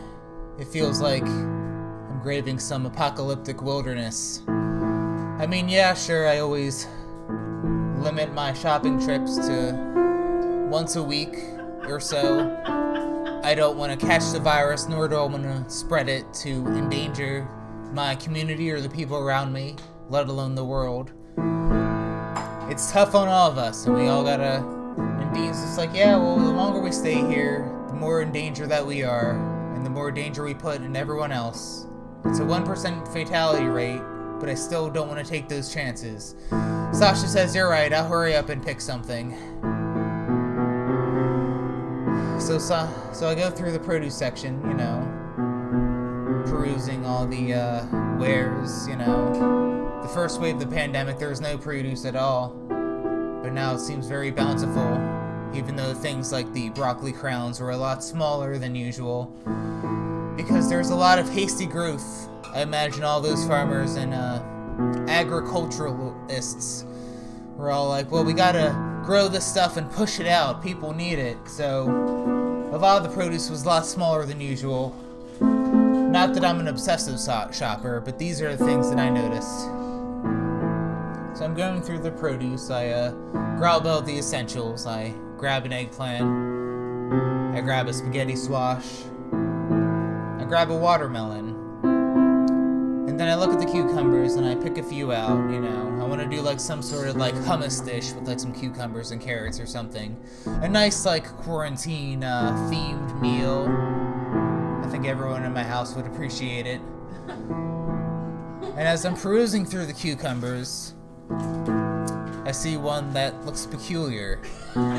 it 0.56 0.68
feels 0.68 1.00
like 1.00 1.24
I'm 1.24 2.20
graving 2.22 2.60
some 2.60 2.86
apocalyptic 2.86 3.60
wilderness. 3.60 4.42
I 4.46 5.48
mean, 5.48 5.68
yeah, 5.68 5.94
sure, 5.94 6.28
I 6.28 6.38
always 6.38 6.86
limit 7.96 8.32
my 8.34 8.52
shopping 8.52 9.04
trips 9.04 9.34
to 9.48 10.68
once 10.70 10.94
a 10.94 11.02
week 11.02 11.38
or 11.88 11.98
so. 11.98 12.56
I 13.42 13.52
don't 13.56 13.78
want 13.78 13.98
to 13.98 14.06
catch 14.06 14.30
the 14.30 14.38
virus, 14.38 14.86
nor 14.86 15.08
do 15.08 15.16
I 15.16 15.24
want 15.24 15.42
to 15.42 15.68
spread 15.68 16.08
it 16.08 16.32
to 16.34 16.50
endanger 16.68 17.48
my 17.92 18.14
community 18.14 18.70
or 18.70 18.80
the 18.80 18.90
people 18.90 19.16
around 19.16 19.52
me, 19.52 19.74
let 20.08 20.28
alone 20.28 20.54
the 20.54 20.64
world. 20.64 21.10
It's 22.70 22.92
tough 22.92 23.16
on 23.16 23.26
all 23.26 23.50
of 23.50 23.58
us, 23.58 23.86
and 23.86 23.96
we 23.96 24.06
all 24.06 24.22
gotta. 24.22 24.64
And 24.96 25.34
Dean's 25.34 25.60
just 25.60 25.76
like, 25.76 25.90
yeah, 25.92 26.16
well, 26.16 26.38
the 26.38 26.52
longer 26.52 26.80
we 26.80 26.92
stay 26.92 27.14
here, 27.14 27.68
the 27.88 27.94
more 27.94 28.22
in 28.22 28.30
danger 28.30 28.64
that 28.68 28.86
we 28.86 29.02
are, 29.02 29.32
and 29.74 29.84
the 29.84 29.90
more 29.90 30.12
danger 30.12 30.44
we 30.44 30.54
put 30.54 30.80
in 30.80 30.94
everyone 30.94 31.32
else. 31.32 31.86
It's 32.26 32.38
a 32.38 32.42
1% 32.42 33.12
fatality 33.12 33.64
rate, 33.64 34.00
but 34.38 34.48
I 34.48 34.54
still 34.54 34.88
don't 34.88 35.08
want 35.08 35.18
to 35.18 35.28
take 35.28 35.48
those 35.48 35.74
chances. 35.74 36.36
Sasha 36.92 37.26
says, 37.26 37.56
You're 37.56 37.68
right, 37.68 37.92
I'll 37.92 38.08
hurry 38.08 38.36
up 38.36 38.50
and 38.50 38.64
pick 38.64 38.80
something. 38.80 39.32
So, 42.38 42.58
so, 42.58 42.88
so 43.12 43.28
I 43.28 43.34
go 43.34 43.50
through 43.50 43.72
the 43.72 43.80
produce 43.80 44.14
section, 44.14 44.62
you 44.68 44.74
know, 44.74 46.44
perusing 46.46 47.04
all 47.04 47.26
the 47.26 47.52
uh, 47.52 48.16
wares, 48.16 48.86
you 48.86 48.94
know. 48.94 49.79
The 50.02 50.08
first 50.08 50.40
wave 50.40 50.54
of 50.54 50.60
the 50.60 50.66
pandemic, 50.66 51.18
there 51.18 51.28
was 51.28 51.40
no 51.40 51.58
produce 51.58 52.04
at 52.04 52.16
all, 52.16 52.48
but 52.68 53.52
now 53.52 53.74
it 53.74 53.80
seems 53.80 54.06
very 54.06 54.30
bountiful, 54.30 54.94
even 55.54 55.76
though 55.76 55.92
things 55.92 56.32
like 56.32 56.50
the 56.52 56.70
broccoli 56.70 57.12
crowns 57.12 57.60
were 57.60 57.70
a 57.70 57.76
lot 57.76 58.02
smaller 58.02 58.56
than 58.58 58.74
usual. 58.74 59.26
Because 60.36 60.68
there's 60.70 60.88
a 60.90 60.94
lot 60.94 61.18
of 61.18 61.28
hasty 61.28 61.66
growth. 61.66 62.28
I 62.54 62.62
imagine 62.62 63.04
all 63.04 63.20
those 63.20 63.46
farmers 63.46 63.96
and 63.96 64.14
uh, 64.14 64.42
agriculturalists 65.08 66.86
were 67.56 67.70
all 67.70 67.88
like, 67.88 68.10
well, 68.10 68.24
we 68.24 68.32
gotta 68.32 68.74
grow 69.04 69.28
this 69.28 69.46
stuff 69.46 69.76
and 69.76 69.90
push 69.92 70.18
it 70.18 70.26
out. 70.26 70.62
People 70.62 70.94
need 70.94 71.18
it. 71.18 71.36
So, 71.46 71.84
a 72.72 72.78
lot 72.78 73.02
of 73.02 73.08
the 73.08 73.14
produce 73.14 73.50
was 73.50 73.64
a 73.64 73.68
lot 73.68 73.84
smaller 73.84 74.24
than 74.24 74.40
usual. 74.40 74.96
Not 75.40 76.34
that 76.34 76.44
I'm 76.44 76.58
an 76.58 76.68
obsessive 76.68 77.20
shopper, 77.54 78.00
but 78.00 78.18
these 78.18 78.40
are 78.40 78.56
the 78.56 78.64
things 78.64 78.88
that 78.90 78.98
I 78.98 79.08
noticed. 79.08 79.68
So 81.40 81.46
I'm 81.46 81.54
going 81.54 81.80
through 81.80 82.00
the 82.00 82.10
produce. 82.10 82.68
I 82.68 82.88
uh, 82.88 83.12
grab 83.56 83.86
all 83.86 84.02
the 84.02 84.18
essentials. 84.18 84.86
I 84.86 85.14
grab 85.38 85.64
an 85.64 85.72
eggplant. 85.72 86.22
I 87.56 87.62
grab 87.62 87.88
a 87.88 87.94
spaghetti 87.94 88.36
squash. 88.36 88.84
I 89.32 90.44
grab 90.46 90.70
a 90.70 90.76
watermelon. 90.76 91.56
And 93.08 93.18
then 93.18 93.26
I 93.30 93.36
look 93.36 93.54
at 93.54 93.58
the 93.58 93.64
cucumbers 93.64 94.34
and 94.34 94.46
I 94.46 94.54
pick 94.54 94.76
a 94.76 94.82
few 94.82 95.14
out, 95.14 95.50
you 95.50 95.62
know. 95.62 95.98
I 95.98 96.06
want 96.06 96.20
to 96.20 96.28
do 96.28 96.42
like 96.42 96.60
some 96.60 96.82
sort 96.82 97.08
of 97.08 97.16
like 97.16 97.32
hummus 97.36 97.82
dish 97.82 98.12
with 98.12 98.28
like 98.28 98.38
some 98.38 98.52
cucumbers 98.52 99.10
and 99.10 99.18
carrots 99.18 99.58
or 99.58 99.64
something. 99.64 100.22
A 100.44 100.68
nice 100.68 101.06
like 101.06 101.24
quarantine 101.38 102.22
uh, 102.22 102.52
themed 102.70 103.18
meal. 103.18 103.64
I 104.84 104.90
think 104.90 105.06
everyone 105.06 105.44
in 105.44 105.54
my 105.54 105.64
house 105.64 105.94
would 105.94 106.04
appreciate 106.04 106.66
it. 106.66 106.82
And 107.38 108.86
as 108.86 109.06
I'm 109.06 109.16
perusing 109.16 109.64
through 109.64 109.86
the 109.86 109.94
cucumbers, 109.94 110.96
I 111.30 112.50
see 112.52 112.76
one 112.76 113.12
that 113.12 113.46
looks 113.46 113.66
peculiar. 113.66 114.40
I'm 114.74 114.98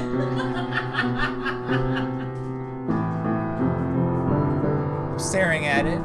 staring 5.19 5.65
at 5.65 5.85
it. 5.85 5.99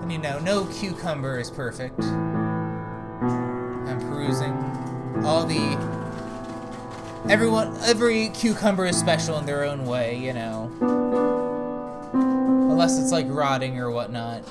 And 0.00 0.10
you 0.10 0.16
know, 0.18 0.38
no 0.38 0.64
cucumber 0.66 1.38
is 1.38 1.50
perfect. 1.50 2.00
I'm 2.00 4.00
perusing 4.08 4.54
all 5.24 5.44
the. 5.44 5.76
Everyone, 7.28 7.76
every 7.82 8.30
cucumber 8.30 8.86
is 8.86 8.96
special 8.96 9.36
in 9.38 9.44
their 9.44 9.64
own 9.64 9.84
way, 9.84 10.16
you 10.16 10.32
know. 10.32 10.72
Unless 12.12 12.98
it's 12.98 13.12
like 13.12 13.26
rotting 13.28 13.78
or 13.78 13.90
whatnot. 13.90 14.42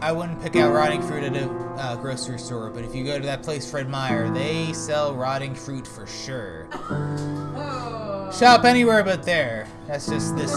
I 0.00 0.12
wouldn't 0.12 0.40
pick 0.40 0.54
out 0.54 0.72
rotting 0.72 1.02
fruit 1.02 1.24
at 1.24 1.36
a 1.36 1.50
uh, 1.50 1.96
grocery 1.96 2.38
store, 2.38 2.70
but 2.70 2.84
if 2.84 2.94
you 2.94 3.04
go 3.04 3.18
to 3.18 3.24
that 3.26 3.42
place, 3.42 3.68
Fred 3.68 3.88
Meyer, 3.88 4.30
they 4.30 4.72
sell 4.72 5.12
rotting 5.14 5.56
fruit 5.56 5.86
for 5.88 6.06
sure. 6.06 6.68
Oh. 6.72 8.30
Shop 8.32 8.64
anywhere 8.64 9.02
but 9.02 9.24
there. 9.24 9.66
That's 9.88 10.06
just 10.06 10.36
this 10.36 10.52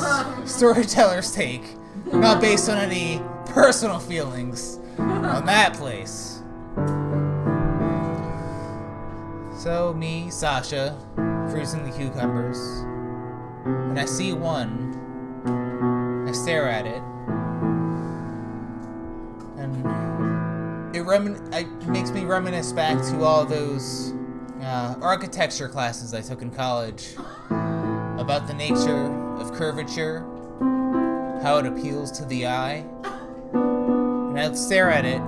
storyteller's 0.46 1.32
take. 1.32 1.76
Not 2.14 2.40
based 2.40 2.70
on 2.70 2.78
any 2.78 3.20
personal 3.48 4.00
feelings 4.00 4.78
on 5.00 5.46
that 5.48 5.74
place. 5.74 6.44
So, 9.58 9.94
me, 9.94 10.30
Sasha, 10.30 10.98
cruising 11.50 11.84
the 11.84 11.96
cucumbers, 11.98 12.58
and 13.66 14.00
I 14.00 14.06
see 14.06 14.34
one. 14.34 14.98
I 16.28 16.32
stare 16.32 16.70
at 16.70 16.86
it, 16.86 17.02
it, 20.94 21.04
remin- 21.04 21.54
it 21.54 21.88
makes 21.88 22.12
me 22.12 22.26
reminisce 22.26 22.72
back 22.74 23.02
to 23.10 23.24
all 23.24 23.46
those 23.46 24.14
uh, 24.62 24.96
architecture 25.02 25.70
classes 25.70 26.14
I 26.14 26.22
took 26.22 26.42
in 26.42 26.52
college 26.52 27.16
about 28.18 28.48
the 28.48 28.54
nature 28.54 29.12
of 29.38 29.54
curvature, 29.54 30.20
how 31.42 31.58
it 31.58 31.66
appeals 31.66 32.12
to 32.20 32.26
the 32.26 32.48
eye. 32.48 32.86
And 33.54 34.40
I 34.40 34.54
stare 34.54 34.90
at 34.90 35.06
it. 35.06 35.22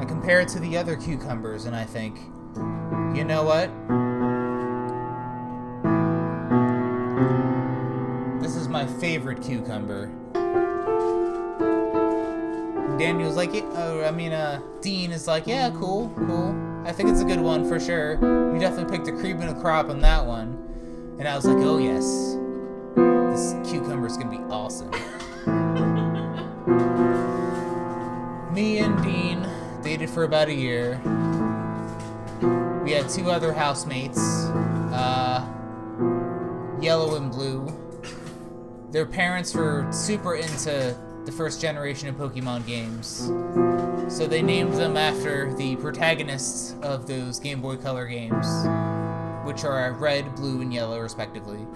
I 0.00 0.04
compare 0.06 0.40
it 0.40 0.48
to 0.48 0.58
the 0.58 0.76
other 0.76 0.96
cucumbers, 0.96 1.66
and 1.66 1.76
I 1.76 1.84
think, 1.84 2.18
you 3.16 3.24
know 3.24 3.44
what? 3.44 3.70
This 8.42 8.56
is 8.56 8.68
my 8.68 8.86
favorite 8.86 9.42
cucumber. 9.42 10.10
Daniel's 12.98 13.36
like, 13.36 13.50
oh, 13.54 14.04
I 14.04 14.10
mean, 14.10 14.32
uh, 14.32 14.60
Dean 14.80 15.12
is 15.12 15.28
like, 15.28 15.46
yeah, 15.46 15.70
cool, 15.70 16.12
cool. 16.16 16.82
I 16.84 16.92
think 16.92 17.10
it's 17.10 17.20
a 17.20 17.24
good 17.24 17.40
one 17.40 17.68
for 17.68 17.78
sure. 17.78 18.14
You 18.52 18.58
definitely 18.58 18.96
picked 18.96 19.06
a 19.06 19.12
cream 19.12 19.40
and 19.40 19.56
a 19.56 19.60
crop 19.60 19.88
on 19.88 20.00
that 20.00 20.26
one. 20.26 21.16
And 21.20 21.28
I 21.28 21.36
was 21.36 21.44
like, 21.44 21.58
oh 21.58 21.78
yes, 21.78 22.36
this 22.96 23.54
cucumber's 23.70 24.16
gonna 24.16 24.30
be 24.30 24.38
awesome. 24.52 24.90
Me 28.52 28.78
and 28.78 29.00
Dean 29.04 29.48
dated 29.84 30.10
for 30.10 30.24
about 30.24 30.48
a 30.48 30.54
year. 30.54 31.00
We 32.82 32.90
had 32.92 33.08
two 33.08 33.30
other 33.30 33.52
housemates, 33.52 34.18
uh, 34.92 35.46
Yellow 36.80 37.14
and 37.14 37.30
Blue. 37.30 37.72
Their 38.90 39.06
parents 39.06 39.54
were 39.54 39.86
super 39.92 40.34
into 40.34 40.96
the 41.28 41.36
first 41.36 41.60
generation 41.60 42.08
of 42.08 42.14
Pokemon 42.14 42.66
games, 42.66 43.26
so 44.08 44.26
they 44.26 44.40
named 44.40 44.72
them 44.72 44.96
after 44.96 45.52
the 45.56 45.76
protagonists 45.76 46.74
of 46.80 47.06
those 47.06 47.38
Game 47.38 47.60
Boy 47.60 47.76
Color 47.76 48.06
games, 48.06 48.46
which 49.44 49.62
are 49.62 49.92
red, 49.92 50.34
blue, 50.36 50.62
and 50.62 50.72
yellow, 50.72 50.98
respectively. 50.98 51.66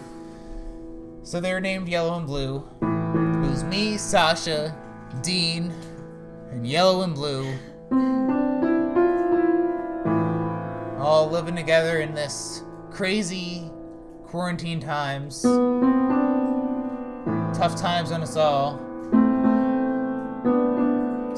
So 1.23 1.39
they 1.39 1.53
were 1.53 1.61
named 1.61 1.87
Yellow 1.87 2.17
and 2.17 2.27
Blue. 2.27 2.67
It 2.81 3.51
was 3.51 3.63
me, 3.65 3.99
Sasha, 3.99 4.75
Dean, 5.21 5.71
and 6.51 6.67
Yellow 6.67 7.03
and 7.03 7.15
Blue 7.15 7.55
all 10.99 11.29
living 11.29 11.57
together 11.57 12.01
in 12.01 12.15
this 12.15 12.63
crazy 12.91 13.71
quarantine 14.25 14.81
times. 14.81 15.43
Tough 17.55 17.77
times 17.77 18.13
on 18.13 18.23
us 18.23 18.37
all. 18.37 18.81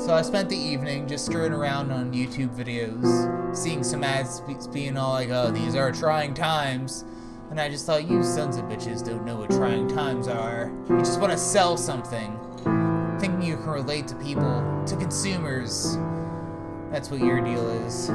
So 0.05 0.13
I 0.13 0.21
spent 0.21 0.51
the 0.51 0.57
evening 0.59 1.09
just 1.09 1.25
screwing 1.25 1.55
around 1.55 1.91
on 1.91 2.13
YouTube 2.13 2.55
videos, 2.55 3.57
seeing 3.57 3.83
some 3.83 4.05
ads 4.05 4.43
be- 4.43 4.55
being 4.71 4.99
all 4.99 5.13
like, 5.13 5.31
oh, 5.31 5.51
these 5.51 5.75
are 5.75 5.91
trying 5.93 6.35
times. 6.35 7.07
And 7.49 7.59
I 7.59 7.71
just 7.71 7.87
thought, 7.87 8.07
you 8.07 8.23
sons 8.23 8.59
of 8.59 8.67
bitches 8.67 9.03
don't 9.03 9.25
know 9.25 9.37
what 9.37 9.51
trying 9.51 9.89
times 9.89 10.29
are. 10.29 10.71
You 10.91 10.99
just 10.99 11.19
want 11.21 11.33
to 11.33 11.39
sell 11.39 11.79
something, 11.79 12.39
thinking 13.19 13.41
you 13.41 13.57
can 13.57 13.69
relate 13.69 14.07
to 14.09 14.15
people, 14.17 14.85
to 14.89 14.95
consumers. 14.97 15.97
That's 16.91 17.11
what 17.11 17.21
your 17.21 17.41
deal 17.41 17.67
is. 17.87 18.11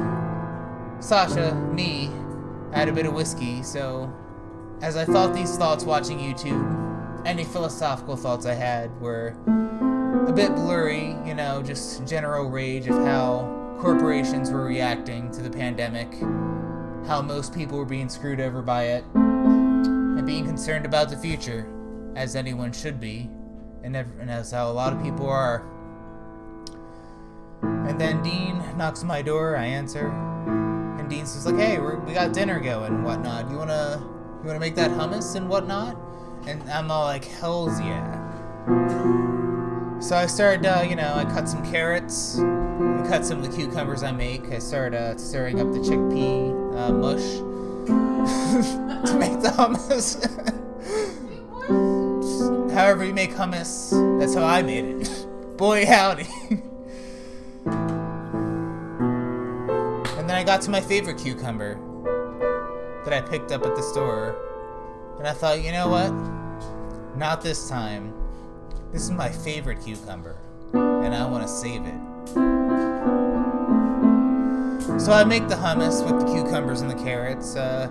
Sasha, 0.99 1.55
me, 1.73 2.11
had 2.71 2.87
a 2.87 2.93
bit 2.93 3.07
of 3.07 3.15
whiskey, 3.15 3.63
so 3.63 4.13
as 4.83 4.95
I 4.95 5.05
thought 5.05 5.33
these 5.33 5.57
thoughts 5.57 5.85
watching 5.85 6.19
YouTube, 6.19 7.25
any 7.25 7.45
philosophical 7.45 8.15
thoughts 8.15 8.45
I 8.45 8.53
had 8.53 8.91
were 9.01 9.35
a 10.27 10.33
bit 10.33 10.55
blurry, 10.55 11.15
you 11.25 11.33
know, 11.33 11.61
just 11.61 12.07
general 12.07 12.49
rage 12.49 12.87
of 12.87 12.95
how 13.05 13.77
corporations 13.79 14.51
were 14.51 14.65
reacting 14.65 15.31
to 15.31 15.41
the 15.41 15.49
pandemic, 15.49 16.11
how 17.07 17.21
most 17.21 17.53
people 17.53 17.77
were 17.77 17.85
being 17.85 18.09
screwed 18.09 18.39
over 18.39 18.61
by 18.61 18.83
it, 18.85 19.03
and 19.13 20.25
being 20.25 20.45
concerned 20.45 20.85
about 20.85 21.09
the 21.09 21.17
future, 21.17 21.67
as 22.15 22.35
anyone 22.35 22.71
should 22.73 22.99
be, 22.99 23.29
and, 23.83 23.95
ev- 23.95 24.19
and 24.19 24.29
as 24.29 24.51
how 24.51 24.69
a 24.69 24.73
lot 24.73 24.93
of 24.93 25.01
people 25.03 25.27
are. 25.27 25.63
And 27.61 27.99
then 27.99 28.21
Dean 28.23 28.63
knocks 28.77 29.03
my 29.03 29.21
door, 29.21 29.55
I 29.57 29.65
answer, 29.65 30.07
and 30.07 31.09
Dean 31.09 31.25
says 31.25 31.45
like, 31.45 31.55
"Hey, 31.55 31.79
we 31.79 32.13
got 32.13 32.33
dinner 32.33 32.59
going 32.59 32.93
and 32.93 33.03
whatnot. 33.03 33.49
You 33.49 33.57
wanna 33.57 34.01
you 34.41 34.47
wanna 34.47 34.59
make 34.59 34.75
that 34.75 34.91
hummus 34.91 35.35
and 35.35 35.49
whatnot?" 35.49 35.97
And 36.47 36.63
I'm 36.69 36.91
all 36.91 37.05
like, 37.05 37.25
"Hell's 37.25 37.79
yeah!" 37.79 39.47
So 40.01 40.15
I 40.15 40.27
started, 40.27 40.65
uh, 40.65 40.85
you 40.87 40.95
know, 40.95 41.13
I 41.13 41.25
cut 41.25 41.49
some 41.49 41.61
carrots, 41.69 42.39
I 42.39 43.05
cut 43.09 43.25
some 43.25 43.39
of 43.39 43.43
the 43.43 43.49
cucumbers 43.55 44.01
I 44.01 44.13
make. 44.13 44.49
I 44.49 44.59
started 44.59 44.97
uh, 44.97 45.17
stirring 45.17 45.59
up 45.59 45.73
the 45.73 45.79
chickpea 45.79 46.77
uh, 46.77 46.93
mush 46.93 47.21
to 49.09 49.17
make 49.19 49.41
the 49.41 49.49
hummus. 49.49 50.23
However 52.73 53.03
you 53.03 53.13
make 53.13 53.31
hummus, 53.31 53.91
that's 54.21 54.35
how 54.35 54.45
I 54.45 54.61
made 54.61 54.85
it. 54.85 55.27
Boy 55.57 55.85
howdy. 55.85 56.29
and 56.45 56.61
then 60.29 60.31
I 60.31 60.45
got 60.45 60.61
to 60.61 60.69
my 60.69 60.79
favorite 60.79 61.17
cucumber 61.17 61.75
that 63.03 63.13
I 63.13 63.19
picked 63.19 63.51
up 63.51 63.65
at 63.65 63.75
the 63.75 63.83
store. 63.83 64.37
And 65.17 65.27
I 65.27 65.33
thought, 65.33 65.61
you 65.61 65.73
know 65.73 65.89
what? 65.89 66.11
Not 67.17 67.41
this 67.41 67.67
time. 67.67 68.13
This 68.91 69.03
is 69.03 69.11
my 69.11 69.29
favorite 69.29 69.83
cucumber. 69.83 70.35
And 70.73 71.13
I 71.13 71.25
want 71.27 71.43
to 71.43 71.49
save 71.49 71.85
it. 71.85 71.99
So 74.99 75.13
I 75.13 75.23
make 75.23 75.47
the 75.47 75.55
hummus 75.55 76.03
with 76.03 76.19
the 76.19 76.25
cucumbers 76.33 76.81
and 76.81 76.89
the 76.89 76.95
carrots. 76.95 77.55
Uh, 77.55 77.89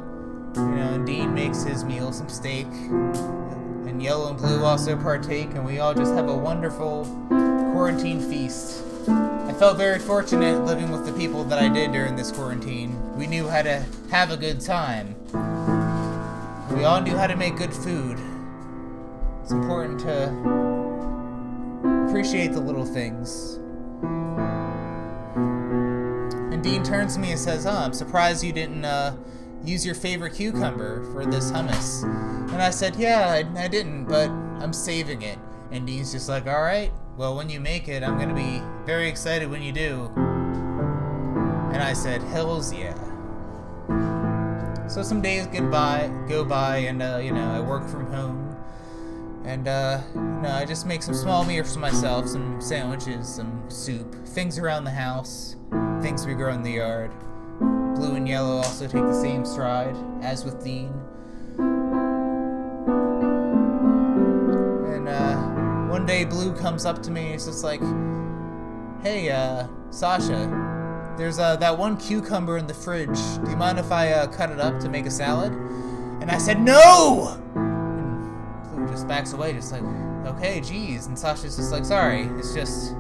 you 0.57 0.63
know, 0.63 0.95
and 0.95 1.07
Dean 1.07 1.33
makes 1.35 1.63
his 1.63 1.85
meal, 1.85 2.13
some 2.13 2.29
steak. 2.29 2.67
And 2.67 4.03
Yellow 4.03 4.31
and 4.31 4.37
Blue 4.37 4.65
also 4.65 4.97
partake, 4.97 5.51
and 5.51 5.65
we 5.65 5.79
all 5.79 5.95
just 5.95 6.13
have 6.15 6.29
a 6.29 6.37
wonderful 6.37 7.05
quarantine 7.29 8.21
feast. 8.21 8.83
I 9.09 9.55
felt 9.59 9.77
very 9.79 9.99
fortunate 9.99 10.65
living 10.65 10.91
with 10.91 11.07
the 11.07 11.13
people 11.13 11.45
that 11.45 11.59
I 11.59 11.69
did 11.69 11.93
during 11.93 12.17
this 12.17 12.33
quarantine. 12.33 13.17
We 13.17 13.27
knew 13.27 13.49
how 13.49 13.63
to 13.63 13.85
have 14.11 14.31
a 14.31 14.37
good 14.37 14.61
time. 14.61 15.15
We 16.77 16.85
all 16.85 17.01
knew 17.01 17.17
how 17.17 17.27
to 17.29 17.37
make 17.37 17.57
good 17.57 17.73
food. 17.73 18.19
It's 19.43 19.53
important 19.53 20.01
to 20.01 20.78
appreciate 21.85 22.53
the 22.53 22.61
little 22.61 22.85
things. 22.85 23.59
And 26.53 26.63
Dean 26.63 26.83
turns 26.83 27.15
to 27.15 27.21
me 27.21 27.31
and 27.31 27.41
says, 27.41 27.67
Oh, 27.67 27.71
I'm 27.71 27.93
surprised 27.93 28.43
you 28.43 28.53
didn't 28.53 28.85
uh, 28.85 29.17
use 29.65 29.85
your 29.87 29.95
favorite 29.95 30.35
cucumber 30.35 31.05
for 31.13 31.25
this 31.27 31.53
hummus. 31.53 32.03
And 32.53 32.63
I 32.63 32.71
said, 32.71 32.97
Yeah, 32.97 33.29
I, 33.31 33.45
I 33.63 33.69
didn't, 33.69 34.07
but 34.07 34.31
I'm 34.31 34.73
saving 34.73 35.23
it. 35.23 35.39
And 35.71 35.87
Dean's 35.87 36.13
just 36.13 36.29
like, 36.29 36.47
Alright, 36.47 36.93
well, 37.17 37.37
when 37.37 37.51
you 37.51 37.61
make 37.61 37.89
it, 37.89 38.03
I'm 38.03 38.17
going 38.17 38.29
to 38.29 38.35
be 38.35 38.63
very 38.87 39.09
excited 39.09 39.51
when 39.51 39.63
you 39.63 39.73
do. 39.73 40.11
And 41.73 41.83
I 41.83 41.93
said, 41.93 42.23
Hells 42.23 42.73
yeah. 42.73 42.97
So 44.89 45.03
some 45.03 45.21
days 45.21 45.47
by, 45.47 46.11
go 46.29 46.45
by, 46.45 46.79
and, 46.79 47.03
uh, 47.03 47.21
you 47.23 47.31
know, 47.31 47.53
I 47.53 47.61
work 47.61 47.87
from 47.89 48.07
home. 48.07 48.57
And, 49.49 49.67
uh, 49.67 50.03
know, 50.15 50.51
I 50.51 50.67
just 50.67 50.85
make 50.85 51.03
some 51.03 51.15
small 51.15 51.43
meals 51.43 51.73
for 51.73 51.79
myself, 51.81 52.29
some 52.29 52.61
sandwiches, 52.61 53.27
some 53.27 53.63
soup, 53.71 54.15
things 54.27 54.59
around 54.59 54.85
the 54.85 54.91
house, 54.91 55.57
things 56.03 56.27
we 56.27 56.35
grow 56.35 56.53
in 56.53 56.63
the 56.63 56.73
yard. 56.73 57.11
Blue 57.59 58.15
and 58.15 58.29
yellow 58.29 58.59
also 58.59 58.87
take 58.87 59.03
the 59.03 59.19
same 59.19 59.47
stride, 59.47 59.97
as 60.21 60.45
with 60.45 60.63
Dean. 60.63 60.93
And, 64.95 65.09
uh, 65.09 65.37
one 65.91 66.05
day 66.05 66.27
Blue 66.27 66.53
comes 66.53 66.85
up 66.85 67.03
to 67.05 67.11
me 67.11 67.25
and 67.25 67.35
it's 67.37 67.47
just 67.47 67.65
like, 67.65 67.81
Hey, 69.03 69.31
uh, 69.31 69.67
Sasha, 69.89 71.15
there's, 71.17 71.39
uh, 71.39 71.57
that 71.57 71.79
one 71.79 71.97
cucumber 71.97 72.59
in 72.59 72.67
the 72.67 72.75
fridge. 72.75 73.19
Do 73.43 73.51
you 73.51 73.57
mind 73.57 73.79
if 73.79 73.91
I, 73.93 74.13
uh, 74.13 74.27
cut 74.27 74.51
it 74.51 74.61
up 74.61 74.79
to 74.81 74.91
make 74.91 75.07
a 75.07 75.11
salad? 75.11 75.53
And 76.21 76.31
I 76.31 76.37
said, 76.37 76.61
No! 76.61 77.43
Just 78.99 79.07
backs 79.07 79.33
away, 79.33 79.53
just 79.53 79.71
like, 79.71 79.85
okay, 80.27 80.61
geez. 80.61 81.07
And 81.07 81.17
Sasha's 81.17 81.55
just 81.55 81.71
like, 81.71 81.85
sorry, 81.85 82.23
it's 82.37 82.53
just, 82.53 82.95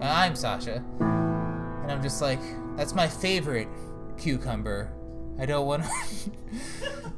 uh, 0.00 0.06
I'm 0.06 0.34
Sasha. 0.34 0.82
And 1.00 1.92
I'm 1.92 2.02
just 2.02 2.22
like, 2.22 2.40
that's 2.78 2.94
my 2.94 3.06
favorite 3.06 3.68
cucumber. 4.16 4.90
I 5.38 5.44
don't 5.44 5.66
want, 5.66 5.84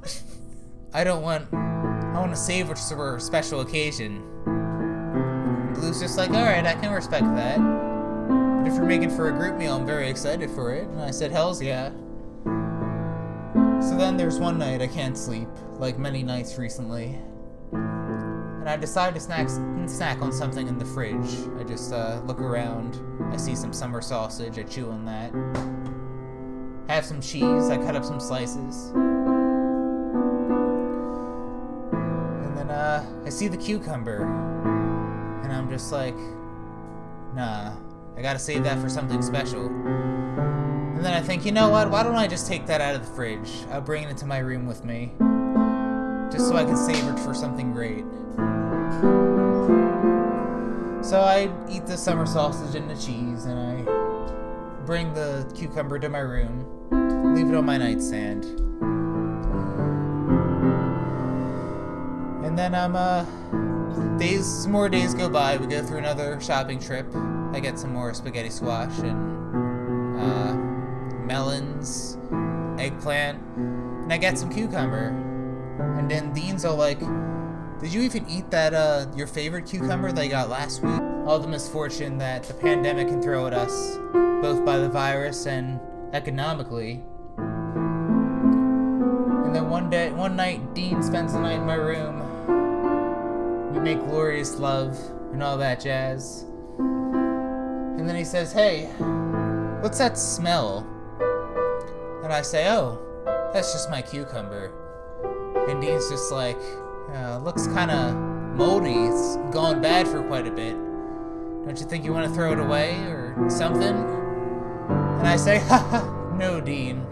I 0.92 1.04
don't 1.04 1.22
want, 1.22 1.54
I 1.54 2.18
want 2.18 2.32
to 2.32 2.36
save 2.36 2.68
it 2.68 2.78
for 2.78 3.14
a 3.14 3.20
special 3.20 3.60
occasion. 3.60 4.24
And 4.44 5.74
Blue's 5.76 6.00
just 6.00 6.18
like, 6.18 6.30
alright, 6.30 6.66
I 6.66 6.74
can 6.74 6.92
respect 6.92 7.26
that. 7.36 7.58
But 7.58 8.66
if 8.66 8.74
you're 8.74 8.86
making 8.86 9.10
for 9.10 9.28
a 9.28 9.32
group 9.32 9.56
meal, 9.56 9.76
I'm 9.76 9.86
very 9.86 10.10
excited 10.10 10.50
for 10.50 10.74
it. 10.74 10.88
And 10.88 11.00
I 11.00 11.12
said, 11.12 11.30
hells 11.30 11.62
yeah. 11.62 11.90
So 13.80 13.96
then 13.96 14.16
there's 14.16 14.40
one 14.40 14.58
night 14.58 14.82
I 14.82 14.88
can't 14.88 15.16
sleep, 15.16 15.48
like 15.74 15.96
many 15.96 16.24
nights 16.24 16.58
recently. 16.58 17.16
I 18.70 18.76
decide 18.76 19.14
to 19.14 19.20
snack, 19.20 19.48
snack 19.88 20.22
on 20.22 20.32
something 20.32 20.68
in 20.68 20.78
the 20.78 20.84
fridge. 20.84 21.48
I 21.58 21.64
just 21.64 21.92
uh, 21.92 22.20
look 22.24 22.40
around. 22.40 23.00
I 23.32 23.36
see 23.36 23.56
some 23.56 23.72
summer 23.72 24.00
sausage. 24.00 24.60
I 24.60 24.62
chew 24.62 24.90
on 24.90 25.04
that. 25.06 25.32
Have 26.88 27.04
some 27.04 27.20
cheese. 27.20 27.68
I 27.68 27.76
cut 27.78 27.96
up 27.96 28.04
some 28.04 28.20
slices. 28.20 28.90
And 32.32 32.56
then 32.56 32.70
uh, 32.70 33.04
I 33.24 33.28
see 33.28 33.48
the 33.48 33.56
cucumber. 33.56 34.22
And 35.42 35.52
I'm 35.52 35.68
just 35.68 35.90
like, 35.90 36.14
nah, 37.34 37.72
I 38.16 38.22
gotta 38.22 38.38
save 38.38 38.62
that 38.62 38.78
for 38.78 38.88
something 38.88 39.20
special. 39.20 39.66
And 39.66 41.04
then 41.04 41.12
I 41.12 41.20
think, 41.20 41.44
you 41.44 41.50
know 41.50 41.70
what? 41.70 41.90
Why 41.90 42.04
don't 42.04 42.14
I 42.14 42.28
just 42.28 42.46
take 42.46 42.66
that 42.66 42.80
out 42.80 42.94
of 42.94 43.04
the 43.04 43.12
fridge? 43.16 43.50
I'll 43.70 43.80
bring 43.80 44.04
it 44.04 44.10
into 44.10 44.26
my 44.26 44.38
room 44.38 44.64
with 44.66 44.84
me. 44.84 45.12
Just 46.30 46.48
so 46.48 46.56
I 46.56 46.64
can 46.64 46.76
save 46.76 47.06
it 47.08 47.18
for 47.18 47.34
something 47.34 47.72
great. 47.72 48.04
So 51.04 51.20
I 51.20 51.50
eat 51.68 51.86
the 51.86 51.96
summer 51.96 52.24
sausage 52.24 52.76
and 52.76 52.88
the 52.88 52.94
cheese, 52.94 53.46
and 53.46 53.58
I 53.58 53.82
bring 54.86 55.12
the 55.12 55.50
cucumber 55.56 55.98
to 55.98 56.08
my 56.08 56.20
room, 56.20 56.66
leave 57.34 57.48
it 57.48 57.54
on 57.54 57.64
my 57.64 57.76
nightstand. 57.76 58.44
And 62.44 62.58
then 62.58 62.74
I'm 62.74 62.94
uh 62.94 63.24
days 64.18 64.66
more 64.66 64.88
days 64.88 65.14
go 65.14 65.28
by, 65.28 65.56
we 65.56 65.66
go 65.66 65.82
through 65.82 65.98
another 65.98 66.40
shopping 66.40 66.78
trip. 66.78 67.06
I 67.52 67.60
get 67.60 67.78
some 67.78 67.92
more 67.92 68.14
spaghetti 68.14 68.50
squash 68.50 68.96
and 68.98 70.20
uh, 70.20 70.54
melons, 71.24 72.18
eggplant, 72.78 73.40
and 73.56 74.12
I 74.12 74.18
get 74.18 74.38
some 74.38 74.52
cucumber. 74.52 75.29
And 75.80 76.10
then 76.10 76.32
Dean's 76.32 76.64
all 76.64 76.76
like, 76.76 77.00
Did 77.80 77.92
you 77.92 78.02
even 78.02 78.28
eat 78.28 78.50
that 78.50 78.74
uh 78.74 79.06
your 79.16 79.26
favorite 79.26 79.66
cucumber 79.66 80.12
that 80.12 80.20
I 80.20 80.28
got 80.28 80.48
last 80.48 80.82
week? 80.82 81.00
All 81.26 81.38
the 81.38 81.48
misfortune 81.48 82.18
that 82.18 82.44
the 82.44 82.54
pandemic 82.54 83.08
can 83.08 83.22
throw 83.22 83.46
at 83.46 83.54
us, 83.54 83.96
both 84.42 84.64
by 84.64 84.78
the 84.78 84.88
virus 84.88 85.46
and 85.46 85.80
economically. 86.12 87.02
And 89.44 89.54
then 89.54 89.68
one 89.68 89.90
day, 89.90 90.10
one 90.12 90.36
night, 90.36 90.74
Dean 90.74 91.02
spends 91.02 91.32
the 91.32 91.40
night 91.40 91.58
in 91.58 91.66
my 91.66 91.74
room. 91.74 92.20
We 93.72 93.80
make 93.80 93.98
glorious 94.00 94.58
love 94.58 94.98
and 95.32 95.42
all 95.42 95.56
that 95.58 95.80
jazz. 95.80 96.44
And 96.78 98.08
then 98.08 98.16
he 98.16 98.24
says, 98.24 98.52
Hey, 98.52 98.86
what's 99.80 99.98
that 99.98 100.16
smell? 100.18 100.86
And 102.22 102.32
I 102.32 102.42
say, 102.42 102.68
Oh, 102.68 102.98
that's 103.52 103.72
just 103.72 103.90
my 103.90 104.02
cucumber. 104.02 104.72
And 105.70 105.80
Dean's 105.80 106.10
just 106.10 106.32
like, 106.32 106.58
uh, 107.14 107.38
looks 107.38 107.68
kind 107.68 107.92
of 107.92 108.16
moldy. 108.56 108.92
It's 108.92 109.36
gone 109.54 109.80
bad 109.80 110.08
for 110.08 110.20
quite 110.24 110.46
a 110.48 110.50
bit. 110.50 110.74
Don't 111.64 111.78
you 111.78 111.86
think 111.86 112.04
you 112.04 112.12
want 112.12 112.26
to 112.26 112.34
throw 112.34 112.52
it 112.52 112.58
away 112.58 112.96
or 113.04 113.48
something? 113.48 113.94
And 114.88 115.28
I 115.28 115.36
say, 115.36 115.58
Haha, 115.68 116.36
no, 116.36 116.60
Dean. 116.60 117.06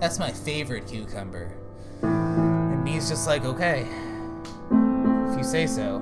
That's 0.00 0.18
my 0.18 0.32
favorite 0.32 0.88
cucumber. 0.88 1.52
And 2.02 2.84
Dean's 2.84 3.08
just 3.08 3.28
like, 3.28 3.44
okay, 3.44 3.86
if 5.28 5.38
you 5.38 5.44
say 5.44 5.68
so. 5.68 5.98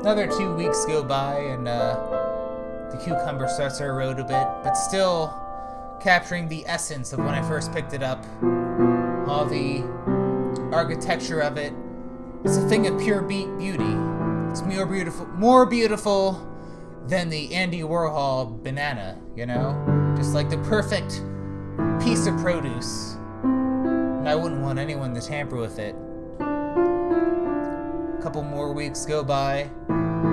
Another 0.00 0.26
two 0.26 0.52
weeks 0.54 0.84
go 0.84 1.02
by, 1.02 1.38
and 1.38 1.66
uh, 1.66 1.94
the 2.90 2.98
cucumber 3.02 3.48
starts 3.48 3.78
to 3.78 3.84
erode 3.84 4.18
a 4.18 4.24
bit, 4.24 4.46
but 4.62 4.74
still 4.74 5.32
capturing 6.02 6.48
the 6.48 6.66
essence 6.66 7.14
of 7.14 7.20
when 7.20 7.28
I 7.28 7.40
first 7.40 7.72
picked 7.72 7.94
it 7.94 8.02
up. 8.02 8.22
All 9.28 9.46
the 9.46 9.82
architecture 10.72 11.40
of 11.40 11.56
it. 11.56 11.72
It's 12.44 12.56
a 12.56 12.68
thing 12.68 12.86
of 12.86 13.00
pure 13.00 13.22
be- 13.22 13.46
beauty. 13.58 13.96
It's 14.50 14.62
more 14.62 14.86
beautiful, 14.86 15.26
more 15.28 15.66
beautiful 15.66 16.48
than 17.06 17.28
the 17.30 17.54
Andy 17.54 17.80
Warhol 17.80 18.62
banana. 18.62 19.18
You 19.36 19.46
know, 19.46 20.14
just 20.16 20.34
like 20.34 20.50
the 20.50 20.58
perfect 20.58 21.22
piece 22.02 22.26
of 22.26 22.36
produce. 22.38 23.16
And 23.42 24.28
I 24.28 24.34
wouldn't 24.34 24.60
want 24.60 24.78
anyone 24.78 25.14
to 25.14 25.20
tamper 25.20 25.56
with 25.56 25.78
it. 25.78 25.94
A 26.40 28.18
couple 28.22 28.42
more 28.42 28.72
weeks 28.72 29.06
go 29.06 29.22
by. 29.24 29.70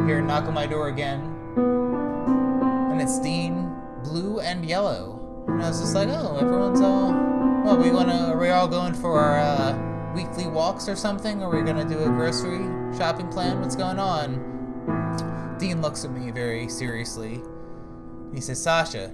Hear 0.06 0.22
knock 0.22 0.46
on 0.46 0.54
my 0.54 0.66
door 0.68 0.90
again. 0.90 1.22
And 2.92 3.02
it's 3.02 3.20
Dean, 3.20 3.72
blue 4.04 4.40
and 4.40 4.66
yellow. 4.66 5.46
And 5.48 5.64
I 5.64 5.70
was 5.70 5.80
just 5.80 5.96
like, 5.96 6.10
oh, 6.10 6.38
everyone's 6.38 6.82
all. 6.82 7.14
Well, 7.64 7.78
we 7.78 7.92
wanna. 7.92 8.32
Are 8.34 8.38
we 8.38 8.50
all 8.50 8.68
going 8.68 8.94
for 8.94 9.20
our 9.20 9.40
uh, 9.40 9.89
weekly 10.14 10.48
walks 10.48 10.88
or 10.88 10.96
something? 10.96 11.44
Are 11.44 11.50
we 11.50 11.62
gonna 11.62 11.88
do 11.88 12.00
a 12.00 12.08
grocery 12.08 12.66
shopping 12.98 13.28
plan? 13.28 13.60
What's 13.62 13.76
going 13.76 14.00
on? 14.00 15.58
Dean 15.60 15.82
looks 15.82 16.06
at 16.06 16.12
me 16.12 16.32
very 16.32 16.70
seriously. 16.70 17.42
He 18.34 18.42
says, 18.42 18.62
Sasha, 18.62 19.12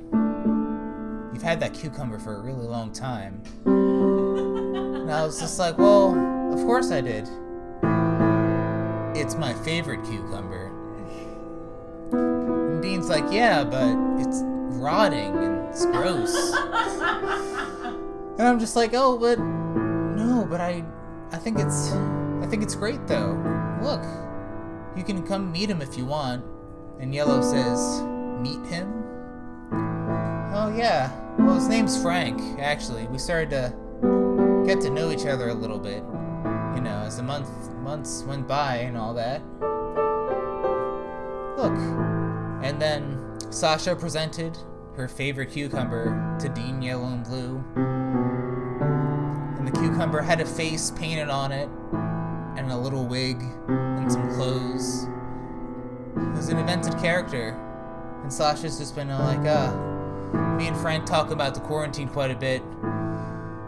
you've 1.33 1.41
had 1.41 1.59
that 1.59 1.73
cucumber 1.73 2.19
for 2.19 2.35
a 2.35 2.41
really 2.41 2.67
long 2.67 2.91
time. 2.91 3.41
And 3.65 5.11
I 5.11 5.25
was 5.25 5.39
just 5.39 5.59
like, 5.59 5.77
well, 5.77 6.13
of 6.53 6.59
course 6.65 6.91
I 6.91 7.01
did. 7.01 7.27
It's 9.17 9.35
my 9.35 9.53
favorite 9.63 10.03
cucumber. 10.05 10.71
And 12.11 12.81
Dean's 12.81 13.09
like, 13.09 13.25
yeah, 13.31 13.63
but 13.63 13.95
it's 14.19 14.41
rotting 14.77 15.35
and 15.37 15.67
it's 15.69 15.85
gross. 15.85 16.35
and 18.37 18.47
I'm 18.47 18.59
just 18.59 18.75
like, 18.75 18.91
oh, 18.93 19.17
but 19.17 19.39
but 20.45 20.61
I, 20.61 20.83
I 21.31 21.37
think 21.37 21.59
it's, 21.59 21.91
I 21.91 22.47
think 22.49 22.63
it's 22.63 22.75
great 22.75 23.05
though. 23.07 23.33
Look, 23.81 24.03
you 24.95 25.03
can 25.03 25.25
come 25.25 25.51
meet 25.51 25.69
him 25.69 25.81
if 25.81 25.97
you 25.97 26.05
want. 26.05 26.43
And 26.99 27.13
Yellow 27.13 27.41
says, 27.41 28.01
meet 28.39 28.65
him? 28.67 29.03
Oh 30.53 30.73
yeah. 30.75 31.11
Well, 31.37 31.55
his 31.55 31.67
name's 31.67 32.01
Frank. 32.01 32.39
Actually, 32.59 33.07
we 33.07 33.17
started 33.17 33.49
to 33.49 34.63
get 34.65 34.79
to 34.81 34.89
know 34.89 35.11
each 35.11 35.25
other 35.25 35.49
a 35.49 35.53
little 35.53 35.79
bit. 35.79 36.03
You 36.75 36.81
know, 36.81 37.03
as 37.05 37.17
the 37.17 37.23
month 37.23 37.49
months 37.81 38.23
went 38.23 38.47
by 38.47 38.77
and 38.77 38.97
all 38.97 39.13
that. 39.13 39.41
Look. 41.57 41.77
And 42.63 42.81
then 42.81 43.21
Sasha 43.51 43.95
presented 43.95 44.57
her 44.95 45.07
favorite 45.07 45.51
cucumber 45.51 46.37
to 46.39 46.49
Dean 46.49 46.81
Yellow 46.81 47.05
and 47.05 47.23
Blue. 47.23 48.04
And 49.65 49.73
the 49.73 49.79
cucumber 49.79 50.21
had 50.21 50.41
a 50.41 50.45
face 50.45 50.91
painted 50.91 51.27
on 51.27 51.51
it, 51.51 51.67
and 52.55 52.71
a 52.71 52.77
little 52.77 53.03
wig, 53.03 53.41
and 53.67 54.11
some 54.11 54.31
clothes. 54.35 55.07
It 56.15 56.37
was 56.37 56.49
an 56.49 56.57
invented 56.59 56.99
character. 56.99 57.59
And 58.21 58.31
Sasha's 58.31 58.77
just 58.77 58.93
been 58.93 59.09
uh, 59.09 59.17
like, 59.17 59.47
uh, 59.47 60.55
me 60.55 60.67
and 60.67 60.77
Frank 60.77 61.07
talk 61.07 61.31
about 61.31 61.55
the 61.55 61.61
quarantine 61.61 62.09
quite 62.09 62.29
a 62.29 62.35
bit. 62.35 62.61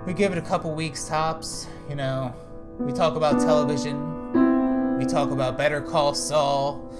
We 0.05 0.13
give 0.13 0.31
it 0.31 0.37
a 0.37 0.41
couple 0.43 0.71
weeks 0.75 1.07
tops, 1.07 1.67
you 1.89 1.95
know. 1.95 2.31
We 2.77 2.93
talk 2.93 3.15
about 3.15 3.39
television. 3.39 4.99
We 4.99 5.05
talk 5.05 5.31
about 5.31 5.57
Better 5.57 5.81
Call 5.81 6.13
Saul. 6.13 6.93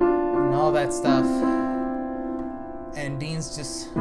And 0.00 0.52
all 0.52 0.72
that 0.72 0.92
stuff. 0.92 1.24
And 2.96 3.20
Dean's 3.20 3.56
just 3.56 3.94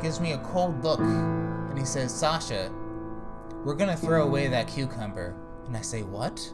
gives 0.00 0.20
me 0.20 0.30
a 0.30 0.38
cold 0.38 0.84
look. 0.84 1.00
And 1.00 1.76
he 1.76 1.84
says, 1.84 2.14
Sasha, 2.14 2.70
we're 3.64 3.74
gonna 3.74 3.96
throw 3.96 4.24
away 4.24 4.48
that 4.48 4.68
cucumber. 4.68 5.36
And 5.66 5.76
I 5.76 5.80
say, 5.82 6.02
What? 6.02 6.52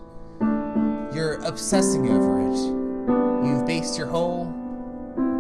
You're 1.15 1.43
obsessing 1.45 2.09
over 2.11 2.41
it. 2.41 3.47
You've 3.47 3.67
based 3.67 3.97
your 3.97 4.09
whole 4.09 4.45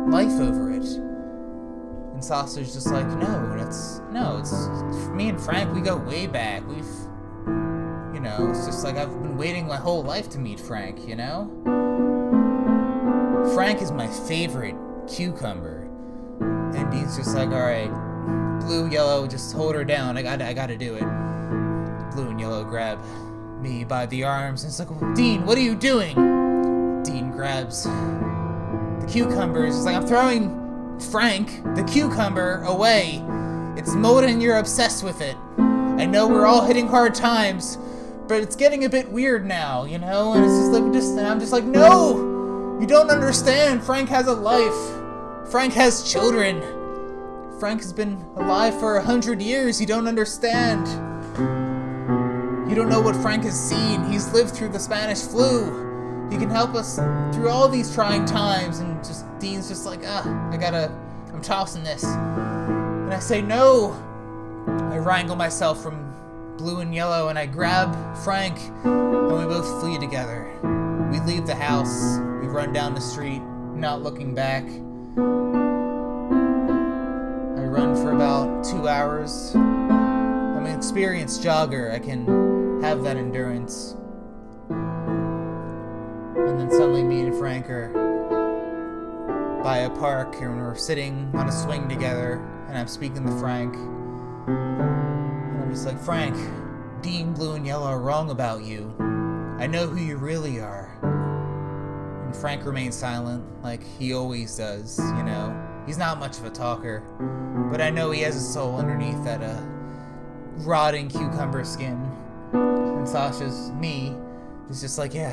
life 0.08 0.32
over 0.40 0.72
it. 0.72 0.84
And 0.84 2.24
Sasha's 2.24 2.72
just 2.72 2.88
like, 2.88 3.06
no, 3.06 3.56
that's 3.56 4.00
no, 4.10 4.38
it's 4.38 4.52
me 5.10 5.28
and 5.28 5.40
Frank. 5.40 5.72
We 5.74 5.80
go 5.80 5.96
way 5.96 6.26
back. 6.26 6.66
We've, 6.66 6.84
you 8.14 8.20
know, 8.20 8.48
it's 8.50 8.66
just 8.66 8.82
like 8.82 8.96
I've 8.96 9.22
been 9.22 9.36
waiting 9.36 9.68
my 9.68 9.76
whole 9.76 10.02
life 10.02 10.28
to 10.30 10.38
meet 10.38 10.58
Frank. 10.58 11.06
You 11.06 11.16
know, 11.16 11.50
Frank 13.54 13.82
is 13.82 13.92
my 13.92 14.08
favorite 14.08 14.74
cucumber. 15.06 15.84
And 16.40 16.90
Dean's 16.90 17.16
just 17.16 17.34
like, 17.36 17.50
all 17.50 17.60
right, 17.60 17.90
blue, 18.60 18.88
yellow, 18.90 19.26
just 19.26 19.54
hold 19.54 19.74
her 19.74 19.84
down. 19.84 20.16
I 20.16 20.22
got, 20.22 20.42
I 20.42 20.54
got 20.54 20.66
to 20.66 20.76
do 20.76 20.94
it. 20.96 21.02
Blue 22.18 22.30
and 22.30 22.40
yellow 22.40 22.64
grab 22.64 22.98
me 23.60 23.84
by 23.84 24.04
the 24.06 24.24
arms 24.24 24.64
and 24.64 24.70
it's 24.70 24.80
like, 24.80 25.14
Dean, 25.14 25.46
what 25.46 25.56
are 25.56 25.60
you 25.60 25.76
doing? 25.76 26.16
Dean 27.04 27.30
grabs 27.30 27.84
the 27.84 29.06
cucumbers. 29.08 29.76
It's 29.76 29.84
like 29.84 29.94
I'm 29.94 30.04
throwing 30.04 30.98
Frank, 31.12 31.62
the 31.76 31.84
cucumber, 31.84 32.64
away. 32.64 33.22
It's 33.76 33.94
Moden, 33.94 34.40
you're 34.40 34.56
obsessed 34.56 35.04
with 35.04 35.20
it. 35.20 35.36
I 35.58 36.06
know 36.06 36.26
we're 36.26 36.44
all 36.44 36.66
hitting 36.66 36.88
hard 36.88 37.14
times, 37.14 37.78
but 38.26 38.42
it's 38.42 38.56
getting 38.56 38.84
a 38.84 38.88
bit 38.88 39.08
weird 39.12 39.46
now, 39.46 39.84
you 39.84 40.00
know? 40.00 40.32
And 40.32 40.44
it's 40.44 40.54
just 40.54 40.72
like, 40.72 40.92
just, 40.92 41.16
and 41.16 41.24
I'm 41.24 41.38
just 41.38 41.52
like, 41.52 41.62
no! 41.62 42.78
You 42.80 42.86
don't 42.88 43.10
understand. 43.10 43.84
Frank 43.84 44.08
has 44.08 44.26
a 44.26 44.34
life. 44.34 45.48
Frank 45.52 45.72
has 45.74 46.10
children. 46.10 46.60
Frank 47.60 47.80
has 47.80 47.92
been 47.92 48.20
alive 48.34 48.76
for 48.80 48.96
a 48.96 49.04
hundred 49.04 49.40
years. 49.40 49.80
You 49.80 49.86
don't 49.86 50.08
understand. 50.08 51.07
You 52.68 52.74
don't 52.74 52.90
know 52.90 53.00
what 53.00 53.16
Frank 53.16 53.44
has 53.44 53.58
seen. 53.58 54.04
He's 54.04 54.30
lived 54.34 54.50
through 54.50 54.68
the 54.68 54.78
Spanish 54.78 55.22
flu. 55.22 56.28
He 56.30 56.36
can 56.36 56.50
help 56.50 56.74
us 56.74 56.96
through 57.34 57.48
all 57.48 57.66
these 57.66 57.94
trying 57.94 58.26
times. 58.26 58.80
And 58.80 59.02
just 59.02 59.24
Dean's 59.38 59.68
just 59.68 59.86
like, 59.86 60.00
ah, 60.04 60.50
I 60.52 60.56
gotta, 60.58 60.92
I'm 61.32 61.40
tossing 61.40 61.82
this. 61.82 62.04
And 62.04 63.14
I 63.14 63.20
say, 63.20 63.40
no. 63.40 63.96
I 64.66 64.98
wrangle 64.98 65.34
myself 65.34 65.82
from 65.82 66.14
blue 66.58 66.80
and 66.80 66.94
yellow 66.94 67.28
and 67.28 67.38
I 67.38 67.46
grab 67.46 67.96
Frank 68.18 68.58
and 68.84 69.30
we 69.32 69.44
both 69.44 69.80
flee 69.80 69.96
together. 69.98 70.52
We 71.10 71.20
leave 71.20 71.46
the 71.46 71.54
house. 71.54 72.18
We 72.42 72.48
run 72.48 72.74
down 72.74 72.92
the 72.94 73.00
street, 73.00 73.40
not 73.74 74.02
looking 74.02 74.34
back. 74.34 74.64
I 77.56 77.64
run 77.64 77.96
for 77.96 78.12
about 78.12 78.62
two 78.62 78.88
hours. 78.88 79.52
I'm 79.54 80.66
an 80.66 80.76
experienced 80.76 81.42
jogger. 81.42 81.94
I 81.94 81.98
can 81.98 82.57
have 82.82 83.02
that 83.02 83.16
endurance. 83.16 83.96
And 84.68 86.60
then 86.60 86.70
suddenly 86.70 87.02
me 87.02 87.20
and 87.22 87.36
Frank 87.36 87.68
are 87.68 87.88
by 89.62 89.78
a 89.78 89.90
park 89.90 90.36
and 90.40 90.56
we're 90.56 90.76
sitting 90.76 91.30
on 91.34 91.48
a 91.48 91.52
swing 91.52 91.88
together 91.88 92.34
and 92.68 92.78
I'm 92.78 92.86
speaking 92.86 93.26
to 93.26 93.32
Frank. 93.38 93.74
And 93.74 95.62
I'm 95.62 95.70
just 95.70 95.86
like, 95.86 96.00
Frank, 96.00 96.36
Dean 97.02 97.32
Blue 97.32 97.54
and 97.54 97.66
Yellow 97.66 97.86
are 97.86 98.00
wrong 98.00 98.30
about 98.30 98.62
you. 98.62 98.94
I 99.58 99.66
know 99.66 99.86
who 99.86 100.00
you 100.00 100.16
really 100.16 100.60
are. 100.60 100.96
And 102.24 102.36
Frank 102.36 102.64
remains 102.64 102.94
silent, 102.94 103.44
like 103.62 103.82
he 103.82 104.12
always 104.12 104.56
does, 104.56 104.98
you 104.98 105.24
know. 105.24 105.64
He's 105.86 105.98
not 105.98 106.18
much 106.18 106.38
of 106.38 106.44
a 106.44 106.50
talker, 106.50 107.02
but 107.72 107.80
I 107.80 107.90
know 107.90 108.10
he 108.10 108.20
has 108.20 108.36
a 108.36 108.40
soul 108.40 108.76
underneath 108.76 109.24
that 109.24 109.42
uh, 109.42 109.60
rotting 110.58 111.08
cucumber 111.08 111.64
skin. 111.64 111.98
And 112.52 113.08
Sasha's 113.08 113.70
me 113.72 114.16
is 114.70 114.80
just 114.80 114.98
like, 114.98 115.14
yeah, 115.14 115.32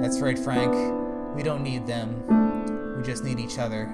that's 0.00 0.20
right, 0.20 0.38
Frank. 0.38 0.72
We 1.36 1.42
don't 1.42 1.62
need 1.62 1.86
them. 1.86 2.96
We 2.96 3.02
just 3.02 3.24
need 3.24 3.38
each 3.40 3.58
other. 3.58 3.86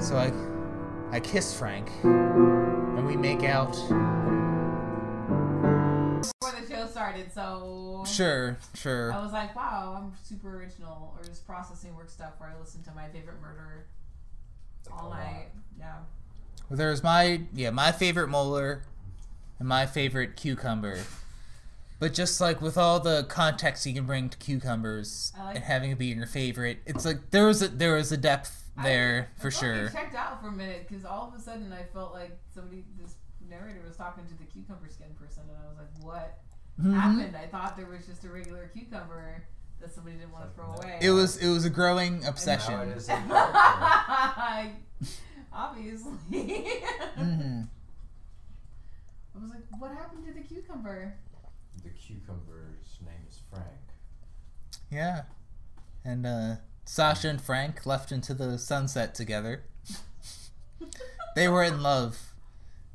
So 0.00 0.16
I, 0.16 0.32
I 1.10 1.20
kiss 1.20 1.56
Frank, 1.58 1.90
and 2.02 3.06
we 3.06 3.16
make 3.16 3.42
out. 3.42 3.72
Before 6.40 6.60
the 6.60 6.66
show 6.68 6.86
started, 6.86 7.32
so 7.32 8.04
Sure, 8.06 8.56
sure. 8.74 9.12
I 9.12 9.20
was 9.22 9.32
like, 9.32 9.56
wow, 9.56 9.96
I'm 9.98 10.12
super 10.22 10.56
original, 10.56 11.14
or 11.16 11.24
just 11.24 11.46
processing 11.46 11.94
work 11.96 12.08
stuff 12.10 12.34
where 12.38 12.50
I 12.50 12.60
listen 12.60 12.82
to 12.84 12.92
my 12.94 13.08
favorite 13.08 13.40
murder 13.40 13.86
all 14.92 15.10
night. 15.10 15.48
Yeah. 15.78 15.96
Well, 16.68 16.76
there's 16.76 17.02
my 17.02 17.42
yeah 17.54 17.70
my 17.70 17.92
favorite 17.92 18.28
molar, 18.28 18.82
and 19.58 19.68
my 19.68 19.86
favorite 19.86 20.36
cucumber. 20.36 20.98
But 21.98 22.12
just 22.12 22.40
like 22.40 22.60
with 22.60 22.76
all 22.76 23.00
the 23.00 23.24
context 23.28 23.86
you 23.86 23.94
can 23.94 24.04
bring 24.04 24.28
to 24.28 24.36
cucumbers 24.38 25.32
like- 25.38 25.56
and 25.56 25.64
having 25.64 25.90
it 25.92 25.98
be 25.98 26.06
your 26.06 26.26
favorite, 26.26 26.78
it's 26.86 27.04
like 27.06 27.30
there 27.30 27.46
was 27.46 27.62
a 27.62 27.68
there 27.68 27.94
was 27.94 28.12
a 28.12 28.16
depth 28.16 28.64
there 28.82 29.28
I, 29.38 29.40
for 29.40 29.48
I 29.48 29.50
fucking 29.50 29.68
sure. 29.76 29.88
checked 29.90 30.14
out 30.14 30.42
for 30.42 30.48
a 30.48 30.52
minute 30.52 30.86
because 30.88 31.04
all 31.06 31.28
of 31.28 31.34
a 31.40 31.42
sudden 31.42 31.72
I 31.72 31.84
felt 31.94 32.12
like 32.12 32.36
somebody, 32.54 32.84
this 33.00 33.14
narrator 33.48 33.80
was 33.86 33.96
talking 33.96 34.24
to 34.26 34.34
the 34.36 34.44
cucumber 34.44 34.88
skin 34.90 35.06
person, 35.18 35.44
and 35.48 35.56
I 35.56 35.68
was 35.68 35.78
like, 35.78 36.04
what 36.04 36.38
Mhm. 36.78 36.92
happened? 37.00 37.34
I 37.36 37.46
thought 37.46 37.76
there 37.78 37.86
was 37.86 38.04
just 38.06 38.24
a 38.24 38.28
regular 38.28 38.66
cucumber 38.74 39.44
that 39.80 39.94
somebody 39.94 40.16
didn't 40.16 40.32
want 40.32 40.50
to 40.50 40.54
throw 40.54 40.74
away. 40.74 40.98
It 41.00 41.10
was 41.12 41.38
it 41.38 41.48
was 41.48 41.64
a 41.64 41.70
growing 41.70 42.20
Now 42.20 42.26
it 42.26 42.30
obsession. 42.30 42.74
is 45.78 46.06
in 46.06 46.18
character. 46.28 46.36
Obviously. 46.36 46.82
hmm 47.16 47.60
I 49.34 49.38
was 49.38 49.50
like, 49.50 49.64
what 49.78 49.90
happened 49.92 50.24
to 50.26 50.32
the 50.32 50.40
cucumber? 50.40 51.14
the 51.82 51.90
cucumber's 51.90 52.98
name 53.04 53.26
is 53.28 53.40
Frank. 53.50 53.66
Yeah, 54.90 55.22
and 56.04 56.26
uh, 56.26 56.56
Sasha 56.84 57.28
and 57.28 57.40
Frank 57.40 57.84
left 57.84 58.12
into 58.12 58.32
the 58.34 58.58
sunset 58.58 59.14
together. 59.14 59.64
they 61.36 61.48
were 61.48 61.62
in 61.62 61.82
love. 61.82 62.32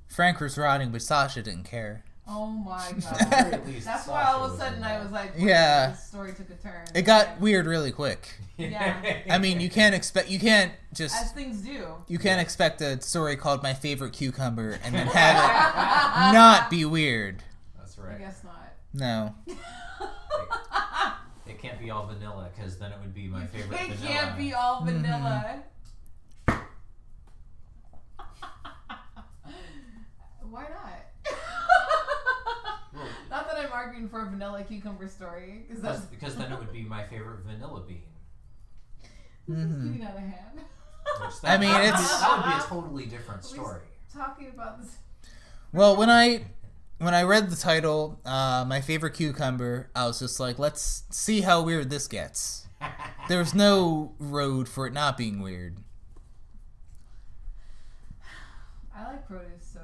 Frank 0.08 0.40
was 0.40 0.58
rotting, 0.58 0.92
but 0.92 1.02
Sasha 1.02 1.42
didn't 1.44 1.64
care. 1.66 2.04
Oh 2.34 2.48
my 2.48 2.92
god. 3.02 3.62
That's 3.84 4.08
why 4.08 4.24
all 4.24 4.46
of 4.46 4.54
a 4.54 4.58
sudden 4.58 4.82
I 4.84 5.00
was 5.02 5.12
like, 5.12 5.34
Yeah. 5.38 5.90
this 5.92 6.04
story 6.08 6.32
took 6.34 6.50
a 6.50 6.54
turn. 6.56 6.86
It 6.96 7.02
got 7.02 7.40
weird 7.42 7.66
really 7.66 7.92
quick. 7.92 8.30
Yeah. 8.58 9.02
I 9.28 9.40
mean, 9.40 9.60
you 9.60 9.72
can't 9.72 9.96
expect 9.96 10.30
you 10.30 10.40
can't 10.40 10.72
just 10.94 11.16
As 11.20 11.32
things 11.32 11.62
do. 11.62 11.88
you 12.08 12.20
can't 12.20 12.40
expect 12.40 12.80
a 12.82 13.02
story 13.02 13.36
called 13.36 13.64
"My 13.64 13.74
Favorite 13.74 14.14
Cucumber" 14.14 14.78
and 14.84 14.94
then 14.94 15.08
have 15.14 16.30
it 16.30 16.34
not 16.38 16.70
be 16.70 16.86
weird. 16.86 17.42
That's 17.76 17.98
right. 17.98 18.18
I 18.18 18.20
guess 18.20 18.44
not. 18.44 18.74
No. 18.94 19.34
It 21.48 21.60
can't 21.60 21.80
be 21.80 21.90
all 21.90 22.06
vanilla 22.06 22.50
because 22.56 22.78
then 22.78 22.92
it 22.92 23.00
would 23.02 23.16
be 23.16 23.26
my 23.28 23.48
favorite 23.48 23.82
It 23.82 23.94
vanilla. 23.96 24.14
can't 24.14 24.38
be 24.38 24.54
all 24.54 24.82
Mhm. 24.82 24.86
vanilla. 24.86 25.64
Why 30.50 30.64
not? 30.64 31.06
Well- 32.94 33.08
not 33.30 33.48
that 33.48 33.58
I'm 33.58 33.71
arguing 33.82 34.10
for 34.10 34.26
a 34.26 34.30
vanilla 34.30 34.64
cucumber 34.64 35.08
story, 35.08 35.66
because 35.68 35.82
that's 35.82 36.02
Because, 36.02 36.34
because 36.34 36.36
then 36.38 36.52
it 36.52 36.60
would 36.60 36.72
be 36.72 36.84
my 36.84 37.04
favorite 37.06 37.40
vanilla 37.46 37.82
bean. 37.88 38.04
this 39.48 39.58
is 39.60 39.66
Mhm. 39.66 39.84
getting 39.94 40.04
out 40.08 40.14
of 40.16 40.20
hand. 40.20 40.60
Which 41.20 41.34
I 41.44 41.58
mean, 41.58 41.70
that 41.72 41.80
would 41.80 41.84
be- 41.84 41.88
it's- 41.90 42.20
that 42.22 42.38
would 42.38 42.46
be 42.46 42.52
a 42.64 42.68
totally 42.68 43.06
different 43.08 43.44
story. 43.44 43.82
talking 44.14 44.50
about 44.50 44.80
this. 44.82 44.98
Well, 45.74 45.96
when 45.96 46.10
I 46.10 46.46
when 47.00 47.16
I 47.16 47.24
read 47.24 47.50
the 47.50 47.56
title, 47.56 48.20
uh, 48.26 48.64
"My 48.68 48.80
Favorite 48.80 49.16
Cucumber," 49.16 49.90
I 49.96 50.06
was 50.06 50.20
just 50.20 50.40
like, 50.40 50.60
"Let's 50.60 51.04
see 51.10 51.42
how 51.42 51.64
weird 51.64 51.90
this 51.90 52.08
gets." 52.08 52.68
There's 53.28 53.56
no 53.56 54.14
road 54.20 54.70
for 54.70 54.86
it 54.86 54.94
not 54.94 55.18
being 55.18 55.42
weird. 55.42 55.80
I 58.96 59.04
like 59.06 59.28
produce, 59.28 59.66
so 59.74 59.80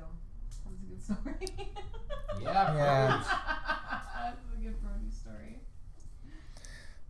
it's 0.47 0.59
a 0.65 0.69
good 0.87 1.01
story. 1.03 1.47
yeah, 2.41 2.75
Yeah. 2.75 3.07
produce. 3.17 3.27
That's 4.13 4.45
a 4.53 4.57
good 4.61 4.77
produce 4.83 5.15
story. 5.17 5.59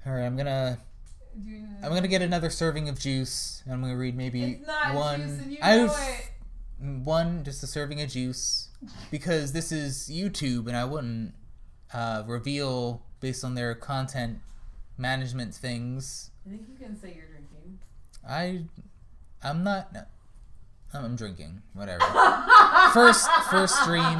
All 0.07 0.13
right, 0.13 0.23
I'm 0.23 0.37
gonna 0.37 0.79
I'm 1.83 1.89
gonna 1.89 2.07
get 2.07 2.21
another 2.21 2.49
serving 2.49 2.87
of 2.87 2.97
juice. 2.97 3.61
and 3.65 3.73
I'm 3.73 3.81
gonna 3.81 3.97
read 3.97 4.15
maybe 4.15 4.61
one. 4.93 5.19
juice, 5.19 5.39
and 5.39 5.51
you 5.51 5.57
I've 5.61 6.31
one 6.79 7.43
just 7.43 7.61
a 7.61 7.67
serving 7.67 8.01
of 8.01 8.09
juice 8.09 8.69
because 9.11 9.51
this 9.51 9.71
is 9.71 10.09
YouTube 10.09 10.67
and 10.67 10.77
I 10.77 10.85
wouldn't 10.85 11.33
uh, 11.93 12.23
reveal 12.25 13.01
based 13.19 13.43
on 13.43 13.55
their 13.55 13.75
content 13.75 14.39
management 14.97 15.53
things. 15.53 16.31
I 16.45 16.51
think 16.51 16.61
you 16.69 16.77
can 16.77 16.97
say 16.97 17.13
you're 17.13 17.27
drinking. 17.27 17.79
I 18.27 18.63
I'm 19.43 19.61
not. 19.61 19.91
No, 19.93 20.03
I'm 20.93 21.15
drinking. 21.15 21.61
Whatever. 21.73 22.03
First 22.93 23.29
first 23.51 23.81
stream. 23.83 24.19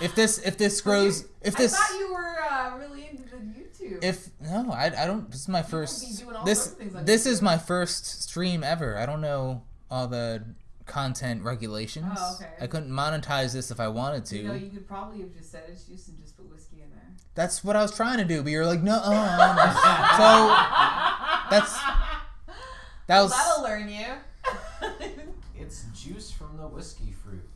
If 0.00 0.14
this 0.14 0.38
if 0.38 0.58
this 0.58 0.80
grows 0.80 1.24
if 1.42 1.56
this 1.56 1.74
I 1.74 1.76
thought 1.78 1.98
you 1.98 2.12
were 2.12 2.36
uh, 2.50 2.76
really 2.78 3.08
into 3.08 3.22
the 3.24 3.36
YouTube. 3.36 4.02
if 4.04 4.28
no 4.40 4.70
I, 4.72 4.86
I 4.86 5.06
don't 5.06 5.30
this 5.30 5.40
is 5.42 5.48
my 5.48 5.62
first 5.62 6.20
doing 6.20 6.36
all 6.36 6.44
this 6.44 6.58
sorts 6.64 6.72
of 6.72 6.78
things 6.78 6.94
on 6.96 7.04
this 7.04 7.26
is 7.26 7.40
my 7.42 7.56
first 7.58 8.22
stream 8.22 8.62
ever 8.64 8.96
i 8.98 9.06
don't 9.06 9.20
know 9.20 9.62
all 9.90 10.06
the 10.08 10.42
content 10.86 11.42
regulations 11.42 12.18
Oh, 12.18 12.36
okay. 12.40 12.50
i 12.60 12.66
couldn't 12.66 12.90
monetize 12.90 13.52
this 13.52 13.70
if 13.70 13.78
i 13.80 13.88
wanted 13.88 14.24
to 14.26 14.36
you 14.38 14.48
know, 14.48 14.54
you 14.54 14.70
could 14.70 14.86
probably 14.88 15.20
have 15.20 15.32
just 15.34 15.50
said 15.52 15.64
it's 15.68 15.84
juice 15.84 16.08
and 16.08 16.18
just 16.20 16.36
put 16.36 16.50
whiskey 16.50 16.82
in 16.82 16.90
there. 16.90 17.08
that's 17.34 17.62
what 17.64 17.76
i 17.76 17.82
was 17.82 17.94
trying 17.94 18.18
to 18.18 18.24
do 18.24 18.42
but 18.42 18.50
you're 18.52 18.66
like 18.66 18.82
no 18.82 19.00
uh, 19.02 20.16
so 20.16 21.50
that's 21.50 21.72
that 23.06 23.22
was 23.22 23.30
That'll 23.32 23.62
learn 23.64 23.88
you. 23.88 24.06
It's 25.70 25.84
juice 25.94 26.32
from 26.32 26.56
the 26.56 26.66
whiskey 26.66 27.12
fruit. 27.12 27.48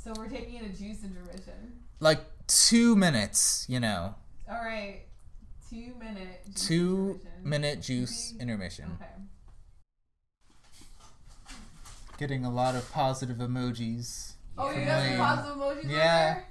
so 0.00 0.12
we're 0.16 0.28
taking 0.28 0.60
a 0.60 0.68
juice 0.68 1.02
intermission. 1.02 1.80
like 1.98 2.20
two 2.46 2.94
minutes 2.94 3.66
you 3.68 3.80
know 3.80 4.14
All 4.48 4.54
right, 4.64 5.00
two 5.68 5.94
minute. 5.98 6.44
Juice 6.46 6.68
two 6.68 6.96
intermission. 7.20 7.50
minute 7.50 7.82
juice 7.82 8.32
Maybe- 8.34 8.42
intermission 8.42 8.98
Okay. 9.02 9.10
getting 12.18 12.44
a 12.44 12.50
lot 12.50 12.76
of 12.76 12.88
positive 12.92 13.38
emojis 13.38 14.34
Oh, 14.56 14.70
you 14.70 14.84
got 14.84 15.02
some 15.04 15.18
positive 15.18 15.56
emojis 15.56 15.84
on 15.86 15.90
Yeah. 15.90 16.34
there? 16.34 16.44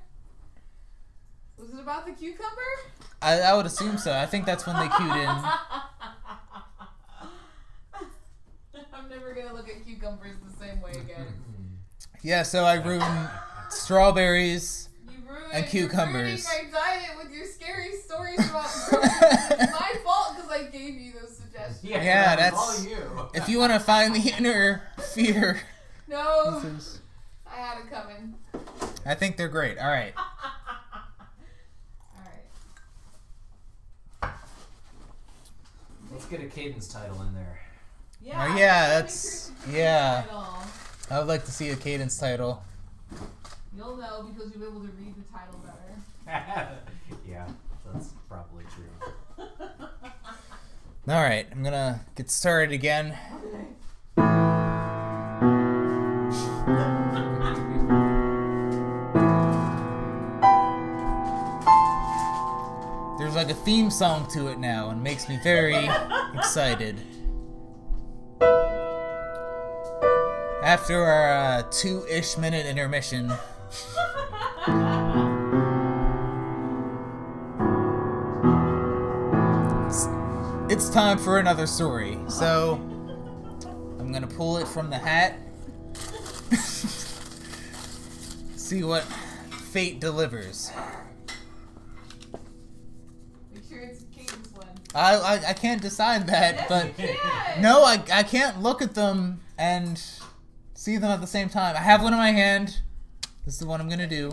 Was 1.57 1.69
it 1.73 1.79
about 1.79 2.05
the 2.05 2.11
cucumber? 2.11 2.61
I, 3.21 3.39
I 3.39 3.53
would 3.53 3.65
assume 3.65 3.97
so 3.97 4.13
i 4.13 4.25
think 4.25 4.45
that's 4.45 4.67
when 4.67 4.75
they 4.75 4.89
cued 4.89 5.15
in 5.15 5.29
I'm 8.95 9.09
never 9.09 9.33
gonna 9.33 9.53
look 9.53 9.69
at 9.69 9.85
cucumbers 9.85 10.37
the 10.47 10.65
same 10.65 10.81
way 10.81 10.91
again. 10.91 11.27
yeah 12.23 12.43
so 12.43 12.63
i 12.63 12.75
ruined 12.75 13.29
strawberries 13.69 14.89
You 15.09 15.17
ruined 15.29 15.53
And 15.53 15.73
you're 15.73 15.87
cucumbers. 15.89 16.47
ruining 16.47 16.71
my 16.73 16.79
diet 16.79 17.17
with 17.21 17.31
your 17.33 17.45
scary 17.45 17.91
stories 17.97 18.39
about 18.49 18.69
produce. 18.89 19.51
it's 19.51 19.71
my 19.79 19.93
fault 20.03 20.35
because 20.35 20.51
I 20.51 20.63
gave 20.71 20.95
you 20.95 21.13
those 21.19 21.35
suggestions. 21.37 21.83
Yeah, 21.83 22.03
that 22.35 22.37
that's- 22.37 22.53
all 22.55 22.83
you. 22.83 22.97
If 23.33 23.49
you 23.49 23.59
want 23.59 23.73
to 23.73 23.79
find 23.79 24.15
the 24.15 24.33
inner 24.37 24.81
fear, 25.13 25.59
No, 26.07 26.61
is- 26.77 26.99
I 27.45 27.55
had 27.57 27.77
it 27.79 27.89
coming. 27.91 28.35
I 29.05 29.13
think 29.15 29.37
they're 29.37 29.47
great. 29.49 29.77
All 29.77 29.87
right. 29.87 30.13
All 30.17 30.23
right. 34.23 34.31
Let's 36.11 36.25
get 36.25 36.41
a 36.41 36.45
cadence 36.45 36.87
title 36.87 37.21
in 37.21 37.33
there. 37.35 37.59
Yeah. 38.25 38.33
Oh, 38.37 38.41
I'm 38.51 38.57
yeah, 38.57 38.87
that's- 38.87 39.51
curious 39.51 39.65
to 39.65 39.69
see 39.71 39.77
yeah. 39.77 40.21
title. 40.25 40.45
I 41.11 41.19
would 41.19 41.27
like 41.27 41.45
to 41.45 41.51
see 41.51 41.69
a 41.69 41.75
cadence 41.75 42.17
title. 42.17 42.63
You'll 43.77 43.97
know 43.97 44.23
because 44.23 44.51
you'll 44.51 44.61
be 44.61 44.65
able 44.65 44.81
to 44.81 44.91
read 44.93 45.13
the 45.15 45.31
title 45.31 45.59
better. 45.63 46.71
yeah, 47.29 47.47
that's 47.93 48.13
probably 48.27 48.63
true. 48.73 49.13
All 51.07 51.21
right, 51.21 51.45
I'm 51.51 51.61
gonna 51.61 52.01
get 52.15 52.31
started 52.31 52.73
again. 52.73 53.15
Okay. 53.45 53.65
There's 63.17 63.35
like 63.35 63.47
like 63.47 63.49
a 63.49 63.53
theme 63.53 63.91
song 63.91 64.27
to 64.29 64.47
it 64.47 64.57
now 64.59 64.89
and 64.89 65.01
makes 65.03 65.29
me 65.29 65.37
very 65.43 65.87
excited. 66.33 66.99
After 70.63 71.01
our 71.01 71.59
uh, 71.59 71.63
two 71.71 72.05
ish 72.09 72.37
minute 72.37 72.65
intermission, 72.65 73.31
it's, 79.85 80.07
it's 80.69 80.89
time 80.89 81.17
for 81.17 81.39
another 81.39 81.67
story. 81.67 82.19
So, 82.27 82.75
I'm 83.99 84.11
gonna 84.11 84.27
pull 84.27 84.57
it 84.57 84.67
from 84.67 84.89
the 84.89 84.97
hat. 84.97 85.39
See 88.55 88.83
what 88.83 89.03
fate 89.71 89.99
delivers. 89.99 90.71
I, 94.95 95.15
I, 95.17 95.49
I 95.49 95.53
can't 95.53 95.81
decide 95.81 96.25
that, 96.27 96.55
Yes, 96.55 96.65
but 96.69 96.97
you 96.99 97.15
can. 97.21 97.61
no, 97.61 97.83
I, 97.83 98.01
I 98.13 98.23
can't 98.23 98.61
look 98.61 98.81
at 98.81 98.95
them 98.95 99.41
and 99.57 100.01
see 100.73 100.95
them 100.97 101.11
at 101.11 101.19
the 101.19 101.27
same 101.27 101.49
time. 101.49 101.75
I 101.75 101.79
have 101.79 102.01
one 102.01 102.13
in 102.13 102.19
my 102.19 102.31
hand. 102.31 102.79
This 103.43 103.55
is 103.55 103.59
the 103.59 103.65
one 103.65 103.81
I'm 103.81 103.89
gonna 103.89 104.07
do. 104.07 104.31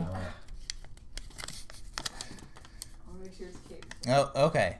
I'll 3.09 3.19
make 3.21 3.35
sure 3.37 3.49
it's 3.49 3.59
Caden. 3.69 4.31
Oh, 4.35 4.45
okay. 4.47 4.79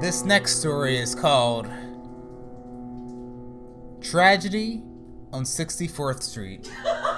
This 0.00 0.24
next 0.24 0.56
story 0.58 0.96
is 0.98 1.14
called 1.14 1.66
Tragedy 4.00 4.82
on 5.32 5.44
64th 5.44 6.22
Street. 6.22 6.72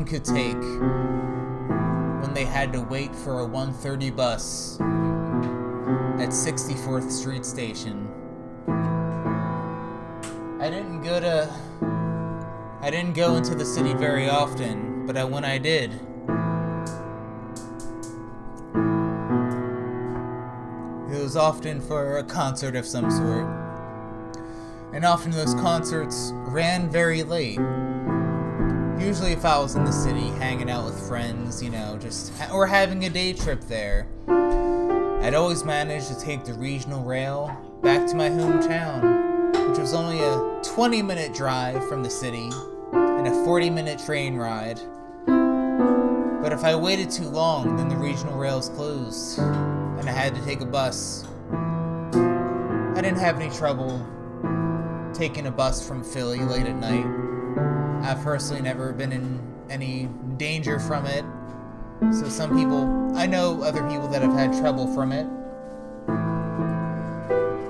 anyone 0.00 0.04
could 0.04 0.24
take 0.24 0.62
when 2.22 2.32
they 2.32 2.44
had 2.44 2.72
to 2.72 2.80
wait 2.80 3.14
for 3.14 3.40
a 3.40 3.46
1:30 3.46 4.16
bus 4.16 4.80
at 6.20 6.30
64th 6.32 7.10
Street 7.10 7.44
Station. 7.44 8.08
I 10.60 10.70
didn't 10.70 11.02
go 11.02 11.20
to 11.20 11.50
I 12.82 12.90
didn't 12.90 13.14
go 13.14 13.36
into 13.36 13.54
the 13.54 13.64
city 13.64 13.92
very 13.92 14.28
often, 14.28 15.06
but 15.06 15.18
I, 15.18 15.24
when 15.24 15.44
I 15.44 15.58
did, 15.58 15.90
it 21.12 21.22
was 21.22 21.36
often 21.36 21.80
for 21.80 22.16
a 22.16 22.24
concert 22.24 22.74
of 22.74 22.86
some 22.86 23.10
sort 23.10 23.46
and 24.92 25.04
often 25.04 25.30
those 25.30 25.54
concerts 25.54 26.32
ran 26.34 26.88
very 26.90 27.22
late. 27.22 27.60
Usually, 29.00 29.32
if 29.32 29.46
I 29.46 29.58
was 29.58 29.76
in 29.76 29.84
the 29.84 29.92
city 29.92 30.28
hanging 30.38 30.70
out 30.70 30.84
with 30.84 31.08
friends, 31.08 31.62
you 31.62 31.70
know, 31.70 31.96
just 31.98 32.32
or 32.52 32.66
having 32.66 33.06
a 33.06 33.08
day 33.08 33.32
trip 33.32 33.62
there, 33.62 34.06
I'd 34.28 35.32
always 35.34 35.64
manage 35.64 36.06
to 36.08 36.20
take 36.20 36.44
the 36.44 36.52
regional 36.52 37.02
rail 37.02 37.56
back 37.82 38.06
to 38.08 38.14
my 38.14 38.28
hometown, 38.28 39.68
which 39.70 39.78
was 39.78 39.94
only 39.94 40.20
a 40.20 40.60
20 40.62 41.00
minute 41.00 41.32
drive 41.32 41.88
from 41.88 42.02
the 42.02 42.10
city 42.10 42.50
and 42.92 43.26
a 43.26 43.44
40 43.44 43.70
minute 43.70 43.98
train 43.98 44.36
ride. 44.36 44.78
But 46.42 46.52
if 46.52 46.62
I 46.62 46.74
waited 46.74 47.10
too 47.10 47.28
long, 47.28 47.76
then 47.76 47.88
the 47.88 47.96
regional 47.96 48.36
rails 48.38 48.68
closed, 48.68 49.38
and 49.38 50.08
I 50.10 50.12
had 50.12 50.34
to 50.34 50.44
take 50.44 50.60
a 50.60 50.66
bus. 50.66 51.24
I 51.50 53.00
didn't 53.00 53.18
have 53.18 53.40
any 53.40 53.50
trouble 53.56 54.06
taking 55.14 55.46
a 55.46 55.50
bus 55.50 55.86
from 55.86 56.04
Philly 56.04 56.40
late 56.40 56.66
at 56.66 56.76
night. 56.76 57.29
I've 58.02 58.22
personally 58.22 58.62
never 58.62 58.92
been 58.92 59.12
in 59.12 59.40
any 59.68 60.08
danger 60.36 60.78
from 60.78 61.06
it. 61.06 61.24
So 62.12 62.28
some 62.28 62.56
people, 62.56 63.16
I 63.16 63.26
know 63.26 63.62
other 63.62 63.86
people 63.88 64.08
that 64.08 64.22
have 64.22 64.32
had 64.32 64.52
trouble 64.58 64.92
from 64.94 65.12
it. 65.12 65.26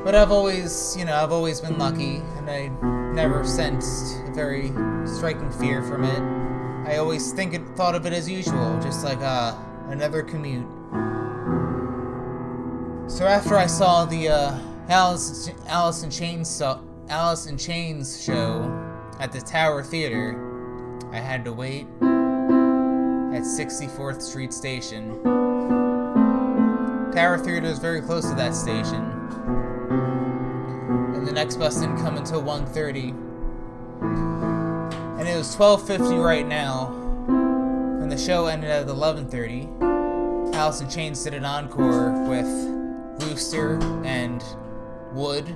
But 0.04 0.14
I've 0.14 0.30
always, 0.30 0.96
you 0.96 1.04
know, 1.04 1.14
I've 1.14 1.32
always 1.32 1.60
been 1.60 1.78
lucky 1.78 2.22
and 2.36 2.48
I 2.48 2.68
never 3.12 3.44
sensed 3.44 4.20
a 4.28 4.32
very 4.32 4.68
striking 5.06 5.50
fear 5.52 5.82
from 5.82 6.04
it. 6.04 6.90
I 6.90 6.96
always 6.96 7.32
think 7.32 7.54
it, 7.54 7.62
thought 7.76 7.94
of 7.94 8.06
it 8.06 8.12
as 8.12 8.28
usual, 8.28 8.80
just 8.80 9.04
like 9.04 9.20
uh, 9.20 9.54
another 9.88 10.22
commute. 10.22 10.66
So 13.10 13.26
after 13.26 13.56
I 13.56 13.66
saw 13.66 14.04
the 14.04 14.28
uh, 14.28 14.58
Alice, 14.88 15.50
Alice 15.66 16.02
in 16.02 16.10
Chains 16.10 16.62
Alice 17.08 17.46
in 17.46 17.58
Chains 17.58 18.22
show 18.22 18.89
at 19.20 19.30
the 19.32 19.40
Tower 19.40 19.82
Theater, 19.82 20.34
I 21.12 21.18
had 21.18 21.44
to 21.44 21.52
wait 21.52 21.86
at 22.00 23.44
64th 23.44 24.22
Street 24.22 24.52
Station. 24.52 25.22
Tower 27.12 27.36
Theater 27.38 27.66
is 27.66 27.78
very 27.78 28.00
close 28.00 28.26
to 28.30 28.34
that 28.36 28.54
station. 28.54 29.04
And 31.14 31.28
the 31.28 31.32
next 31.32 31.56
bus 31.56 31.78
didn't 31.80 31.98
come 31.98 32.16
until 32.16 32.42
1:30. 32.42 33.14
And 35.18 35.28
it 35.28 35.36
was 35.36 35.54
12:50 35.54 36.16
right 36.18 36.48
now. 36.48 36.94
And 37.28 38.10
the 38.10 38.16
show 38.16 38.46
ended 38.46 38.70
at 38.70 38.88
11:30. 38.88 39.68
Alice 40.54 40.80
in 40.80 40.88
Chains 40.88 41.22
did 41.22 41.34
an 41.34 41.44
encore 41.44 42.10
with 42.26 42.48
Rooster 43.22 43.78
and 44.02 44.42
Would. 45.12 45.54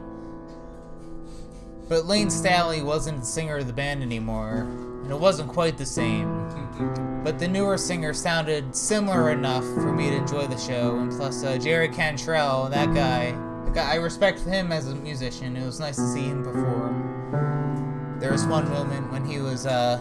But 1.89 2.07
Layne 2.07 2.31
Staley 2.31 2.83
wasn't 2.83 3.21
the 3.21 3.27
singer 3.27 3.59
of 3.59 3.67
the 3.67 3.73
band 3.73 4.03
anymore, 4.03 4.67
and 5.03 5.13
it 5.13 5.21
wasn't 5.21 5.51
quite 5.51 5.77
the 5.77 5.85
same. 5.85 7.23
But 7.23 7.39
the 7.39 7.47
newer 7.47 7.77
singer 7.77 8.15
sounded 8.15 8.75
similar 8.75 9.31
enough 9.31 9.65
for 9.65 9.93
me 9.93 10.09
to 10.11 10.17
enjoy 10.17 10.47
the 10.47 10.57
show, 10.57 10.97
and 10.97 11.13
plus 11.13 11.45
uh, 11.45 11.59
Jerry 11.59 11.89
Cantrell, 11.89 12.71
that 12.71 12.95
guy, 12.95 13.39
I 13.79 13.97
respect 13.97 14.41
him 14.41 14.73
as 14.73 14.89
a 14.89 14.95
musician. 14.95 15.57
It 15.57 15.67
was 15.67 15.79
nice 15.79 15.97
to 15.97 16.07
see 16.09 16.23
him 16.23 16.43
perform. 16.43 18.17
There 18.19 18.33
was 18.33 18.47
one 18.47 18.69
moment 18.71 19.13
when 19.13 19.27
he 19.27 19.41
was 19.41 19.67
uh, 19.67 20.01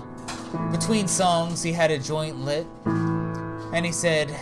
between 0.71 1.07
songs, 1.07 1.61
he 1.63 1.73
had 1.73 1.91
a 1.91 1.99
joint 1.99 2.39
lit, 2.39 2.65
and 2.86 3.86
he 3.86 3.91
said, 3.91 4.34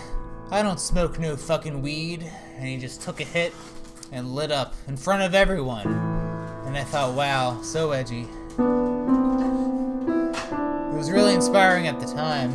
"I 0.51 0.61
don't 0.61 0.79
smoke 0.79 1.17
no 1.17 1.35
fucking 1.35 1.81
weed," 1.81 2.29
and 2.57 2.67
he 2.67 2.77
just 2.77 3.01
took 3.01 3.19
a 3.19 3.23
hit 3.23 3.53
and 4.11 4.35
lit 4.35 4.51
up 4.51 4.75
in 4.87 4.95
front 4.95 5.23
of 5.23 5.33
everyone. 5.33 6.10
And 6.65 6.77
I 6.77 6.83
thought, 6.83 7.13
wow, 7.13 7.61
so 7.61 7.91
edgy. 7.91 8.27
It 8.57 8.63
was 10.95 11.11
really 11.11 11.33
inspiring 11.33 11.87
at 11.87 11.99
the 11.99 12.05
time. 12.05 12.51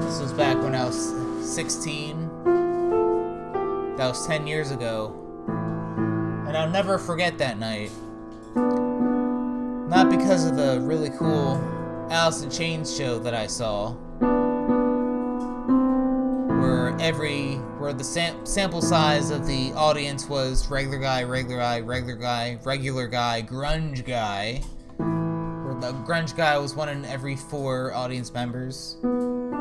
This 0.00 0.20
was 0.20 0.32
back 0.32 0.60
when 0.62 0.74
I 0.74 0.84
was 0.84 1.14
16. 1.54 2.28
That 3.96 4.08
was 4.08 4.26
10 4.26 4.46
years 4.46 4.70
ago. 4.70 5.14
And 6.46 6.56
I'll 6.56 6.70
never 6.70 6.98
forget 6.98 7.38
that 7.38 7.58
night. 7.58 7.90
Not 8.54 10.10
because 10.10 10.44
of 10.44 10.56
the 10.56 10.80
really 10.80 11.10
cool 11.10 11.56
Alice 12.10 12.42
in 12.42 12.50
Chains 12.50 12.94
show 12.96 13.18
that 13.18 13.34
I 13.34 13.46
saw, 13.46 13.94
every 17.08 17.54
where 17.78 17.94
the 17.94 18.04
sam- 18.04 18.44
sample 18.44 18.82
size 18.82 19.30
of 19.30 19.46
the 19.46 19.72
audience 19.72 20.28
was 20.28 20.70
regular 20.70 20.98
guy, 20.98 21.22
regular 21.22 21.56
guy, 21.56 21.80
regular 21.80 22.16
guy, 22.16 22.58
regular 22.64 23.08
guy, 23.08 23.40
grunge 23.40 24.04
guy. 24.04 24.60
Where 24.98 25.74
the 25.80 25.94
grunge 26.06 26.36
guy 26.36 26.58
was 26.58 26.74
one 26.74 26.90
in 26.90 27.06
every 27.06 27.34
four 27.34 27.94
audience 27.94 28.34
members. 28.34 28.98
And 29.02 29.54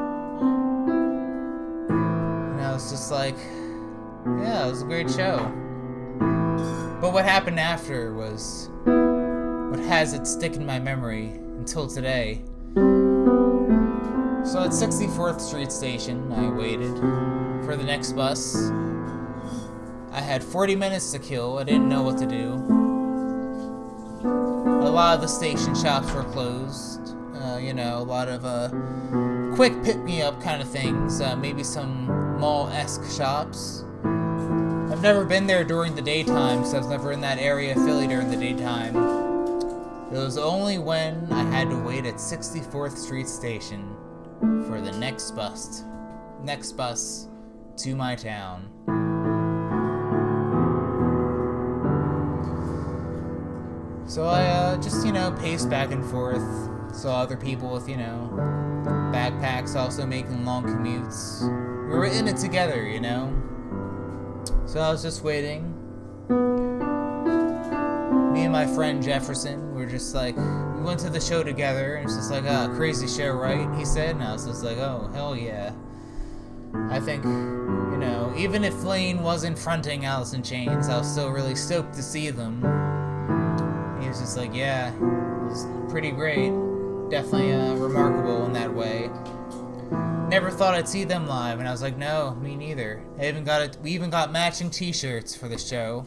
I 2.59 2.73
was 2.73 2.91
just 2.91 3.13
like, 3.13 3.37
yeah, 3.37 4.67
it 4.67 4.69
was 4.69 4.81
a 4.81 4.85
great 4.85 5.09
show. 5.09 5.37
But 6.99 7.13
what 7.13 7.23
happened 7.23 7.61
after 7.61 8.13
was 8.13 8.69
what 8.83 9.79
has 9.85 10.11
it 10.11 10.27
stick 10.27 10.57
in 10.57 10.65
my 10.65 10.79
memory 10.79 11.27
until 11.59 11.87
today. 11.87 12.41
So 14.47 14.63
at 14.63 14.69
64th 14.69 15.41
Street 15.41 15.73
Station, 15.73 16.31
I 16.31 16.49
waited 16.49 16.95
for 17.65 17.75
the 17.75 17.83
next 17.83 18.13
bus. 18.13 18.55
I 20.13 20.21
had 20.21 20.41
40 20.41 20.73
minutes 20.77 21.11
to 21.11 21.19
kill. 21.19 21.57
I 21.57 21.65
didn't 21.65 21.89
know 21.89 22.01
what 22.01 22.17
to 22.19 22.25
do. 22.25 22.53
a 24.23 24.87
lot 24.89 25.15
of 25.15 25.21
the 25.21 25.27
station 25.27 25.75
shops 25.75 26.13
were 26.13 26.23
closed. 26.23 27.13
Uh, 27.35 27.57
you 27.57 27.73
know, 27.73 27.97
a 27.97 28.07
lot 28.07 28.29
of 28.29 28.45
uh, 28.45 28.69
quick 29.53 29.83
pick 29.83 29.97
me 29.97 30.21
up 30.21 30.41
kind 30.41 30.61
of 30.61 30.69
things. 30.69 31.19
Uh, 31.19 31.35
maybe 31.35 31.61
some 31.61 32.39
mall 32.39 32.69
esque 32.69 33.03
shops. 33.17 33.83
I've 34.05 35.01
never 35.01 35.25
been 35.25 35.45
there 35.45 35.65
during 35.65 35.93
the 35.93 36.01
daytime, 36.01 36.63
so 36.63 36.77
I 36.77 36.79
was 36.79 36.87
never 36.87 37.11
in 37.11 37.19
that 37.19 37.37
area 37.37 37.75
of 37.75 37.83
Philly 37.83 38.07
during 38.07 38.31
the 38.31 38.37
daytime. 38.37 38.95
It 40.09 40.17
was 40.17 40.37
only 40.37 40.77
when 40.77 41.27
I 41.33 41.43
had 41.43 41.69
to 41.69 41.75
wait 41.75 42.05
at 42.05 42.15
64th 42.15 42.97
Street 42.97 43.27
Station 43.27 43.96
for 44.39 44.81
the 44.81 44.91
next 44.99 45.31
bus, 45.31 45.83
next 46.43 46.73
bus 46.73 47.27
to 47.77 47.95
my 47.95 48.15
town. 48.15 48.71
So 54.07 54.25
I 54.25 54.45
uh, 54.45 54.77
just, 54.81 55.05
you 55.05 55.11
know, 55.11 55.31
paced 55.33 55.69
back 55.69 55.91
and 55.91 56.03
forth. 56.05 56.41
Saw 56.95 57.21
other 57.21 57.37
people 57.37 57.71
with, 57.73 57.89
you 57.89 57.97
know, 57.97 58.29
backpacks 59.13 59.75
also 59.75 60.05
making 60.05 60.45
long 60.45 60.63
commutes. 60.63 61.41
We 61.89 61.95
were 61.95 62.05
in 62.05 62.27
it 62.27 62.37
together, 62.37 62.87
you 62.87 62.99
know. 62.99 63.33
So 64.65 64.79
I 64.79 64.89
was 64.89 65.03
just 65.03 65.23
waiting. 65.23 65.73
Me 68.33 68.43
and 68.43 68.51
my 68.51 68.65
friend 68.65 69.03
Jefferson 69.03 69.73
were 69.73 69.85
just 69.85 70.15
like, 70.15 70.35
went 70.87 70.99
to 71.01 71.09
the 71.09 71.19
show 71.19 71.43
together, 71.43 71.95
and 71.95 72.05
it's 72.05 72.15
just 72.15 72.31
like, 72.31 72.45
ah, 72.47 72.73
crazy 72.73 73.07
show, 73.09 73.33
right? 73.33 73.67
He 73.77 73.83
said, 73.83 74.11
and 74.11 74.23
I 74.23 74.31
was 74.31 74.45
just 74.45 74.63
like, 74.63 74.77
oh, 74.77 75.09
hell 75.13 75.35
yeah. 75.35 75.73
I 76.89 77.01
think, 77.01 77.25
you 77.25 77.97
know, 77.97 78.33
even 78.37 78.63
if 78.63 78.83
Layne 78.83 79.21
wasn't 79.21 79.59
fronting 79.59 80.05
Alice 80.05 80.31
in 80.31 80.41
Chains, 80.41 80.87
I 80.87 80.97
was 80.97 81.11
still 81.11 81.29
really 81.29 81.55
stoked 81.55 81.93
to 81.95 82.01
see 82.01 82.29
them. 82.29 82.61
He 84.01 84.07
was 84.07 84.21
just 84.21 84.37
like, 84.37 84.55
yeah, 84.55 84.93
it 84.93 85.01
was 85.49 85.67
pretty 85.91 86.11
great. 86.11 86.53
Definitely 87.09 87.51
uh, 87.51 87.73
remarkable 87.73 88.45
in 88.45 88.53
that 88.53 88.73
way. 88.73 89.09
Never 90.29 90.49
thought 90.49 90.73
I'd 90.73 90.87
see 90.87 91.03
them 91.03 91.27
live, 91.27 91.59
and 91.59 91.67
I 91.67 91.71
was 91.71 91.81
like, 91.81 91.97
no, 91.97 92.35
me 92.35 92.55
neither. 92.55 93.03
I 93.19 93.27
even 93.27 93.43
got 93.43 93.61
it. 93.61 93.77
We 93.83 93.91
even 93.91 94.09
got 94.09 94.31
matching 94.31 94.69
T-shirts 94.69 95.35
for 95.35 95.49
the 95.49 95.57
show. 95.57 96.05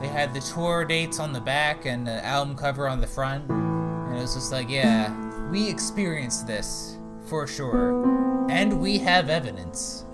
They 0.00 0.08
had 0.08 0.32
the 0.32 0.40
tour 0.40 0.84
dates 0.86 1.20
on 1.20 1.32
the 1.34 1.40
back 1.40 1.84
and 1.84 2.06
the 2.06 2.24
album 2.24 2.56
cover 2.56 2.88
on 2.88 3.00
the 3.02 3.06
front, 3.06 3.50
and 3.50 4.16
it 4.16 4.20
was 4.20 4.34
just 4.34 4.50
like, 4.50 4.70
yeah, 4.70 5.12
we 5.50 5.68
experienced 5.68 6.46
this 6.46 6.96
for 7.26 7.46
sure, 7.46 8.48
and 8.48 8.80
we 8.80 8.96
have 8.98 9.28
evidence. 9.28 10.06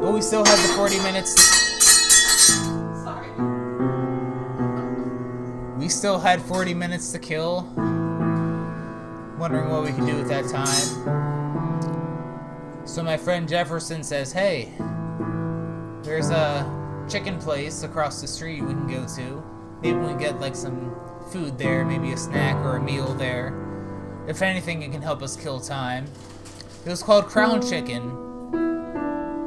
But 0.00 0.12
we 0.14 0.22
still 0.22 0.46
have 0.46 0.62
the 0.66 0.72
40 0.76 0.98
minutes. 1.00 1.38
Sorry. 3.04 3.28
We 5.76 5.88
still 5.90 6.18
had 6.18 6.40
40 6.40 6.72
minutes 6.72 7.12
to 7.12 7.18
kill. 7.18 7.70
Wondering 9.38 9.68
what 9.68 9.84
we 9.84 9.92
could 9.92 10.06
do 10.06 10.16
with 10.16 10.28
that 10.28 10.48
time. 10.48 10.66
So 12.86 13.02
my 13.02 13.18
friend 13.18 13.46
Jefferson 13.46 14.02
says, 14.02 14.32
hey, 14.32 14.72
there's 16.02 16.30
a 16.30 16.77
chicken 17.08 17.38
place 17.38 17.82
across 17.82 18.20
the 18.20 18.26
street 18.26 18.62
we 18.62 18.74
can 18.74 18.86
go 18.86 19.06
to. 19.16 19.42
Maybe 19.82 19.98
we 19.98 20.08
can 20.08 20.18
get 20.18 20.40
like 20.40 20.54
some 20.54 20.94
food 21.30 21.56
there, 21.58 21.84
maybe 21.84 22.12
a 22.12 22.16
snack 22.16 22.56
or 22.64 22.76
a 22.76 22.82
meal 22.82 23.14
there. 23.14 23.54
If 24.26 24.42
anything, 24.42 24.82
it 24.82 24.92
can 24.92 25.00
help 25.02 25.22
us 25.22 25.36
kill 25.36 25.60
time. 25.60 26.06
It 26.84 26.90
was 26.90 27.02
called 27.02 27.26
Crown 27.26 27.66
Chicken, 27.66 28.10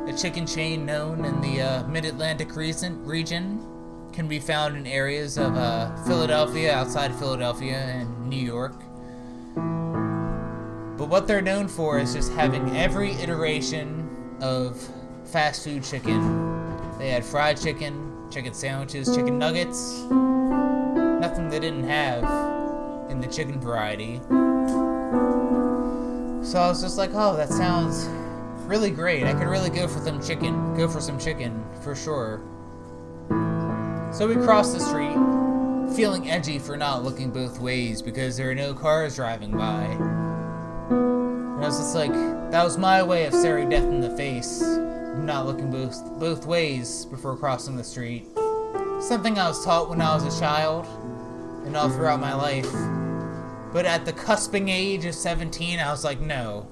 a 0.08 0.18
chicken 0.18 0.48
chain 0.48 0.86
known 0.86 1.24
in 1.24 1.40
the 1.42 1.62
uh, 1.62 1.88
Mid-Atlantic 1.88 2.56
region. 2.56 3.68
Can 4.12 4.28
be 4.28 4.40
found 4.40 4.76
in 4.76 4.86
areas 4.86 5.38
of 5.38 5.56
uh, 5.56 5.96
Philadelphia, 6.04 6.74
outside 6.74 7.16
Philadelphia, 7.16 7.78
and 7.78 8.28
New 8.28 8.36
York. 8.36 8.76
But 10.98 11.08
what 11.08 11.28
they're 11.28 11.42
known 11.42 11.70
for 11.70 11.98
is 11.98 12.14
just 12.14 12.34
having 12.34 12.76
every 12.76 13.14
iteration 13.14 14.38
of 14.42 14.78
fast 15.24 15.64
food 15.64 15.84
chicken. 15.84 16.51
They 17.02 17.10
had 17.10 17.26
fried 17.26 17.60
chicken, 17.60 18.16
chicken 18.30 18.54
sandwiches, 18.54 19.16
chicken 19.16 19.40
nuggets. 19.40 20.02
Nothing 20.04 21.50
they 21.50 21.60
didn't 21.60 21.90
have 21.90 22.22
in 23.10 23.20
the 23.20 23.26
chicken 23.26 23.60
variety. 23.60 24.22
So 26.46 26.60
I 26.60 26.68
was 26.68 26.80
just 26.80 27.00
like, 27.00 27.10
oh, 27.16 27.36
that 27.36 27.50
sounds 27.50 28.08
really 28.68 28.92
great. 28.92 29.24
I 29.24 29.34
could 29.34 29.48
really 29.48 29.72
go 29.72 29.88
for 29.88 29.98
some 29.98 30.22
chicken. 30.22 30.76
Go 30.76 30.88
for 30.88 31.02
some 31.02 31.18
chicken, 31.18 31.66
for 31.82 31.96
sure. 31.96 32.40
So 34.14 34.28
we 34.28 34.36
crossed 34.36 34.74
the 34.74 34.80
street, 34.80 35.18
feeling 35.96 36.30
edgy 36.30 36.60
for 36.60 36.78
not 36.78 37.04
looking 37.04 37.32
both 37.32 37.60
ways 37.60 38.04
because 38.04 38.38
there 38.38 38.52
are 38.52 38.56
no 38.56 38.76
cars 38.76 39.16
driving 39.16 39.58
by. 39.58 39.86
And 40.92 41.64
I 41.64 41.68
was 41.68 41.80
just 41.80 41.96
like, 41.96 42.14
that 42.52 42.64
was 42.64 42.78
my 42.78 43.02
way 43.02 43.26
of 43.26 43.34
staring 43.34 43.70
death 43.70 43.86
in 43.86 44.02
the 44.02 44.16
face, 44.16 44.62
not 45.18 45.46
looking 45.46 45.70
both 45.72 46.20
both 46.20 46.46
ways 46.46 47.06
before 47.06 47.36
crossing 47.36 47.76
the 47.76 47.84
street. 47.84 48.26
Something 49.00 49.38
I 49.38 49.48
was 49.48 49.64
taught 49.64 49.90
when 49.90 50.02
I 50.02 50.14
was 50.16 50.24
a 50.24 50.40
child, 50.40 50.88
and 51.66 51.76
all 51.76 51.90
throughout 51.90 52.20
my 52.20 52.34
life. 52.34 52.72
But 53.74 53.86
at 53.86 54.06
the 54.06 54.14
cusping 54.14 54.70
age 54.70 55.06
of 55.06 55.16
17, 55.16 55.80
I 55.80 55.92
was 55.92 56.04
like, 56.04 56.20
no. 56.20 56.68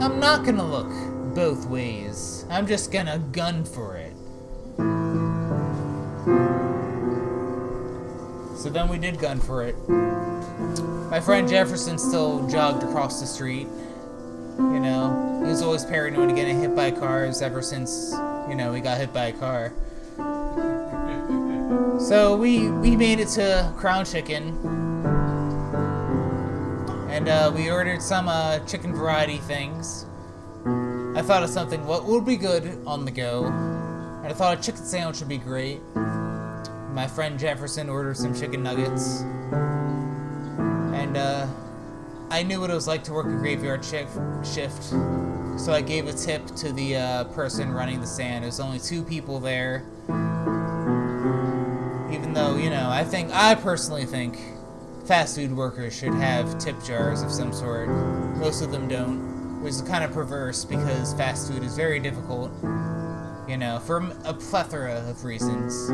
I'm 0.00 0.18
not 0.20 0.44
gonna 0.44 0.66
look 0.66 0.90
both 1.34 1.66
ways. 1.66 2.44
I'm 2.50 2.66
just 2.66 2.90
gonna 2.90 3.18
gun 3.32 3.64
for 3.64 3.96
it. 3.96 4.12
So 8.58 8.70
then 8.70 8.88
we 8.88 8.98
did 8.98 9.18
gun 9.18 9.38
for 9.38 9.62
it. 9.62 9.76
My 11.10 11.20
friend 11.20 11.48
Jefferson 11.48 11.98
still 11.98 12.48
jogged 12.48 12.82
across 12.82 13.20
the 13.20 13.26
street. 13.26 13.68
You 14.58 14.80
know, 14.80 15.42
he 15.44 15.50
was 15.50 15.62
always 15.62 15.84
paranoid 15.84 16.30
of 16.30 16.36
getting 16.36 16.60
hit 16.60 16.74
by 16.74 16.90
cars 16.90 17.42
ever 17.42 17.62
since, 17.62 18.12
you 18.48 18.54
know, 18.54 18.72
he 18.72 18.80
got 18.80 18.98
hit 18.98 19.12
by 19.12 19.26
a 19.26 19.32
car. 19.32 19.72
So 21.98 22.36
we 22.36 22.68
we 22.70 22.94
made 22.94 23.20
it 23.20 23.28
to 23.30 23.72
Crown 23.78 24.04
Chicken, 24.04 24.50
and 27.10 27.26
uh, 27.26 27.50
we 27.52 27.70
ordered 27.70 28.02
some 28.02 28.28
uh, 28.28 28.58
chicken 28.60 28.94
variety 28.94 29.38
things. 29.38 30.04
I 31.16 31.22
thought 31.22 31.42
of 31.42 31.48
something 31.48 31.84
what 31.86 32.04
would 32.04 32.26
be 32.26 32.36
good 32.36 32.82
on 32.86 33.06
the 33.06 33.10
go, 33.10 33.46
and 33.46 34.26
I 34.26 34.32
thought 34.34 34.58
a 34.58 34.62
chicken 34.62 34.84
sandwich 34.84 35.20
would 35.20 35.28
be 35.28 35.38
great. 35.38 35.80
My 36.92 37.08
friend 37.08 37.38
Jefferson 37.38 37.88
ordered 37.88 38.18
some 38.18 38.34
chicken 38.34 38.62
nuggets, 38.62 39.22
and 40.92 41.16
uh, 41.16 41.46
I 42.30 42.42
knew 42.42 42.60
what 42.60 42.70
it 42.70 42.74
was 42.74 42.88
like 42.88 43.04
to 43.04 43.12
work 43.12 43.26
a 43.26 43.36
graveyard 43.36 43.84
shift, 43.84 44.16
shift 44.44 44.92
so 45.58 45.72
I 45.72 45.80
gave 45.80 46.06
a 46.06 46.12
tip 46.12 46.44
to 46.56 46.72
the 46.72 46.96
uh, 46.96 47.24
person 47.24 47.72
running 47.72 48.00
the 48.00 48.06
stand. 48.06 48.44
There's 48.44 48.60
only 48.60 48.78
two 48.78 49.02
people 49.02 49.40
there. 49.40 49.84
Even 52.12 52.32
though, 52.34 52.56
you 52.56 52.68
know, 52.68 52.90
I 52.90 53.04
think, 53.04 53.30
I 53.32 53.54
personally 53.54 54.04
think 54.04 54.38
fast 55.06 55.36
food 55.36 55.56
workers 55.56 55.96
should 55.96 56.12
have 56.14 56.58
tip 56.58 56.76
jars 56.84 57.22
of 57.22 57.32
some 57.32 57.52
sort. 57.52 57.88
Most 58.36 58.60
of 58.60 58.70
them 58.70 58.86
don't, 58.86 59.62
which 59.62 59.70
is 59.70 59.82
kind 59.82 60.04
of 60.04 60.12
perverse 60.12 60.64
because 60.64 61.14
fast 61.14 61.50
food 61.50 61.62
is 61.62 61.74
very 61.74 62.00
difficult, 62.00 62.50
you 63.48 63.56
know, 63.56 63.80
for 63.86 63.98
a 64.24 64.34
plethora 64.34 65.08
of 65.08 65.24
reasons. 65.24 65.88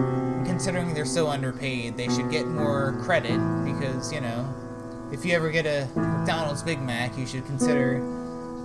Considering 0.48 0.92
they're 0.92 1.04
so 1.04 1.28
underpaid, 1.28 1.96
they 1.96 2.08
should 2.08 2.30
get 2.30 2.46
more 2.46 2.98
credit 3.04 3.38
because, 3.64 4.12
you 4.12 4.20
know, 4.20 4.52
if 5.12 5.24
you 5.24 5.34
ever 5.34 5.50
get 5.50 5.66
a 5.66 5.86
McDonald's 5.94 6.62
Big 6.62 6.80
Mac, 6.80 7.16
you 7.18 7.26
should 7.26 7.44
consider 7.46 8.00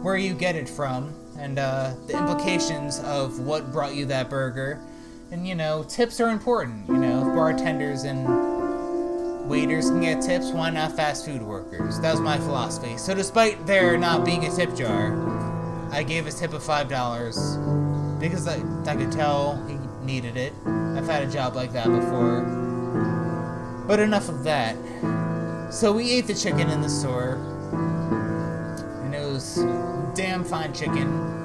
where 0.01 0.15
you 0.15 0.33
get 0.33 0.55
it 0.55 0.69
from 0.69 1.13
and 1.37 1.59
uh, 1.59 1.93
the 2.07 2.17
implications 2.17 2.99
of 2.99 3.39
what 3.39 3.71
brought 3.71 3.93
you 3.93 4.05
that 4.05 4.29
burger. 4.29 4.79
And 5.31 5.45
you 5.45 5.55
know, 5.55 5.83
tips 5.83 6.21
are 6.21 6.29
important. 6.29 6.87
You 6.87 6.97
know, 6.97 7.23
bartenders 7.35 8.03
and 8.03 8.25
waiters 9.47 9.89
can 9.89 10.01
get 10.01 10.21
tips, 10.21 10.51
why 10.51 10.69
not 10.69 10.95
fast 10.95 11.25
food 11.25 11.41
workers? 11.41 11.99
That 11.99 12.11
was 12.11 12.21
my 12.21 12.37
philosophy. 12.37 12.97
So, 12.97 13.13
despite 13.13 13.65
there 13.65 13.97
not 13.97 14.25
being 14.25 14.45
a 14.45 14.55
tip 14.55 14.75
jar, 14.75 15.13
I 15.91 16.03
gave 16.03 16.27
a 16.27 16.31
tip 16.31 16.53
of 16.53 16.63
five 16.63 16.89
dollars 16.89 17.35
because 18.19 18.47
I, 18.47 18.61
I 18.89 18.95
could 18.95 19.11
tell 19.11 19.61
he 19.67 19.77
needed 20.05 20.37
it. 20.37 20.53
I've 20.65 21.07
had 21.07 21.23
a 21.23 21.31
job 21.31 21.55
like 21.55 21.73
that 21.73 21.87
before. 21.87 22.41
But 23.85 23.99
enough 23.99 24.29
of 24.29 24.43
that. 24.45 24.75
So 25.69 25.91
we 25.91 26.09
ate 26.11 26.27
the 26.27 26.33
chicken 26.33 26.69
in 26.69 26.81
the 26.81 26.89
store, 26.89 27.35
and 29.03 29.13
it 29.13 29.25
was 29.25 29.57
damn 30.15 30.43
fine 30.43 30.73
chicken. 30.73 31.35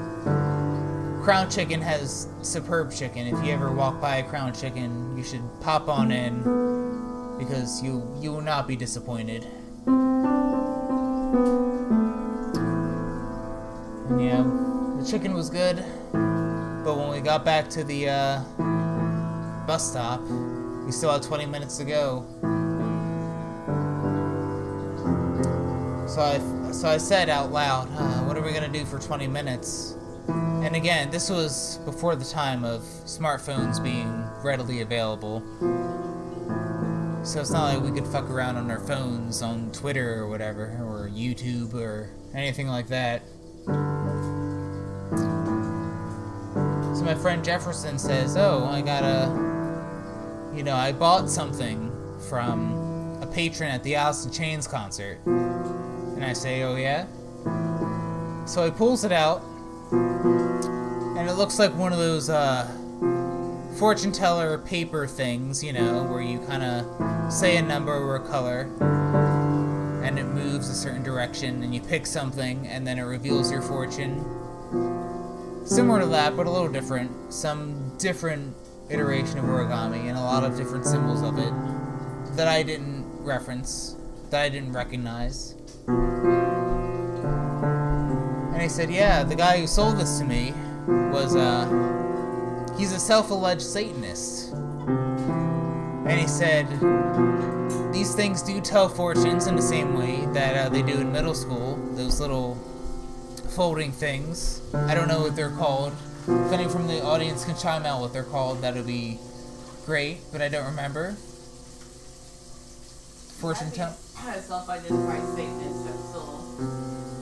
Crown 1.23 1.51
Chicken 1.51 1.81
has 1.83 2.29
superb 2.43 2.93
chicken. 2.93 3.27
If 3.27 3.45
you 3.45 3.53
ever 3.53 3.71
walk 3.71 4.01
by 4.01 4.17
a 4.17 4.23
Crown 4.29 4.53
Chicken, 4.53 5.17
you 5.17 5.23
should 5.23 5.43
pop 5.61 5.89
on 5.89 6.11
in 6.11 6.43
because 7.39 7.83
you 7.83 8.09
you 8.21 8.33
will 8.33 8.41
not 8.41 8.67
be 8.67 8.75
disappointed. 8.75 9.47
And 14.09 14.21
yeah, 14.21 14.43
the 14.99 15.07
chicken 15.09 15.35
was 15.35 15.49
good, 15.51 15.77
but 16.13 16.97
when 16.97 17.11
we 17.11 17.21
got 17.21 17.45
back 17.45 17.69
to 17.71 17.85
the 17.85 18.09
uh, 18.09 18.43
bus 19.67 19.91
stop. 19.91 20.21
We 20.85 20.91
still 20.91 21.13
had 21.13 21.23
20 21.23 21.47
minutes 21.47 21.79
to 21.79 21.85
go. 21.85 22.27
So 26.13 26.21
I, 26.21 26.73
so 26.73 26.89
I 26.89 26.99
said 26.99 27.31
out 27.31 27.53
loud, 27.53 27.89
uh, 27.97 28.25
what 28.25 28.37
are 28.37 28.43
we 28.43 28.53
gonna 28.53 28.69
do 28.69 28.85
for 28.85 28.99
20 28.99 29.27
minutes? 29.29 29.97
And 30.29 30.77
again, 30.77 31.11
this 31.11 31.31
was 31.31 31.79
before 31.87 32.17
the 32.17 32.25
time 32.27 32.65
of 32.65 32.83
smartphones 32.83 33.83
being 33.83 34.23
readily 34.45 34.83
available. 34.83 35.41
So 37.25 37.41
it's 37.41 37.51
not 37.51 37.73
like 37.73 37.83
we 37.83 37.99
could 37.99 38.07
fuck 38.07 38.29
around 38.29 38.57
on 38.57 38.71
our 38.71 38.81
phones 38.81 39.41
on 39.41 39.73
Twitter 39.73 40.21
or 40.21 40.29
whatever, 40.29 40.77
or 40.83 41.09
YouTube 41.09 41.73
or 41.73 42.11
anything 42.35 42.69
like 42.69 42.89
that. 42.89 43.23
So 46.95 47.05
my 47.07 47.15
friend 47.15 47.43
Jefferson 47.43 47.99
says, 47.99 48.37
Oh, 48.37 48.67
I 48.67 48.83
got 48.83 49.03
a. 49.03 50.55
You 50.55 50.63
know, 50.63 50.77
I 50.77 50.93
bought 50.93 51.31
something 51.31 51.91
from 52.29 53.19
a 53.23 53.27
patron 53.27 53.71
at 53.71 53.83
the 53.83 53.95
Alice 53.95 54.27
in 54.27 54.31
Chains 54.31 54.67
concert. 54.67 55.19
And 56.23 56.31
I 56.31 56.35
say, 56.35 56.63
Oh, 56.63 56.77
yeah? 56.77 57.07
So 58.45 58.65
he 58.65 58.71
pulls 58.71 59.03
it 59.03 59.11
out, 59.11 59.43
and 59.91 61.29
it 61.29 61.33
looks 61.33 61.59
like 61.59 61.75
one 61.75 61.93
of 61.93 61.99
those, 61.99 62.31
uh, 62.31 62.71
fortune 63.77 64.13
teller 64.13 64.59
paper 64.59 65.09
things, 65.09 65.65
you 65.65 65.73
know, 65.73 66.05
where 66.05 66.21
you 66.21 66.39
kind 66.47 66.63
of 66.63 67.33
say 67.33 67.57
a 67.57 67.63
number 67.63 67.93
or 67.93 68.15
a 68.15 68.21
color, 68.21 68.71
and 70.05 70.17
it 70.17 70.27
moves 70.27 70.69
a 70.69 70.75
certain 70.75 71.03
direction, 71.03 71.65
and 71.65 71.75
you 71.75 71.81
pick 71.81 72.07
something, 72.07 72.69
and 72.69 72.87
then 72.87 73.01
it 73.01 73.03
reveals 73.03 73.51
your 73.51 73.61
fortune. 73.61 74.25
Similar 75.65 76.03
to 76.03 76.07
that, 76.07 76.37
but 76.37 76.47
a 76.47 76.51
little 76.51 76.71
different. 76.71 77.33
Some 77.35 77.99
different 77.99 78.55
iteration 78.91 79.39
of 79.39 79.47
origami, 79.47 80.09
and 80.09 80.17
a 80.17 80.23
lot 80.23 80.45
of 80.45 80.57
different 80.57 80.87
symbols 80.87 81.23
of 81.23 81.37
it 81.39 81.53
that 82.37 82.47
I 82.47 82.63
didn't 82.63 83.05
reference, 83.25 83.97
that 84.31 84.41
I 84.41 84.49
didn't 84.49 84.73
recognize. 84.73 85.57
And 88.53 88.63
he 88.63 88.69
said, 88.69 88.91
Yeah, 88.91 89.23
the 89.23 89.35
guy 89.35 89.59
who 89.59 89.67
sold 89.67 89.97
this 89.99 90.19
to 90.19 90.25
me 90.25 90.53
was, 90.87 91.35
uh, 91.37 92.75
he's 92.79 92.93
a 92.93 93.01
self 93.01 93.31
alleged 93.31 93.63
Satanist. 93.63 94.53
And 94.53 96.21
he 96.21 96.27
said, 96.27 96.67
These 97.93 98.15
things 98.15 98.43
do 98.43 98.61
tell 98.61 98.89
fortunes 98.89 99.47
in 99.47 99.57
the 99.57 99.63
same 99.63 99.95
way 99.95 100.27
that 100.33 100.57
uh, 100.57 100.69
they 100.69 100.83
do 100.83 101.01
in 101.01 101.13
middle 101.13 101.35
school. 101.35 101.77
Those 101.93 102.21
little 102.21 102.57
folding 103.55 103.93
things. 103.93 104.63
I 104.75 104.95
don't 104.95 105.09
know 105.09 105.21
what 105.21 105.37
they're 105.37 105.51
called. 105.51 105.93
If 106.27 106.53
anyone 106.53 106.73
from 106.73 106.87
the 106.87 107.03
audience 107.03 107.45
can 107.45 107.57
chime 107.57 107.85
out 107.85 108.01
what 108.01 108.13
they're 108.13 108.23
called, 108.23 108.63
that 108.63 108.75
would 108.75 108.87
be 108.87 109.19
great, 109.85 110.19
but 110.31 110.41
I 110.41 110.49
don't 110.49 110.67
remember. 110.67 111.17
Fortune 113.41 113.71
tell. 113.73 113.93
Self-identified 113.93 115.23
Satanist. 115.35 115.72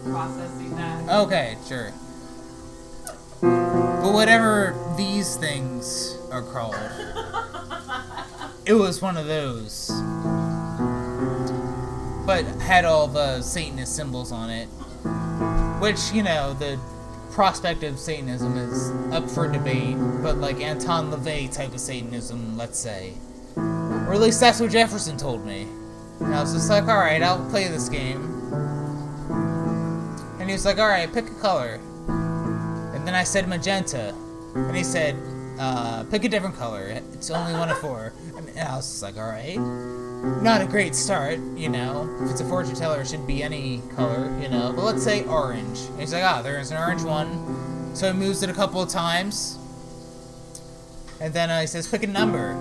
Processing 0.04 0.76
that. 0.76 1.08
Okay, 1.22 1.56
sure. 1.66 1.92
But 3.40 4.12
whatever 4.12 4.74
these 4.96 5.36
things 5.36 6.16
are 6.30 6.42
called, 6.42 6.74
it 8.66 8.74
was 8.74 9.00
one 9.00 9.16
of 9.16 9.26
those. 9.26 9.90
But 12.26 12.44
had 12.60 12.84
all 12.84 13.08
the 13.08 13.42
Satanist 13.42 13.96
symbols 13.96 14.32
on 14.32 14.50
it. 14.50 14.68
Which, 15.80 16.12
you 16.12 16.22
know, 16.22 16.52
the 16.54 16.78
prospect 17.30 17.82
of 17.84 17.98
Satanism 17.98 18.56
is 18.58 18.90
up 19.14 19.30
for 19.30 19.48
debate, 19.50 19.96
but 20.22 20.36
like 20.36 20.60
Anton 20.60 21.10
LaVey 21.10 21.50
type 21.50 21.72
of 21.72 21.80
Satanism, 21.80 22.56
let's 22.58 22.78
say. 22.78 23.14
Or 23.56 24.12
at 24.12 24.20
least 24.20 24.40
that's 24.40 24.60
what 24.60 24.70
Jefferson 24.70 25.16
told 25.16 25.46
me. 25.46 25.66
And 26.20 26.34
I 26.34 26.42
was 26.42 26.52
just 26.52 26.68
like, 26.68 26.84
alright, 26.84 27.22
I'll 27.22 27.48
play 27.48 27.66
this 27.68 27.88
game. 27.88 28.39
And 30.40 30.48
he 30.48 30.54
was 30.54 30.64
like, 30.64 30.78
alright, 30.78 31.12
pick 31.12 31.28
a 31.30 31.34
color. 31.34 31.78
And 32.08 33.06
then 33.06 33.14
I 33.14 33.24
said 33.24 33.46
magenta. 33.46 34.14
And 34.54 34.74
he 34.74 34.82
said, 34.82 35.14
uh, 35.58 36.04
pick 36.04 36.24
a 36.24 36.28
different 36.30 36.56
color. 36.56 36.86
It's 37.12 37.30
only 37.30 37.52
one 37.52 37.68
of 37.68 37.78
four. 37.78 38.14
And 38.36 38.58
I 38.58 38.76
was 38.76 38.88
just 38.88 39.02
like, 39.02 39.18
alright. 39.18 39.58
Not 40.42 40.62
a 40.62 40.66
great 40.66 40.94
start, 40.94 41.38
you 41.56 41.68
know. 41.68 42.08
If 42.22 42.30
it's 42.30 42.40
a 42.40 42.44
fortune 42.46 42.74
teller, 42.74 43.02
it 43.02 43.08
should 43.08 43.26
be 43.26 43.42
any 43.42 43.82
color, 43.94 44.34
you 44.40 44.48
know. 44.48 44.72
But 44.74 44.84
let's 44.84 45.02
say 45.02 45.24
orange. 45.24 45.78
And 45.90 46.00
he's 46.00 46.14
like, 46.14 46.24
ah, 46.24 46.40
there's 46.40 46.70
an 46.70 46.78
orange 46.78 47.02
one. 47.02 47.94
So 47.94 48.10
he 48.10 48.18
moves 48.18 48.42
it 48.42 48.48
a 48.48 48.54
couple 48.54 48.82
of 48.82 48.88
times. 48.88 49.58
And 51.20 51.34
then 51.34 51.50
uh, 51.50 51.60
he 51.60 51.66
says, 51.66 51.86
pick 51.86 52.02
a 52.02 52.06
number. 52.06 52.52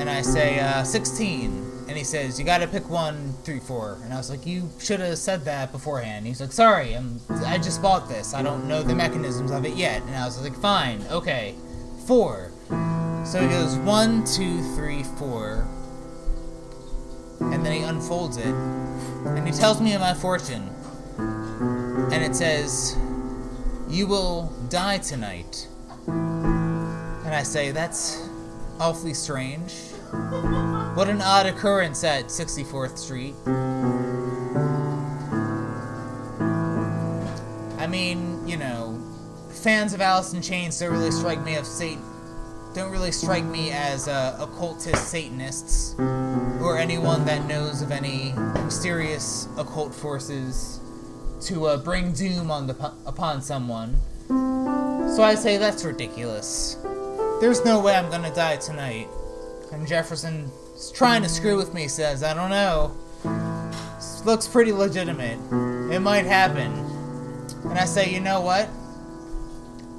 And 0.00 0.10
I 0.10 0.22
say, 0.22 0.58
uh, 0.58 0.82
16. 0.82 1.67
And 1.88 1.96
he 1.96 2.04
says, 2.04 2.38
you 2.38 2.44
gotta 2.44 2.66
pick 2.66 2.88
one, 2.90 3.32
three, 3.44 3.60
four. 3.60 3.98
And 4.04 4.12
I 4.12 4.18
was 4.18 4.28
like, 4.28 4.44
you 4.46 4.68
should 4.78 5.00
have 5.00 5.16
said 5.16 5.46
that 5.46 5.72
beforehand. 5.72 6.26
He's 6.26 6.40
like, 6.40 6.52
sorry, 6.52 6.94
I'm, 6.94 7.18
I 7.46 7.56
just 7.56 7.80
bought 7.80 8.10
this. 8.10 8.34
I 8.34 8.42
don't 8.42 8.68
know 8.68 8.82
the 8.82 8.94
mechanisms 8.94 9.50
of 9.50 9.64
it 9.64 9.74
yet. 9.74 10.02
And 10.02 10.14
I 10.14 10.26
was 10.26 10.38
like, 10.42 10.54
fine, 10.56 11.02
okay. 11.10 11.54
Four. 12.06 12.52
So 13.24 13.40
he 13.40 13.48
goes, 13.48 13.76
one, 13.78 14.24
two, 14.24 14.62
three, 14.74 15.02
four. 15.02 15.66
And 17.40 17.64
then 17.64 17.72
he 17.72 17.82
unfolds 17.82 18.36
it. 18.36 18.46
And 18.46 19.46
he 19.46 19.52
tells 19.52 19.80
me 19.80 19.96
my 19.96 20.12
fortune. 20.12 20.68
And 21.16 22.22
it 22.22 22.36
says, 22.36 22.96
you 23.88 24.06
will 24.06 24.52
die 24.68 24.98
tonight. 24.98 25.66
And 26.06 27.34
I 27.34 27.42
say, 27.42 27.70
that's 27.70 28.28
awfully 28.78 29.14
strange. 29.14 29.74
What 30.10 31.08
an 31.08 31.20
odd 31.20 31.46
occurrence 31.46 32.02
at 32.04 32.26
64th 32.26 32.98
Street. 32.98 33.34
I 37.78 37.86
mean, 37.86 38.46
you 38.46 38.56
know, 38.56 39.02
fans 39.50 39.92
of 39.92 40.00
Alice 40.00 40.32
in 40.32 40.40
Chains 40.40 40.78
don't 40.78 40.92
really 40.92 41.10
strike 41.10 41.42
me 41.44 41.56
as 41.56 41.68
Satan. 41.68 42.02
Don't 42.74 42.90
really 42.90 43.12
strike 43.12 43.44
me 43.44 43.70
as 43.70 44.08
uh, 44.08 44.36
occultist 44.40 45.08
Satanists 45.08 45.94
or 45.98 46.78
anyone 46.78 47.24
that 47.24 47.46
knows 47.46 47.82
of 47.82 47.90
any 47.90 48.32
mysterious 48.64 49.48
occult 49.56 49.94
forces 49.94 50.80
to 51.42 51.66
uh, 51.66 51.76
bring 51.76 52.12
doom 52.12 52.50
on 52.50 52.66
the 52.66 52.92
upon 53.06 53.42
someone. 53.42 53.96
So 54.28 55.22
I 55.22 55.34
say 55.34 55.56
that's 55.56 55.84
ridiculous. 55.84 56.76
There's 57.40 57.64
no 57.64 57.80
way 57.80 57.94
I'm 57.94 58.10
gonna 58.10 58.34
die 58.34 58.56
tonight. 58.56 59.08
And 59.72 59.86
Jefferson 59.86 60.50
trying 60.94 61.22
to 61.22 61.28
screw 61.28 61.56
with 61.56 61.74
me 61.74 61.88
says, 61.88 62.22
I 62.22 62.34
don't 62.34 62.50
know. 62.50 62.96
This 63.96 64.24
looks 64.24 64.48
pretty 64.48 64.72
legitimate. 64.72 65.38
It 65.92 66.00
might 66.00 66.24
happen. 66.24 66.72
And 67.64 67.78
I 67.78 67.84
say, 67.84 68.12
you 68.12 68.20
know 68.20 68.40
what? 68.40 68.68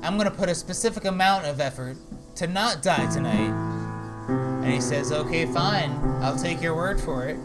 I'm 0.01 0.17
gonna 0.17 0.31
put 0.31 0.49
a 0.49 0.55
specific 0.55 1.05
amount 1.05 1.45
of 1.45 1.59
effort 1.59 1.97
to 2.35 2.47
not 2.47 2.81
die 2.81 3.05
tonight. 3.13 3.51
And 4.29 4.73
he 4.73 4.81
says, 4.81 5.11
okay, 5.11 5.45
fine. 5.45 5.91
I'll 6.21 6.37
take 6.37 6.61
your 6.61 6.75
word 6.75 6.99
for 6.99 7.27
it. 7.27 7.37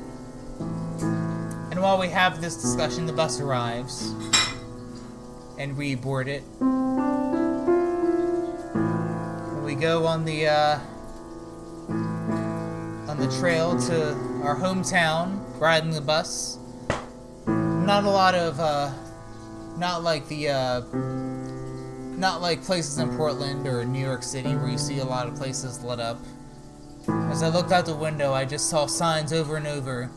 And 1.00 1.82
while 1.82 1.98
we 1.98 2.08
have 2.08 2.40
this 2.40 2.56
discussion, 2.56 3.06
the 3.06 3.12
bus 3.12 3.40
arrives. 3.40 4.14
And 5.58 5.76
we 5.76 5.94
board 5.94 6.28
it. 6.28 6.42
We 9.64 9.74
go 9.74 10.06
on 10.06 10.24
the, 10.24 10.46
uh, 10.46 10.78
on 13.14 13.20
the 13.20 13.38
trail 13.38 13.78
to 13.78 14.12
our 14.42 14.56
hometown, 14.56 15.40
riding 15.60 15.90
the 15.90 16.00
bus. 16.00 16.58
Not 17.46 18.04
a 18.04 18.10
lot 18.10 18.34
of, 18.34 18.58
uh, 18.58 18.92
not 19.76 20.02
like 20.02 20.26
the, 20.28 20.48
uh, 20.48 20.80
not 22.16 22.40
like 22.40 22.64
places 22.64 22.98
in 22.98 23.16
Portland 23.16 23.68
or 23.68 23.84
New 23.84 24.00
York 24.00 24.22
City 24.22 24.54
where 24.56 24.68
you 24.68 24.78
see 24.78 24.98
a 24.98 25.04
lot 25.04 25.28
of 25.28 25.36
places 25.36 25.82
lit 25.84 26.00
up. 26.00 26.18
As 27.08 27.42
I 27.42 27.48
looked 27.48 27.70
out 27.70 27.86
the 27.86 27.94
window, 27.94 28.32
I 28.32 28.44
just 28.44 28.68
saw 28.68 28.86
signs 28.86 29.32
over 29.32 29.56
and 29.56 29.66
over 29.66 30.10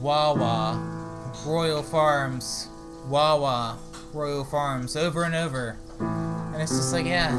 Wawa, 0.00 1.34
Royal 1.44 1.82
Farms, 1.82 2.68
Wawa, 3.08 3.78
Royal 4.14 4.44
Farms, 4.44 4.96
over 4.96 5.24
and 5.24 5.34
over. 5.34 5.76
And 6.00 6.62
it's 6.62 6.72
just 6.72 6.92
like, 6.92 7.04
yeah, 7.04 7.30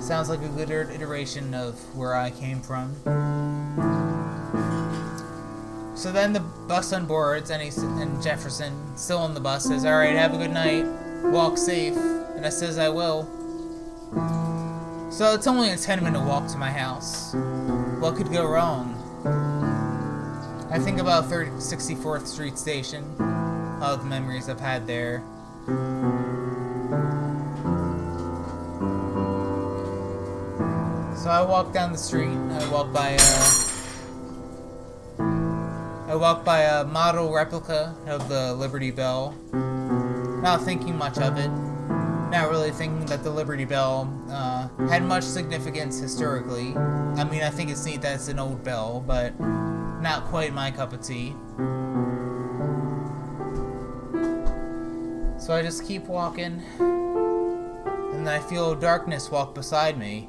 sounds 0.00 0.28
like 0.28 0.40
a 0.40 0.48
good 0.48 0.70
iteration 0.70 1.54
of 1.54 1.78
where 1.94 2.14
I 2.14 2.30
came 2.30 2.60
from. 2.60 3.53
So 6.04 6.12
then 6.12 6.34
the 6.34 6.40
bus 6.40 6.92
unboards, 6.92 7.48
and, 7.48 7.62
he, 7.62 7.70
and 8.02 8.22
Jefferson, 8.22 8.94
still 8.94 9.16
on 9.16 9.32
the 9.32 9.40
bus, 9.40 9.64
says, 9.64 9.86
Alright, 9.86 10.14
have 10.14 10.34
a 10.34 10.36
good 10.36 10.50
night, 10.50 10.84
walk 11.32 11.56
safe. 11.56 11.96
And 11.96 12.44
I 12.44 12.50
says, 12.50 12.76
I 12.76 12.90
will. 12.90 13.22
So 15.10 15.32
it's 15.32 15.46
only 15.46 15.70
a 15.70 15.78
10 15.78 16.04
minute 16.04 16.20
walk 16.20 16.46
to 16.48 16.58
my 16.58 16.70
house. 16.70 17.32
What 18.00 18.16
could 18.16 18.30
go 18.30 18.46
wrong? 18.46 18.92
I 20.70 20.78
think 20.78 21.00
about 21.00 21.30
30, 21.30 21.52
64th 21.52 22.26
Street 22.26 22.58
Station, 22.58 23.04
all 23.80 23.96
the 23.96 24.04
memories 24.04 24.50
I've 24.50 24.60
had 24.60 24.86
there. 24.86 25.22
So 31.16 31.30
I 31.30 31.42
walk 31.48 31.72
down 31.72 31.92
the 31.92 31.98
street. 31.98 32.28
I 32.28 32.70
walk 32.70 32.92
by 32.92 33.12
a. 33.12 33.73
I 36.14 36.16
walk 36.16 36.44
by 36.44 36.60
a 36.60 36.84
model 36.84 37.32
replica 37.32 37.92
of 38.06 38.28
the 38.28 38.54
Liberty 38.54 38.92
Bell. 38.92 39.34
Not 39.52 40.62
thinking 40.62 40.96
much 40.96 41.18
of 41.18 41.36
it. 41.38 41.48
Not 42.30 42.50
really 42.50 42.70
thinking 42.70 43.04
that 43.06 43.24
the 43.24 43.30
Liberty 43.30 43.64
Bell 43.64 44.08
uh, 44.30 44.68
had 44.86 45.02
much 45.02 45.24
significance 45.24 45.98
historically. 45.98 46.76
I 46.76 47.24
mean, 47.24 47.42
I 47.42 47.50
think 47.50 47.68
it's 47.68 47.84
neat 47.84 48.00
that 48.02 48.14
it's 48.14 48.28
an 48.28 48.38
old 48.38 48.62
bell, 48.62 49.02
but 49.04 49.40
not 49.40 50.26
quite 50.26 50.54
my 50.54 50.70
cup 50.70 50.92
of 50.92 51.02
tea. 51.02 51.34
So 55.36 55.52
I 55.52 55.62
just 55.62 55.84
keep 55.84 56.04
walking, 56.04 56.62
and 56.78 58.24
then 58.24 58.28
I 58.28 58.38
feel 58.38 58.76
darkness 58.76 59.32
walk 59.32 59.52
beside 59.52 59.98
me. 59.98 60.28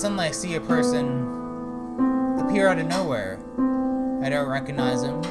Suddenly 0.00 0.28
I 0.28 0.30
see 0.30 0.54
a 0.54 0.60
person 0.62 1.04
appear 2.40 2.68
out 2.68 2.78
of 2.78 2.86
nowhere. 2.86 3.38
I 4.24 4.30
don't 4.30 4.48
recognize 4.48 5.02
him. 5.02 5.22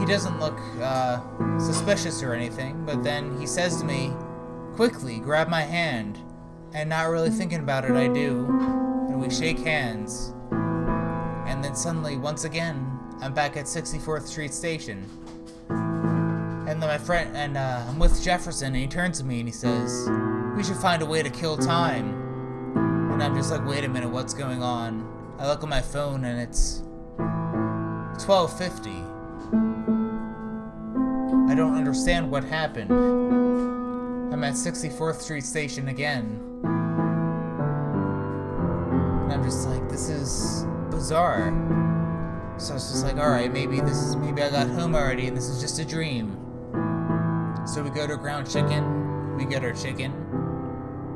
He 0.00 0.04
doesn't 0.04 0.40
look 0.40 0.58
uh, 0.80 1.20
suspicious 1.60 2.24
or 2.24 2.34
anything, 2.34 2.84
but 2.84 3.04
then 3.04 3.38
he 3.38 3.46
says 3.46 3.76
to 3.76 3.84
me, 3.84 4.12
quickly, 4.74 5.20
grab 5.20 5.48
my 5.48 5.60
hand. 5.60 6.18
And 6.74 6.90
not 6.90 7.08
really 7.08 7.30
thinking 7.30 7.60
about 7.60 7.84
it, 7.84 7.92
I 7.92 8.08
do. 8.08 8.46
And 9.08 9.20
we 9.20 9.30
shake 9.30 9.60
hands. 9.60 10.34
And 10.50 11.62
then 11.62 11.76
suddenly, 11.76 12.16
once 12.16 12.42
again, 12.42 12.84
I'm 13.20 13.32
back 13.32 13.56
at 13.56 13.66
64th 13.66 14.26
Street 14.26 14.52
Station. 14.52 15.08
And 16.70 16.80
then 16.80 16.88
my 16.88 16.98
friend, 16.98 17.36
and 17.36 17.56
uh, 17.56 17.84
I'm 17.88 17.98
with 17.98 18.22
Jefferson, 18.22 18.68
and 18.68 18.76
he 18.76 18.86
turns 18.86 19.18
to 19.18 19.24
me 19.24 19.40
and 19.40 19.48
he 19.48 19.52
says, 19.52 20.08
We 20.56 20.62
should 20.62 20.76
find 20.76 21.02
a 21.02 21.04
way 21.04 21.20
to 21.20 21.28
kill 21.28 21.56
time. 21.56 22.14
And 23.10 23.20
I'm 23.20 23.34
just 23.34 23.50
like, 23.50 23.66
wait 23.66 23.82
a 23.82 23.88
minute, 23.88 24.08
what's 24.08 24.32
going 24.32 24.62
on? 24.62 25.04
I 25.40 25.48
look 25.48 25.64
at 25.64 25.68
my 25.68 25.82
phone 25.82 26.24
and 26.24 26.40
it's 26.40 26.84
1250. 28.24 28.90
I 31.52 31.56
don't 31.56 31.74
understand 31.76 32.30
what 32.30 32.44
happened. 32.44 32.92
I'm 34.32 34.44
at 34.44 34.54
64th 34.54 35.22
Street 35.22 35.44
Station 35.44 35.88
again. 35.88 36.40
And 39.24 39.32
I'm 39.32 39.42
just 39.42 39.66
like, 39.66 39.88
this 39.88 40.08
is 40.08 40.64
bizarre. 40.88 41.50
So 42.58 42.70
I 42.70 42.74
was 42.74 42.88
just 42.92 43.04
like, 43.04 43.16
alright, 43.16 43.52
maybe 43.52 43.80
this 43.80 43.96
is 43.96 44.14
maybe 44.14 44.40
I 44.40 44.50
got 44.50 44.68
home 44.68 44.94
already 44.94 45.26
and 45.26 45.36
this 45.36 45.48
is 45.48 45.60
just 45.60 45.80
a 45.80 45.84
dream. 45.84 46.40
So 47.70 47.84
we 47.84 47.90
go 47.90 48.04
to 48.04 48.18
Crown 48.18 48.44
Chicken, 48.44 49.36
we 49.36 49.44
get 49.44 49.62
our 49.62 49.72
chicken. 49.72 50.12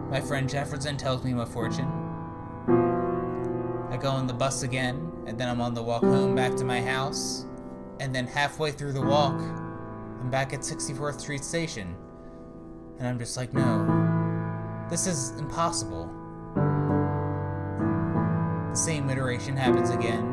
My 0.09 0.21
friend 0.21 0.49
Jefferson 0.49 0.97
tells 0.97 1.25
me 1.25 1.35
my 1.35 1.45
fortune. 1.45 1.89
I 3.91 3.97
go 4.01 4.09
on 4.09 4.29
the 4.29 4.35
bus 4.35 4.63
again, 4.63 5.11
and 5.27 5.37
then 5.37 5.49
I'm 5.49 5.61
on 5.61 5.75
the 5.75 5.83
walk 5.83 6.05
home 6.05 6.37
back 6.37 6.55
to 6.55 6.65
my 6.65 6.81
house. 6.81 7.47
And 7.99 8.15
then 8.15 8.29
halfway 8.29 8.71
through 8.71 8.93
the 8.93 9.01
walk, 9.01 9.35
I'm 9.35 10.31
back 10.31 10.53
at 10.53 10.61
64th 10.61 11.19
Street 11.19 11.43
Station. 11.43 11.97
And 13.01 13.09
I'm 13.09 13.19
just 13.19 13.37
like, 13.37 13.53
no, 13.53 14.87
this 14.89 15.09
is 15.09 15.31
impossible. 15.41 16.09
The 18.71 18.77
same 18.77 19.11
iteration 19.11 19.57
happens 19.57 19.91
again. 19.91 20.31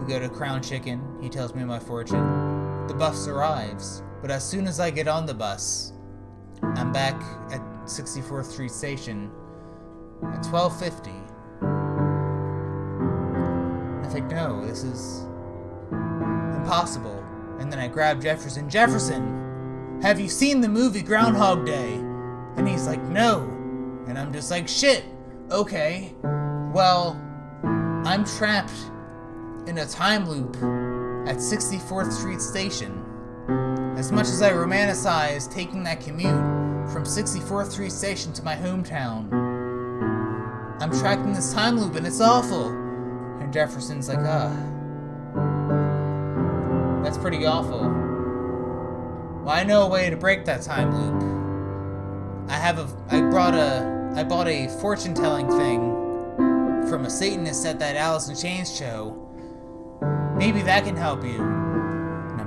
We 0.00 0.06
go 0.10 0.18
to 0.18 0.30
Crown 0.30 0.62
Chicken, 0.62 1.18
he 1.20 1.28
tells 1.28 1.54
me 1.54 1.64
my 1.64 1.78
fortune. 1.78 2.86
The 2.86 2.94
bus 2.94 3.28
arrives, 3.28 4.02
but 4.24 4.30
as 4.30 4.42
soon 4.42 4.66
as 4.66 4.80
I 4.80 4.88
get 4.88 5.06
on 5.06 5.26
the 5.26 5.34
bus, 5.34 5.92
I'm 6.62 6.92
back 6.92 7.14
at 7.52 7.60
64th 7.84 8.46
Street 8.46 8.70
Station 8.70 9.30
at 10.22 10.46
1250. 10.46 11.10
I 14.02 14.10
think, 14.10 14.30
no, 14.30 14.64
this 14.64 14.82
is 14.82 15.24
impossible. 16.56 17.22
And 17.60 17.70
then 17.70 17.78
I 17.78 17.86
grab 17.86 18.22
Jefferson. 18.22 18.70
Jefferson, 18.70 20.00
have 20.00 20.18
you 20.18 20.30
seen 20.30 20.62
the 20.62 20.70
movie 20.70 21.02
Groundhog 21.02 21.66
Day? 21.66 21.92
And 22.56 22.66
he's 22.66 22.86
like, 22.86 23.02
no. 23.02 23.42
And 24.08 24.18
I'm 24.18 24.32
just 24.32 24.50
like, 24.50 24.68
shit. 24.68 25.04
Okay. 25.50 26.14
Well, 26.72 27.20
I'm 28.06 28.24
trapped 28.24 28.90
in 29.66 29.76
a 29.76 29.84
time 29.84 30.26
loop 30.26 30.56
at 31.28 31.36
64th 31.36 32.10
Street 32.10 32.40
Station. 32.40 33.03
As 34.04 34.12
much 34.12 34.26
as 34.26 34.42
I 34.42 34.52
romanticize 34.52 35.50
taking 35.50 35.82
that 35.84 36.02
commute 36.02 36.28
from 36.92 37.04
64th 37.04 37.70
Street 37.70 37.90
Station 37.90 38.34
to 38.34 38.42
my 38.42 38.54
hometown, 38.54 39.32
I'm 40.78 40.90
trapped 40.90 41.22
in 41.22 41.32
this 41.32 41.54
time 41.54 41.78
loop 41.78 41.94
and 41.94 42.06
it's 42.06 42.20
awful. 42.20 42.68
And 42.68 43.50
Jefferson's 43.50 44.10
like, 44.10 44.18
ah. 44.18 44.52
That's 47.02 47.16
pretty 47.16 47.46
awful. 47.46 47.80
Well, 49.42 49.48
I 49.48 49.64
know 49.64 49.84
a 49.84 49.88
way 49.88 50.10
to 50.10 50.18
break 50.18 50.44
that 50.44 50.60
time 50.60 50.94
loop. 50.94 52.50
I 52.50 52.56
have 52.56 52.78
a. 52.78 52.86
I 53.08 53.22
brought 53.22 53.54
a. 53.54 54.12
I 54.14 54.22
bought 54.22 54.48
a 54.48 54.68
fortune 54.82 55.14
telling 55.14 55.48
thing 55.48 56.86
from 56.90 57.06
a 57.06 57.10
Satanist 57.10 57.64
at 57.64 57.78
that 57.78 57.96
Alice 57.96 58.28
in 58.28 58.36
Chains 58.36 58.76
show. 58.76 59.18
Maybe 60.36 60.60
that 60.60 60.84
can 60.84 60.94
help 60.94 61.24
you. 61.24 61.63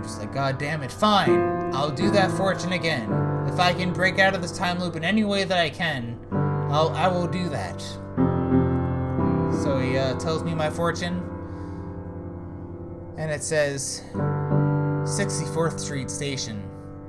Just 0.08 0.22
like, 0.22 0.34
God 0.34 0.58
damn 0.58 0.84
it, 0.84 0.92
fine. 0.94 1.76
I'll 1.76 1.92
do 1.92 2.10
that 2.12 2.32
fortune 2.32 2.72
again. 2.72 3.12
If 3.46 3.60
I 3.60 3.74
can 3.74 3.92
break 3.92 4.20
out 4.20 4.34
of 4.34 4.42
this 4.42 4.58
time 4.58 4.80
loop 4.80 4.96
in 4.96 5.04
any 5.04 5.26
way 5.26 5.44
that 5.44 5.58
I 5.58 5.70
can, 5.70 6.18
I'll, 6.72 6.92
I 6.92 7.10
will 7.10 7.28
do 7.28 7.50
that. 7.50 7.82
So 9.62 9.82
he 9.82 9.98
uh, 9.98 10.18
tells 10.18 10.46
me 10.46 10.56
my 10.56 10.70
fortune, 10.70 11.18
and 13.18 13.30
it 13.30 13.44
says 13.44 14.06
64th 14.14 15.78
Street 15.78 16.10
Station 16.10 16.64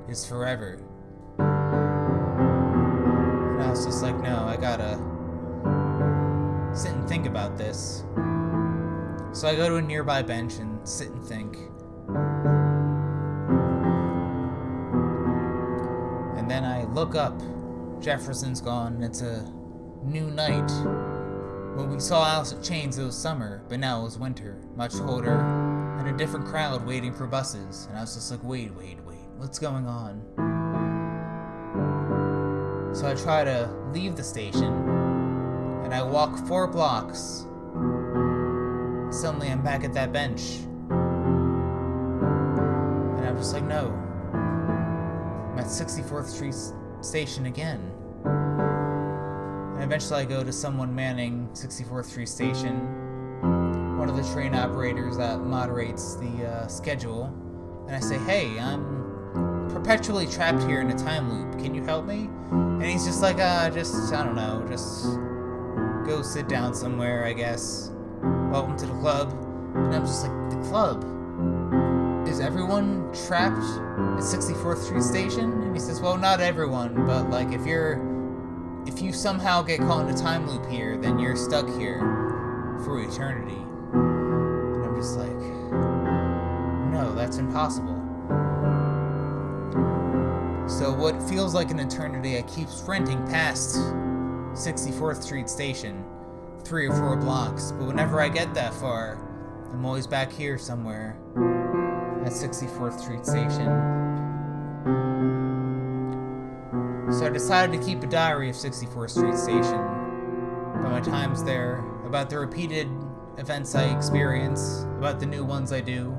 is 0.09 0.27
forever. 0.27 0.83
And 1.37 1.47
I 3.63 3.69
was 3.69 3.85
just 3.85 4.03
like, 4.03 4.19
no, 4.19 4.45
I 4.45 4.57
gotta 4.57 4.95
sit 6.77 6.91
and 6.91 7.07
think 7.07 7.27
about 7.27 7.57
this. 7.57 8.03
So 9.31 9.47
I 9.47 9.55
go 9.55 9.69
to 9.69 9.77
a 9.77 9.81
nearby 9.81 10.21
bench 10.21 10.55
and 10.55 10.85
sit 10.85 11.11
and 11.11 11.23
think. 11.23 11.55
Then 16.49 16.65
I 16.65 16.83
look 16.85 17.13
up. 17.13 17.39
Jefferson's 18.01 18.59
gone. 18.59 19.03
It's 19.03 19.21
a 19.21 19.47
new 20.03 20.31
night. 20.31 20.71
When 21.77 21.91
we 21.91 21.99
saw 21.99 22.25
Alice 22.27 22.53
at 22.53 22.63
Chains, 22.63 22.97
it 22.97 23.03
was 23.03 23.15
summer, 23.15 23.63
but 23.69 23.79
now 23.79 24.01
it 24.01 24.05
was 24.05 24.17
winter, 24.17 24.59
much 24.75 24.93
colder, 24.93 25.39
and 25.99 26.07
a 26.09 26.17
different 26.17 26.47
crowd 26.47 26.87
waiting 26.87 27.13
for 27.13 27.27
buses. 27.27 27.85
And 27.87 27.95
I 27.99 28.01
was 28.01 28.15
just 28.15 28.31
like, 28.31 28.43
wait, 28.43 28.73
wait, 28.73 28.97
wait, 29.05 29.27
what's 29.37 29.59
going 29.59 29.85
on? 29.85 30.23
So 32.95 33.07
I 33.07 33.13
try 33.13 33.43
to 33.43 33.69
leave 33.93 34.15
the 34.15 34.23
station, 34.23 34.73
and 35.83 35.93
I 35.93 36.01
walk 36.01 36.35
four 36.47 36.65
blocks. 36.65 37.45
Suddenly, 39.15 39.49
I'm 39.49 39.61
back 39.61 39.83
at 39.83 39.93
that 39.93 40.11
bench. 40.11 40.41
And 43.19 43.27
I'm 43.27 43.37
just 43.37 43.53
like, 43.53 43.65
no. 43.65 44.08
At 45.59 45.65
64th 45.65 46.27
Street 46.27 46.55
Station 47.01 47.47
again. 47.47 47.81
And 48.23 49.83
eventually, 49.83 50.21
I 50.21 50.23
go 50.23 50.41
to 50.41 50.53
someone 50.53 50.95
manning 50.95 51.49
64th 51.51 52.05
Street 52.05 52.29
Station, 52.29 53.97
one 53.97 54.07
of 54.07 54.15
the 54.15 54.23
train 54.33 54.55
operators 54.55 55.17
that 55.17 55.41
moderates 55.41 56.15
the 56.15 56.47
uh, 56.47 56.67
schedule. 56.67 57.25
And 57.87 57.93
I 57.93 57.99
say, 57.99 58.17
hey, 58.19 58.57
I'm 58.57 59.67
perpetually 59.69 60.27
trapped 60.27 60.63
here 60.63 60.79
in 60.79 60.91
a 60.91 60.97
time 60.97 61.29
loop. 61.29 61.59
Can 61.59 61.75
you 61.75 61.83
help 61.83 62.05
me? 62.05 62.29
And 62.51 62.85
he's 62.85 63.05
just 63.05 63.21
like, 63.21 63.41
uh, 63.41 63.69
just, 63.69 64.13
I 64.13 64.23
don't 64.23 64.37
know, 64.37 64.65
just 64.69 65.03
go 66.05 66.21
sit 66.21 66.47
down 66.47 66.73
somewhere, 66.73 67.25
I 67.25 67.33
guess. 67.33 67.91
Welcome 68.49 68.77
to 68.77 68.85
the 68.85 68.97
club. 68.99 69.33
And 69.75 69.93
I'm 69.93 70.05
just 70.05 70.25
like, 70.25 70.51
the 70.51 70.69
club? 70.69 71.18
Is 72.29 72.39
everyone 72.39 73.11
trapped 73.25 73.57
at 73.57 74.21
64th 74.21 74.83
Street 74.83 75.01
Station? 75.01 75.51
And 75.63 75.73
he 75.73 75.79
says, 75.79 75.99
well, 75.99 76.15
not 76.15 76.39
everyone, 76.39 77.07
but 77.07 77.31
like, 77.31 77.51
if 77.51 77.65
you're, 77.65 77.99
if 78.85 79.01
you 79.01 79.11
somehow 79.11 79.63
get 79.63 79.79
caught 79.79 80.07
in 80.07 80.13
a 80.13 80.17
time 80.17 80.47
loop 80.47 80.63
here, 80.67 80.95
then 80.95 81.17
you're 81.17 81.35
stuck 81.35 81.67
here 81.79 81.97
for 82.85 83.01
eternity. 83.01 83.57
And 83.93 84.85
I'm 84.85 84.95
just 84.95 85.17
like, 85.17 85.35
no, 86.91 87.15
that's 87.15 87.37
impossible. 87.37 87.95
So 90.69 90.93
what 90.93 91.19
feels 91.27 91.55
like 91.55 91.71
an 91.71 91.79
eternity, 91.79 92.37
I 92.37 92.43
keep 92.43 92.69
sprinting 92.69 93.25
past 93.25 93.75
64th 94.53 95.23
Street 95.23 95.49
Station, 95.49 96.05
three 96.63 96.87
or 96.87 96.95
four 96.95 97.15
blocks. 97.17 97.71
But 97.71 97.87
whenever 97.87 98.21
I 98.21 98.29
get 98.29 98.53
that 98.53 98.75
far, 98.75 99.17
I'm 99.73 99.83
always 99.83 100.05
back 100.05 100.31
here 100.31 100.59
somewhere 100.59 101.17
at 102.25 102.31
64th 102.31 102.99
Street 102.99 103.25
Station. 103.25 103.99
So 107.11 107.25
I 107.25 107.29
decided 107.29 107.79
to 107.79 107.85
keep 107.85 108.03
a 108.03 108.07
diary 108.07 108.49
of 108.49 108.55
64th 108.55 109.09
Street 109.11 109.37
Station, 109.37 109.79
about 110.75 110.91
my 110.91 111.01
times 111.01 111.43
there, 111.43 111.83
about 112.05 112.29
the 112.29 112.37
repeated 112.37 112.87
events 113.37 113.73
I 113.73 113.95
experience, 113.95 114.85
about 114.97 115.19
the 115.19 115.25
new 115.25 115.43
ones 115.43 115.71
I 115.71 115.81
do, 115.81 116.15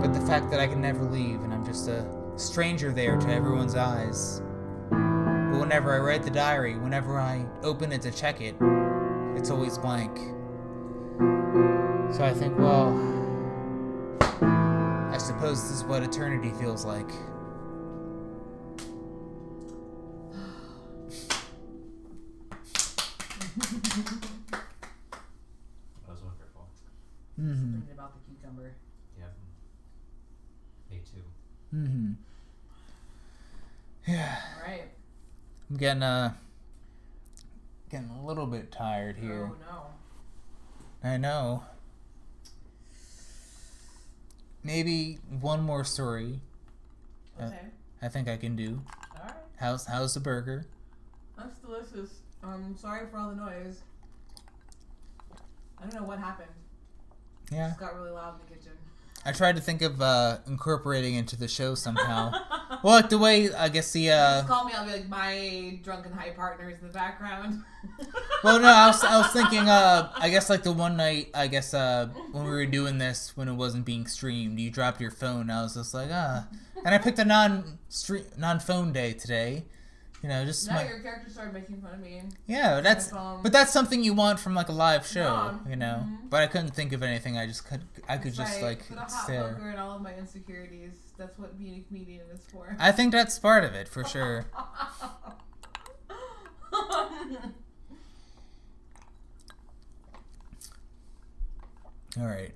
but 0.00 0.12
the 0.12 0.24
fact 0.26 0.50
that 0.50 0.60
I 0.60 0.66
can 0.66 0.80
never 0.80 1.04
leave 1.04 1.42
and 1.42 1.52
I'm 1.52 1.64
just 1.66 1.88
a 1.88 2.06
stranger 2.36 2.92
there 2.92 3.16
to 3.18 3.32
everyone's 3.32 3.74
eyes. 3.74 4.42
But 4.90 5.60
whenever 5.60 5.94
I 5.94 5.98
write 5.98 6.22
the 6.22 6.30
diary, 6.30 6.78
whenever 6.78 7.18
I 7.18 7.44
open 7.62 7.92
it 7.92 8.02
to 8.02 8.10
check 8.10 8.40
it, 8.40 8.54
it's 9.36 9.50
always 9.50 9.76
blank. 9.76 10.16
So 12.14 12.24
I 12.24 12.32
think, 12.32 12.58
well, 12.58 12.96
suppose 15.38 15.62
this 15.68 15.78
is 15.78 15.84
what 15.84 16.02
eternity 16.02 16.50
feels 16.58 16.84
like. 16.84 17.06
That 17.06 17.14
was 26.08 26.22
wonderful. 26.24 26.66
Mm-hmm. 27.40 27.72
Thinking 27.72 27.94
about 27.94 28.14
the 28.14 28.20
cucumber. 28.34 28.74
Yep. 29.16 29.32
Me 30.90 31.00
too. 31.04 31.22
Mm-hmm. 31.76 32.12
Yeah. 34.08 34.38
All 34.56 34.68
right. 34.68 34.88
I'm 35.70 35.76
getting 35.76 36.02
uh 36.02 36.32
getting 37.92 38.10
a 38.10 38.26
little 38.26 38.46
bit 38.46 38.72
tired 38.72 39.18
here. 39.18 39.52
Oh 39.52 39.56
no. 41.04 41.08
I 41.08 41.16
know. 41.16 41.62
Maybe 44.64 45.18
one 45.40 45.62
more 45.62 45.84
story. 45.84 46.40
Uh, 47.40 47.44
Okay. 47.44 47.60
I 48.02 48.08
think 48.08 48.28
I 48.28 48.36
can 48.36 48.54
do. 48.54 48.80
All 49.16 49.24
right. 49.24 49.34
How's 49.56 49.86
how's 49.86 50.14
the 50.14 50.20
burger? 50.20 50.66
That's 51.36 51.58
delicious. 51.58 52.20
Um, 52.44 52.76
sorry 52.78 53.06
for 53.10 53.18
all 53.18 53.30
the 53.30 53.34
noise. 53.36 53.82
I 55.78 55.82
don't 55.82 55.94
know 55.94 56.06
what 56.06 56.18
happened. 56.20 56.50
Yeah. 57.50 57.66
It 57.66 57.68
just 57.70 57.80
got 57.80 57.96
really 57.96 58.10
loud 58.10 58.34
in 58.40 58.46
the 58.46 58.54
kitchen. 58.54 58.77
I 59.28 59.32
tried 59.32 59.56
to 59.56 59.62
think 59.62 59.82
of 59.82 60.00
uh 60.00 60.38
incorporating 60.46 61.14
into 61.14 61.36
the 61.36 61.48
show 61.48 61.74
somehow. 61.74 62.32
well, 62.82 62.94
like 62.94 63.10
the 63.10 63.18
way 63.18 63.52
I 63.52 63.68
guess 63.68 63.92
the 63.92 64.10
uh 64.10 64.38
Just 64.38 64.48
call 64.48 64.64
me. 64.64 64.72
I'll 64.74 64.86
be 64.86 64.92
like 64.92 65.08
my 65.08 65.78
drunken 65.82 66.12
high 66.12 66.30
partners 66.30 66.78
in 66.80 66.86
the 66.86 66.92
background. 66.92 67.62
Well, 68.44 68.60
no, 68.60 68.68
I 68.68 68.86
was, 68.86 69.02
I 69.02 69.18
was 69.18 69.32
thinking, 69.32 69.68
uh, 69.68 70.12
I 70.14 70.28
guess 70.28 70.48
like 70.48 70.62
the 70.62 70.70
one 70.70 70.96
night, 70.96 71.30
I 71.34 71.48
guess, 71.48 71.74
uh, 71.74 72.06
when 72.30 72.44
we 72.44 72.50
were 72.50 72.66
doing 72.66 72.98
this, 72.98 73.36
when 73.36 73.48
it 73.48 73.54
wasn't 73.54 73.84
being 73.84 74.06
streamed, 74.06 74.60
you 74.60 74.70
dropped 74.70 75.00
your 75.00 75.10
phone. 75.10 75.50
I 75.50 75.62
was 75.62 75.74
just 75.74 75.92
like, 75.92 76.08
ah, 76.12 76.46
and 76.84 76.94
I 76.94 76.98
picked 76.98 77.18
a 77.18 77.24
non 77.24 77.78
non 78.36 78.60
phone 78.60 78.92
day 78.92 79.12
today. 79.12 79.64
You 80.22 80.28
know, 80.28 80.44
just 80.44 80.66
now 80.68 80.74
my, 80.74 80.88
your 80.88 80.98
character 80.98 81.30
started 81.30 81.54
making 81.54 81.80
fun 81.80 81.94
of 81.94 82.00
me. 82.00 82.22
yeah, 82.48 82.80
that's, 82.80 83.12
My 83.12 83.36
but 83.42 83.52
that's 83.52 83.72
something 83.72 84.02
you 84.02 84.12
want 84.14 84.40
from 84.40 84.52
like 84.54 84.68
a 84.68 84.72
live 84.72 85.06
show, 85.06 85.52
Yeah, 85.64 85.70
you 85.70 85.76
know. 85.76 86.06
mhm. 86.08 86.28
But 86.30 86.42
I 86.42 86.46
couldn't 86.48 86.74
think 86.74 86.92
of 86.92 87.02
anything. 87.04 87.38
I 87.38 87.46
just 87.46 87.64
could, 87.66 87.82
I 88.08 88.16
could 88.18 88.34
just 88.34 88.60
Right, 88.60 88.70
like 88.70 88.88
put 88.88 88.96
a 88.98 89.00
hot 89.02 89.10
stare. 89.12 89.52
poker 89.54 89.68
and 89.70 89.78
all 89.78 89.92
of 89.96 90.02
my 90.02 90.14
insecurities. 90.16 90.94
That's 91.16 91.38
what 91.38 91.56
being 91.58 91.76
a 91.76 91.80
comedian 91.88 92.22
is 92.34 92.40
for. 92.52 92.76
I 92.80 92.90
think 92.90 93.12
that's 93.12 93.38
part 93.38 93.62
of 93.62 93.74
it 93.74 93.88
for 93.88 94.02
sure. 94.04 94.46
All 102.18 102.26
right, 102.26 102.52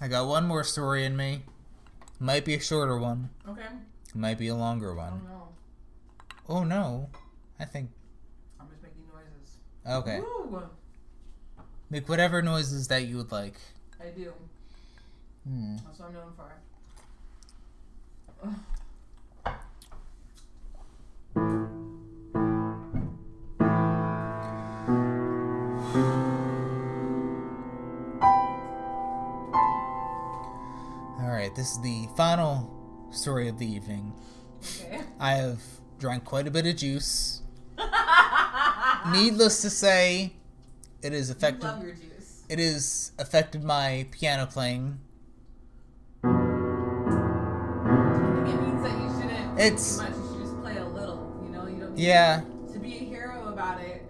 I 0.00 0.08
got 0.08 0.26
one 0.26 0.46
more 0.46 0.64
story 0.64 1.04
in 1.04 1.16
me. 1.16 1.42
Might 2.18 2.44
be 2.44 2.54
a 2.54 2.60
shorter 2.60 2.96
one. 2.96 3.30
okay. 3.48 3.66
Might 4.14 4.38
be 4.38 4.48
a 4.48 4.54
longer 4.54 4.92
Oh 4.92 4.96
one. 4.96 5.22
no. 5.24 5.48
Oh 6.48 6.64
no. 6.64 7.08
I 7.58 7.64
think 7.64 7.90
I'm 8.60 8.68
just 8.68 8.82
making 8.82 9.02
noises. 9.12 9.56
okay. 9.86 10.20
Woo! 10.20 10.62
Make 11.90 12.08
whatever 12.08 12.42
noises 12.42 12.88
that 12.88 13.06
you 13.06 13.18
would 13.18 13.30
like. 13.32 13.54
I 14.00 14.06
do. 14.08 14.32
Hmm. 15.46 15.76
That's 15.76 15.98
what 15.98 16.08
I'm 16.08 16.14
known 16.14 16.32
for. 16.36 16.52
All 31.20 31.28
right, 31.30 31.54
this 31.54 31.72
is 31.72 31.80
the 31.80 32.08
final 32.16 32.70
story 33.10 33.48
of 33.48 33.58
the 33.58 33.66
evening. 33.66 34.12
Okay. 34.80 35.00
I 35.20 35.32
have 35.34 35.62
drank 36.02 36.24
quite 36.24 36.48
a 36.48 36.50
bit 36.50 36.66
of 36.66 36.74
juice. 36.76 37.42
Needless 39.12 39.62
to 39.62 39.70
say, 39.70 40.32
it 41.00 41.12
is 41.12 41.30
affected. 41.30 41.62
Love 41.62 41.80
your 41.84 41.92
juice. 41.94 42.42
It 42.48 42.58
has 42.58 43.12
affected 43.20 43.62
my 43.62 44.06
piano 44.10 44.46
playing. 44.46 44.98
I 46.24 46.28
think 48.44 48.48
it 48.48 48.60
means 48.62 48.82
that 48.82 49.00
you 49.00 49.08
shouldn't 49.20 49.60
It's- 49.60 49.96
play 49.98 50.06
too 50.06 50.12
much. 50.12 50.18
You 50.18 50.32
should 50.32 50.42
just 50.42 50.60
play 50.60 50.76
a 50.78 50.84
little. 50.84 51.40
You 51.44 51.48
know, 51.50 51.66
you 51.68 51.78
don't 51.78 51.94
need 51.94 52.02
Yeah, 52.02 52.42
to 52.72 52.78
be 52.80 52.94
a 52.96 52.98
hero 53.04 53.46
about 53.46 53.80
it. 53.80 54.02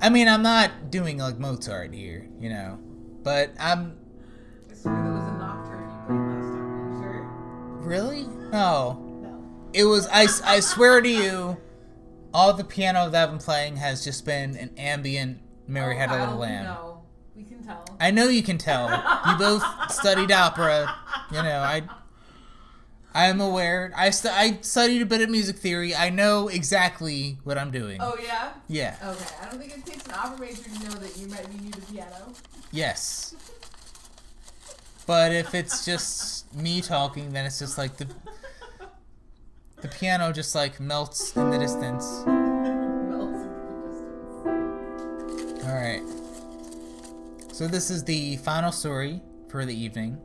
I 0.00 0.08
mean, 0.08 0.28
I'm 0.28 0.42
not 0.42 0.92
doing 0.92 1.18
like 1.18 1.40
Mozart 1.40 1.92
here, 1.92 2.28
you 2.38 2.48
know, 2.48 2.78
but 3.24 3.50
I'm 3.58 3.98
I 4.70 4.74
swear 4.74 4.94
there 5.02 5.12
was 5.12 5.24
a 5.24 5.32
nocturne 5.36 5.90
you 5.90 5.98
played 6.06 6.20
last 6.30 6.52
time. 6.54 6.62
Are 6.62 6.92
you 6.94 7.02
sure? 7.02 7.22
really 7.88 8.22
no. 8.52 9.06
No. 9.72 9.80
It 9.80 9.84
was 9.84 10.06
I, 10.08 10.26
I 10.44 10.60
swear 10.60 11.00
to 11.00 11.08
you, 11.08 11.56
all 12.34 12.52
the 12.52 12.64
piano 12.64 13.08
that 13.10 13.22
I've 13.24 13.30
been 13.30 13.38
playing 13.38 13.76
has 13.76 14.04
just 14.04 14.24
been 14.24 14.56
an 14.56 14.70
ambient 14.76 15.38
Mary 15.66 15.94
Oh, 15.96 15.98
Had 15.98 16.10
a 16.10 16.18
Little 16.18 16.34
oh, 16.34 16.36
we 16.36 16.42
Lamb. 16.42 16.64
know. 16.64 17.02
We 17.36 17.44
can 17.44 17.62
tell. 17.64 17.84
I 18.00 18.10
know 18.10 18.28
you 18.28 18.42
can 18.42 18.58
tell. 18.58 18.88
You 19.28 19.36
both 19.38 19.62
studied 19.92 20.32
opera. 20.32 20.94
You 21.30 21.42
know, 21.42 21.60
I. 21.60 21.82
I 23.12 23.26
am 23.26 23.40
aware. 23.40 23.92
I 23.96 24.10
stu- 24.10 24.28
I 24.30 24.58
studied 24.60 25.02
a 25.02 25.06
bit 25.06 25.20
of 25.20 25.28
music 25.30 25.56
theory. 25.56 25.96
I 25.96 26.10
know 26.10 26.46
exactly 26.46 27.38
what 27.42 27.58
I'm 27.58 27.72
doing. 27.72 27.98
Oh 28.00 28.14
yeah. 28.22 28.50
Yeah. 28.68 28.94
Okay. 29.04 29.34
I 29.42 29.50
don't 29.50 29.58
think 29.60 29.76
it 29.76 29.84
takes 29.84 30.06
an 30.06 30.12
opera 30.14 30.38
major 30.46 30.62
to 30.62 30.70
know 30.84 30.90
that 30.94 31.18
you 31.18 31.26
might 31.26 31.48
be 31.50 31.58
new 31.58 31.72
to 31.72 31.80
piano. 31.92 32.32
Yes. 32.70 33.34
But 35.06 35.32
if 35.32 35.56
it's 35.56 35.84
just 35.84 36.54
me 36.54 36.80
talking, 36.80 37.32
then 37.32 37.46
it's 37.46 37.58
just 37.58 37.78
like 37.78 37.96
the 37.96 38.06
the 39.80 39.88
piano 39.88 40.32
just 40.32 40.54
like 40.54 40.78
melts 40.80 41.36
in 41.36 41.50
the 41.50 41.58
distance. 41.58 42.04
Melts 42.26 43.42
into 43.42 43.50
the 44.44 45.36
distance. 45.36 45.64
All 45.64 45.74
right. 45.74 46.02
So 47.52 47.66
this 47.66 47.90
is 47.90 48.04
the 48.04 48.36
final 48.38 48.72
story 48.72 49.20
for 49.48 49.64
the 49.64 49.74
evening. 49.74 50.18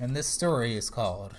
And 0.00 0.14
this 0.14 0.26
story 0.26 0.76
is 0.76 0.90
called 0.90 1.34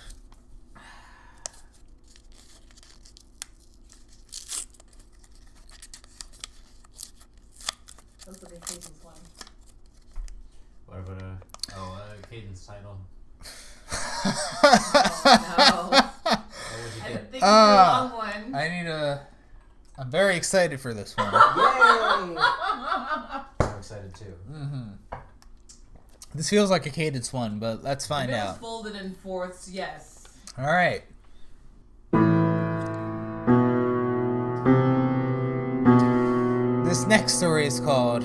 That's 8.26 8.42
like 8.42 8.52
a 8.54 8.60
cadence 8.66 8.90
one. 9.04 9.14
What 10.86 10.98
about 10.98 11.22
a 11.22 11.38
a 12.36 12.40
cadence 12.40 12.66
title? 12.66 12.98
Oh, 14.62 15.90
no. 15.94 15.98
What 16.22 16.42
would 16.82 16.94
you 16.96 17.02
I 17.04 17.08
get? 17.12 17.30
think 17.30 17.42
of 17.44 17.68
the 17.68 17.74
long 17.74 18.12
one. 18.12 18.54
I 18.54 18.68
need 18.68 18.86
a 18.88 19.26
I'm 19.98 20.10
very 20.10 20.36
excited 20.36 20.78
for 20.80 20.92
this 20.92 21.16
one. 21.16 21.32
Yay! 21.32 22.36
I'm 22.40 23.78
excited 23.78 24.14
too. 24.14 24.34
hmm 24.50 25.18
This 26.34 26.50
feels 26.50 26.70
like 26.70 26.84
a 26.86 26.90
cadence 26.90 27.32
one, 27.32 27.58
but 27.58 27.82
let's 27.82 28.06
find 28.06 28.30
it 28.30 28.34
was 28.34 28.40
out. 28.42 28.60
folded 28.60 28.94
in 28.96 29.14
fourths, 29.14 29.70
yes. 29.70 30.24
All 30.58 30.66
right. 30.66 31.02
This 36.84 37.04
next 37.06 37.34
story 37.34 37.66
is 37.66 37.80
called 37.80 38.22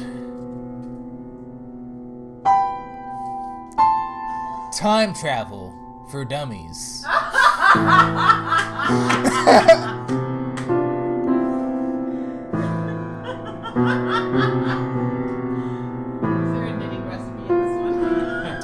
Time 4.82 5.14
Travel 5.14 5.76
for 6.10 6.26
Dummies. 6.26 7.06
Is 7.06 7.06
there 7.06 7.14
a 16.66 16.74
knitting 16.80 17.06
recipe 17.06 17.46
in 17.48 17.56
this 17.62 17.78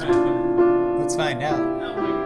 one? 0.02 0.98
Let's 1.00 1.14
find 1.14 1.40
out. 1.44 1.60
My 1.60 1.94
god. 1.94 2.18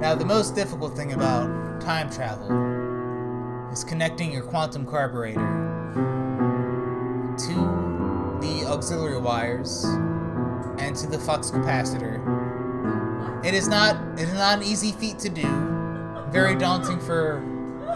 Now, 0.00 0.16
the 0.16 0.24
most 0.24 0.56
difficult 0.56 0.96
thing 0.96 1.12
about 1.12 1.67
time 1.88 2.10
travel 2.10 3.72
is 3.72 3.82
connecting 3.82 4.30
your 4.30 4.42
quantum 4.42 4.84
carburetor 4.84 5.40
to 7.38 7.54
the 8.42 8.66
auxiliary 8.66 9.18
wires 9.18 9.84
and 10.80 10.94
to 10.94 11.06
the 11.06 11.18
flux 11.18 11.50
capacitor. 11.50 12.22
It 13.42 13.54
is 13.54 13.68
not 13.68 13.96
it 14.18 14.28
is 14.28 14.34
not 14.34 14.58
an 14.58 14.64
easy 14.64 14.92
feat 14.92 15.18
to 15.20 15.30
do. 15.30 15.48
Very 16.28 16.56
daunting 16.56 17.00
for 17.00 17.40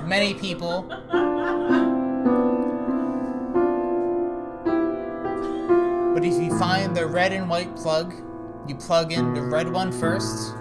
many 0.07 0.33
people. 0.33 0.87
But 6.15 6.25
if 6.25 6.43
you 6.43 6.59
find 6.59 6.97
the 6.97 7.07
red 7.07 7.35
and 7.35 7.47
white 7.51 7.77
plug, 7.77 8.15
you 8.67 8.75
plug 8.75 9.13
in 9.13 9.35
the 9.35 9.43
red 9.43 9.71
one 9.71 9.93
first 9.93 10.55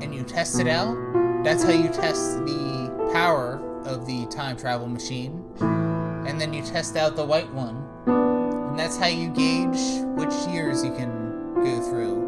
and 0.00 0.12
you 0.12 0.24
test 0.24 0.58
it 0.58 0.66
out. 0.66 0.96
That's 1.44 1.62
how 1.62 1.70
you 1.70 1.88
test 1.88 2.44
the 2.44 2.71
power 3.12 3.60
of 3.84 4.06
the 4.06 4.26
time 4.26 4.56
travel 4.56 4.88
machine. 4.88 5.44
And 5.60 6.40
then 6.40 6.52
you 6.52 6.62
test 6.62 6.96
out 6.96 7.14
the 7.14 7.24
white 7.24 7.52
one. 7.52 7.86
And 8.06 8.78
that's 8.78 8.96
how 8.96 9.06
you 9.06 9.28
gauge 9.28 10.02
which 10.16 10.32
years 10.52 10.82
you 10.84 10.92
can 10.92 11.54
go 11.56 11.80
through. 11.82 12.22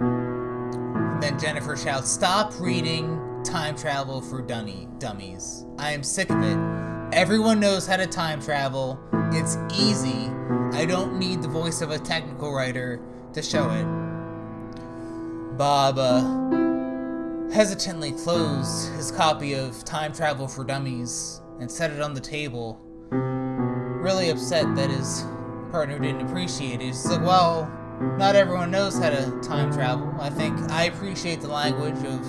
And 0.00 1.22
then 1.22 1.38
Jennifer 1.38 1.76
shouts, 1.76 2.08
Stop 2.10 2.52
reading 2.60 3.42
Time 3.44 3.74
Travel 3.76 4.20
for 4.20 4.40
Dummy 4.40 4.88
Dummies. 4.98 5.64
I 5.78 5.90
am 5.92 6.04
sick 6.04 6.30
of 6.30 6.40
it. 6.42 6.58
Everyone 7.12 7.58
knows 7.58 7.86
how 7.86 7.96
to 7.96 8.06
time 8.06 8.40
travel. 8.40 9.00
It's 9.32 9.56
easy. 9.74 10.30
I 10.72 10.84
don't 10.86 11.18
need 11.18 11.42
the 11.42 11.48
voice 11.48 11.80
of 11.80 11.90
a 11.90 11.98
technical 11.98 12.52
writer 12.52 13.00
to 13.32 13.42
show 13.42 13.68
it. 13.70 13.86
Baba. 15.56 16.67
Hesitantly 17.52 18.12
closed 18.12 18.92
his 18.94 19.10
copy 19.10 19.54
of 19.54 19.84
Time 19.84 20.12
Travel 20.12 20.46
for 20.48 20.64
Dummies 20.64 21.40
and 21.60 21.70
set 21.70 21.90
it 21.90 22.00
on 22.00 22.14
the 22.14 22.20
table. 22.20 22.80
Really 23.10 24.30
upset 24.30 24.74
that 24.76 24.90
his 24.90 25.24
partner 25.70 25.98
didn't 25.98 26.26
appreciate 26.26 26.80
it. 26.80 26.86
He's 26.86 27.06
like, 27.06 27.20
well, 27.20 27.70
not 28.16 28.36
everyone 28.36 28.70
knows 28.70 28.98
how 28.98 29.10
to 29.10 29.40
time 29.42 29.72
travel. 29.72 30.14
I 30.20 30.30
think 30.30 30.58
I 30.70 30.84
appreciate 30.84 31.40
the 31.40 31.48
language 31.48 31.98
of 32.04 32.22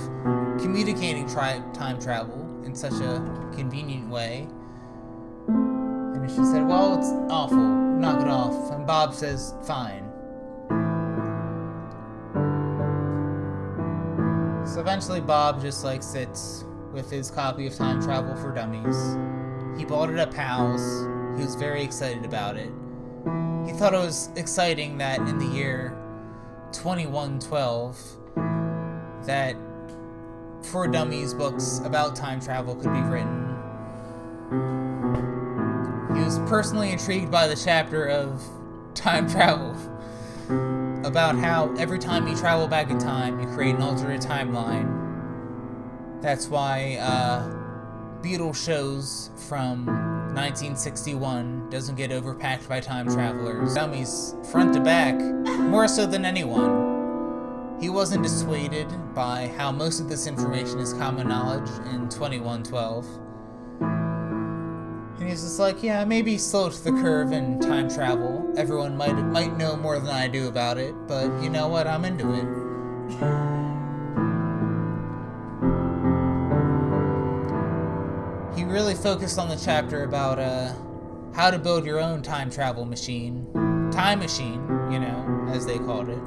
communicating 0.60 1.28
tri- 1.28 1.64
time 1.74 2.00
travel 2.02 2.64
in 2.66 2.74
such 2.74 2.94
a 2.94 3.52
convenient 3.54 4.10
way. 4.10 4.48
And 5.48 6.30
she 6.30 6.44
said, 6.46 6.68
well, 6.68 6.98
it's 6.98 7.10
awful. 7.32 7.58
Knock 7.58 8.22
it 8.22 8.28
off. 8.28 8.72
And 8.72 8.88
Bob 8.88 9.14
says, 9.14 9.54
fine. 9.66 10.09
So 14.66 14.80
eventually, 14.80 15.22
Bob 15.22 15.62
just 15.62 15.84
like 15.84 16.04
sits 16.04 16.64
with 16.94 17.10
his 17.10 17.32
copy 17.32 17.68
of 17.68 17.76
Time 17.76 18.02
Travel 18.02 18.36
for 18.36 18.52
Dummies. 18.54 19.18
He 19.80 19.86
bought 19.86 20.10
it 20.10 20.18
at 20.18 20.34
Pal's. 20.34 20.82
He 21.38 21.46
was 21.46 21.56
very 21.56 21.84
excited 21.84 22.26
about 22.26 22.58
it. 22.58 22.72
He 23.66 23.74
thought 23.74 23.94
it 23.94 24.00
was 24.00 24.30
exciting 24.36 24.98
that 24.98 25.20
in 25.20 25.38
the 25.38 25.46
year 25.46 25.96
2112, 26.72 27.98
that 29.26 29.56
for 30.64 30.88
Dummies 30.88 31.34
books 31.34 31.80
about 31.86 32.16
time 32.16 32.42
travel 32.42 32.76
could 32.76 32.94
be 32.94 33.02
written. 33.02 33.46
He 36.16 36.22
was 36.24 36.40
personally 36.50 36.92
intrigued 36.92 37.32
by 37.32 37.48
the 37.48 37.56
chapter 37.56 38.08
of 38.08 38.44
time 38.94 39.30
travel 39.30 39.74
about 41.04 41.38
how 41.38 41.74
every 41.78 42.00
time 42.00 42.28
you 42.28 42.36
travel 42.36 42.68
back 42.68 42.90
in 42.90 43.00
time, 43.00 43.40
you 43.40 43.48
create 43.48 43.76
an 43.76 43.82
alternate 43.82 44.22
timeline. 44.22 44.96
That's 46.22 46.48
why 46.48 46.98
uh, 47.00 47.50
Beatles 48.22 48.64
shows 48.64 49.32
from 49.48 49.86
1961 50.36 51.70
doesn't 51.70 51.96
get 51.96 52.12
overpacked 52.12 52.68
by 52.68 52.80
time 52.80 53.08
travelers. 53.08 53.74
Dummies 53.74 54.36
front 54.52 54.74
to 54.74 54.82
back, 54.82 55.16
more 55.60 55.88
so 55.88 56.06
than 56.06 56.26
anyone. 56.26 57.78
He 57.80 57.90
wasn't 57.90 58.24
dissuaded 58.24 58.88
by 59.16 59.54
how 59.58 59.72
most 59.72 60.02
of 60.02 60.10
this 60.10 60.28
information 60.28 60.80
is 60.80 60.94
common 60.94 61.30
knowledge 61.30 61.70
in 61.94 62.10
2112. 62.10 63.08
And 65.30 65.38
he's 65.38 65.46
just 65.46 65.60
like, 65.60 65.84
yeah, 65.84 66.04
maybe 66.06 66.40
slow 66.40 66.72
to 66.72 66.84
the 66.84 66.90
curve 66.90 67.34
in 67.34 67.60
time 67.60 67.88
travel. 67.88 68.52
Everyone 68.58 68.98
might 68.98 69.14
might 69.14 69.56
know 69.58 69.76
more 69.76 70.00
than 70.00 70.10
I 70.10 70.28
do 70.28 70.48
about 70.48 70.80
it, 70.80 70.96
but 71.08 71.26
you 71.44 71.52
know 71.52 71.68
what? 71.68 71.86
I'm 71.86 72.04
into 72.04 72.34
it. 72.34 72.46
He 78.58 78.64
really 78.64 78.96
focused 78.96 79.38
on 79.38 79.50
the 79.50 79.56
chapter 79.56 80.04
about 80.04 80.40
uh, 80.40 80.74
how 81.36 81.52
to 81.52 81.60
build 81.60 81.86
your 81.86 82.00
own 82.00 82.24
time 82.24 82.50
travel 82.50 82.84
machine. 82.84 83.46
Time 83.92 84.18
machine, 84.18 84.64
you 84.92 84.98
know, 84.98 85.48
as 85.54 85.64
they 85.64 85.78
called 85.78 86.10
it. 86.10 86.24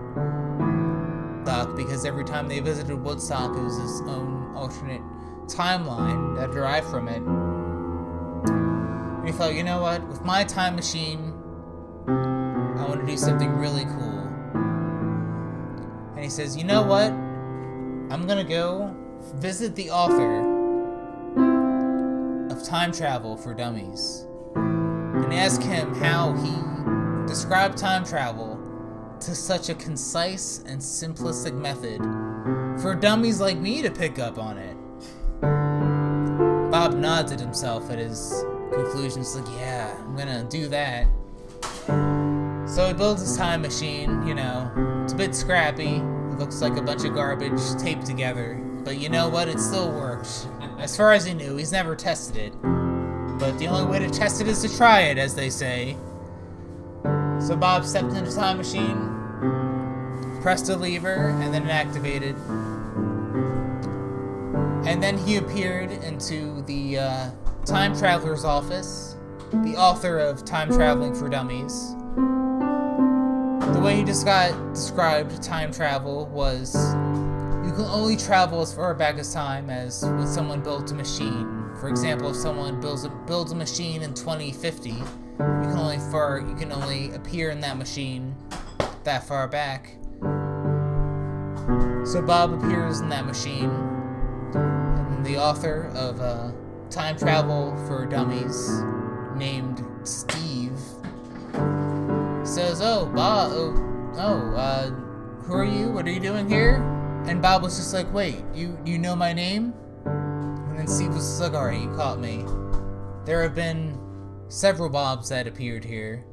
Because 1.75 2.05
every 2.05 2.25
time 2.25 2.47
they 2.47 2.61
visited 2.61 2.95
Woodstock, 3.03 3.57
it 3.57 3.61
was 3.61 3.77
his 3.81 4.01
own 4.03 4.55
alternate 4.55 5.03
timeline 5.49 6.37
that 6.37 6.53
derived 6.53 6.87
from 6.87 7.09
it. 7.09 7.52
And 9.23 9.31
he 9.31 9.37
thought, 9.37 9.55
you 9.55 9.63
know 9.63 9.81
what? 9.81 10.05
With 10.09 10.25
my 10.25 10.43
time 10.43 10.75
machine, 10.75 11.33
I 12.09 12.85
want 12.89 13.03
to 13.03 13.07
do 13.07 13.17
something 13.17 13.53
really 13.53 13.85
cool. 13.85 14.19
And 16.17 16.25
he 16.25 16.29
says, 16.29 16.57
you 16.57 16.65
know 16.65 16.83
what? 16.83 17.13
I'm 18.13 18.27
gonna 18.27 18.43
go 18.43 18.93
visit 19.37 19.77
the 19.77 19.93
author 19.93 20.41
of 22.51 22.65
Time 22.65 22.91
Travel 22.91 23.37
for 23.37 23.55
Dummies 23.55 24.27
and 24.57 25.33
ask 25.33 25.63
him 25.63 25.95
how 25.95 26.33
he 26.33 27.29
described 27.29 27.79
time 27.79 28.05
travel 28.05 28.59
to 29.21 29.37
such 29.37 29.69
a 29.69 29.75
concise 29.77 30.65
and 30.67 30.81
simplistic 30.81 31.55
method 31.55 32.01
for 32.83 32.97
dummies 32.97 33.41
like 33.41 33.57
me 33.57 33.83
to 33.83 33.91
pick 33.93 34.19
up 34.19 34.37
on 34.37 34.59
it. 34.59 34.77
Bob 36.73 36.95
nods 36.95 37.31
at 37.31 37.39
himself 37.39 37.89
at 37.89 38.01
his 38.01 38.45
conclusions, 38.73 39.37
like, 39.37 39.47
yeah, 39.57 39.95
I'm 39.99 40.17
gonna 40.17 40.45
do 40.45 40.69
that. 40.69 41.07
So 42.69 42.87
he 42.87 42.95
builds 42.95 43.21
his 43.21 43.37
time 43.37 43.63
machine, 43.63 44.27
you 44.27 44.35
know, 44.35 44.71
it's 45.05 45.13
a 45.13 45.17
bit 45.17 45.35
scrappy. 45.35 45.97
It 45.97 46.39
looks 46.39 46.63
like 46.63 46.77
a 46.77 46.83
bunch 46.83 47.05
of 47.05 47.15
garbage 47.15 47.61
taped 47.79 48.07
together. 48.07 48.55
But 48.85 48.99
you 48.99 49.09
know 49.09 49.29
what? 49.29 49.49
It 49.49 49.61
still 49.61 49.91
works. 49.93 50.47
As 50.79 50.97
far 50.97 51.13
as 51.13 51.27
he 51.27 51.35
knew, 51.35 51.57
he's 51.57 51.71
never 51.71 51.95
tested 51.95 52.37
it. 52.37 52.63
But 52.63 53.59
the 53.59 53.67
only 53.69 53.85
way 53.91 53.99
to 53.99 54.11
test 54.11 54.41
it 54.41 54.49
is 54.49 54.63
to 54.63 54.77
try 54.77 55.03
it, 55.03 55.19
as 55.19 55.35
they 55.35 55.51
say. 55.51 55.97
So 57.41 57.57
Bob 57.59 57.85
stepped 57.85 58.09
into 58.09 58.31
the 58.31 58.33
time 58.35 58.57
machine, 58.57 60.41
pressed 60.41 60.69
a 60.69 60.77
lever, 60.77 61.31
and 61.41 61.53
then 61.53 61.65
it 61.65 61.71
activated. 61.71 62.37
And 64.87 65.03
then 65.03 65.19
he 65.19 65.37
appeared 65.37 65.91
into 65.91 66.63
the 66.63 66.99
uh, 66.99 67.31
time 67.65 67.97
traveler's 67.97 68.45
office, 68.45 69.17
the 69.53 69.77
author 69.77 70.19
of 70.19 70.45
Time 70.45 70.69
Traveling 70.69 71.15
for 71.15 71.29
Dummies. 71.29 71.95
The 73.75 73.81
way 73.81 73.97
he 73.97 74.03
descri- 74.03 74.75
described 74.75 75.41
time 75.43 75.73
travel 75.73 76.27
was 76.27 76.75
you 77.65 77.73
can 77.73 77.87
only 77.89 78.17
travel 78.17 78.63
as 78.63 78.75
far 78.75 78.95
back 78.95 79.17
as 79.17 79.33
time 79.33 79.71
as 79.71 80.05
when 80.05 80.27
someone 80.27 80.61
built 80.61 80.91
a 80.91 80.95
machine. 80.95 81.71
For 81.79 81.89
example, 81.89 82.31
if 82.31 82.37
someone 82.37 82.81
builds 82.81 83.05
a, 83.05 83.09
builds 83.09 83.53
a 83.53 83.55
machine 83.55 84.03
in 84.03 84.13
2050, 84.13 84.91
you 84.91 85.05
can 85.39 85.79
only 85.79 85.99
far 86.11 86.41
you 86.41 86.55
can 86.57 86.73
only 86.73 87.13
appear 87.13 87.51
in 87.51 87.61
that 87.61 87.79
machine 87.79 88.35
that 89.05 89.25
far 89.25 89.47
back. 89.47 89.95
So 92.05 92.21
Bob 92.21 92.53
appears 92.53 93.01
in 93.01 93.09
that 93.11 93.25
machine, 93.25 93.71
and 94.55 95.25
the 95.25 95.39
author 95.39 95.91
of 95.95 96.21
uh, 96.21 96.51
Time 96.93 97.17
Travel 97.17 97.75
for 97.87 98.05
Dummies, 98.05 98.83
named 99.35 99.83
Steve, 100.07 100.79
says, 102.45 102.83
"Oh, 102.83 103.11
Bob, 103.15 103.51
oh, 103.55 104.15
oh 104.19 104.55
uh, 104.55 104.91
who 105.45 105.55
are 105.55 105.65
you? 105.65 105.89
What 105.89 106.07
are 106.07 106.11
you 106.11 106.21
doing 106.21 106.51
here?" 106.51 106.83
And 107.27 107.41
Bob 107.41 107.63
was 107.63 107.79
just 107.79 107.95
like, 107.95 108.13
"Wait, 108.13 108.45
you 108.55 108.79
you 108.85 108.99
know 108.99 109.17
my 109.17 109.33
name?" 109.33 109.73
And 110.05 110.79
then 110.79 110.87
Steve 110.87 111.15
was 111.15 111.41
like, 111.41 111.55
"Alright, 111.55 111.81
you 111.81 111.95
caught 111.97 112.21
me." 112.21 112.45
There 113.25 113.43
have 113.43 113.55
been 113.55 113.99
several 114.49 114.91
Bobs 114.91 115.31
that 115.31 115.47
appeared 115.47 115.87
here, 115.87 116.27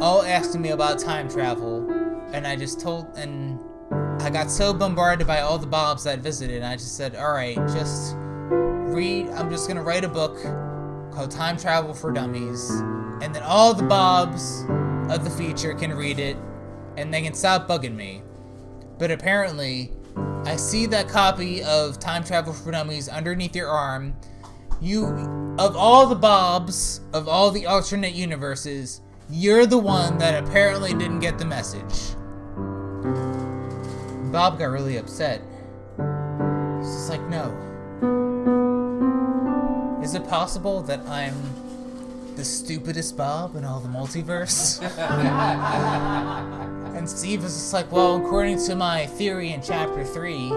all 0.00 0.22
asking 0.22 0.62
me 0.62 0.68
about 0.68 1.00
time 1.00 1.28
travel, 1.28 1.90
and 2.32 2.46
I 2.46 2.54
just 2.54 2.78
told 2.78 3.08
and 3.16 3.58
I 4.22 4.30
got 4.30 4.52
so 4.52 4.72
bombarded 4.72 5.26
by 5.26 5.40
all 5.40 5.58
the 5.58 5.66
Bobs 5.66 6.04
that 6.04 6.20
visited, 6.20 6.58
and 6.58 6.66
I 6.66 6.76
just 6.76 6.96
said, 6.96 7.16
"Alright, 7.16 7.56
just 7.74 8.14
read. 8.94 9.28
I'm 9.30 9.50
just 9.50 9.66
gonna 9.68 9.82
write 9.82 10.04
a 10.04 10.08
book 10.08 10.40
called 11.12 11.30
Time 11.30 11.56
Travel 11.56 11.92
for 11.92 12.12
Dummies, 12.12 12.70
and 13.20 13.34
then 13.34 13.42
all 13.42 13.74
the 13.74 13.82
Bobs 13.82 14.64
of 15.10 15.24
the 15.24 15.30
feature 15.30 15.74
can 15.74 15.92
read 15.94 16.18
it, 16.18 16.36
and 16.96 17.12
they 17.12 17.22
can 17.22 17.34
stop 17.34 17.68
bugging 17.68 17.96
me." 17.96 18.22
But 18.98 19.10
apparently, 19.10 19.92
I 20.44 20.56
see 20.56 20.86
that 20.86 21.08
copy 21.08 21.62
of 21.64 21.98
Time 21.98 22.22
Travel 22.22 22.52
for 22.52 22.70
Dummies 22.70 23.08
underneath 23.08 23.56
your 23.56 23.68
arm. 23.68 24.14
You, 24.80 25.54
of 25.58 25.76
all 25.76 26.06
the 26.06 26.14
Bobs, 26.14 27.00
of 27.12 27.28
all 27.28 27.50
the 27.50 27.66
alternate 27.66 28.14
universes, 28.14 29.00
you're 29.28 29.66
the 29.66 29.78
one 29.78 30.18
that 30.18 30.42
apparently 30.44 30.92
didn't 30.92 31.20
get 31.20 31.38
the 31.38 31.44
message. 31.44 32.14
Bob 34.30 34.58
got 34.58 34.66
really 34.66 34.96
upset. 34.96 35.40
He's 35.96 36.92
just 36.92 37.08
like, 37.10 37.26
no. 37.28 37.54
Is 40.04 40.14
it 40.14 40.28
possible 40.28 40.82
that 40.82 41.00
I'm 41.08 41.34
the 42.36 42.44
stupidest 42.44 43.16
Bob 43.16 43.56
in 43.56 43.64
all 43.64 43.80
the 43.80 43.88
multiverse? 43.88 44.82
and 46.94 47.08
Steve 47.08 47.42
is 47.42 47.54
just 47.54 47.72
like, 47.72 47.90
well, 47.90 48.16
according 48.16 48.62
to 48.66 48.76
my 48.76 49.06
theory 49.06 49.52
in 49.52 49.62
chapter 49.62 50.04
3, 50.04 50.52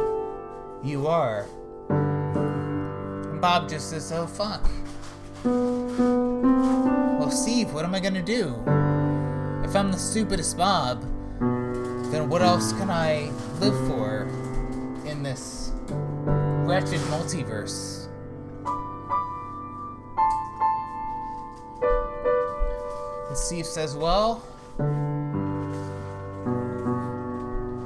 you 0.84 1.08
are. 1.08 1.46
And 1.88 3.40
Bob 3.40 3.70
just 3.70 3.90
says, 3.92 4.12
oh, 4.12 4.28
fuck. 4.28 4.70
Well, 5.46 7.32
Steve, 7.32 7.72
what 7.72 7.86
am 7.86 7.96
I 7.96 8.02
gonna 8.02 8.22
do? 8.22 8.50
If 9.64 9.74
I'm 9.78 9.94
the 9.94 9.98
stupidest 9.98 10.58
Bob, 10.58 11.04
then 12.12 12.28
what 12.28 12.42
else 12.42 12.74
can 12.74 12.90
I 12.90 13.32
live 13.62 13.78
for 13.88 14.24
in 15.06 15.24
this 15.24 15.72
wretched 15.88 17.00
multiverse? 17.08 17.97
Steve 23.38 23.68
says, 23.68 23.96
Well, 23.96 24.44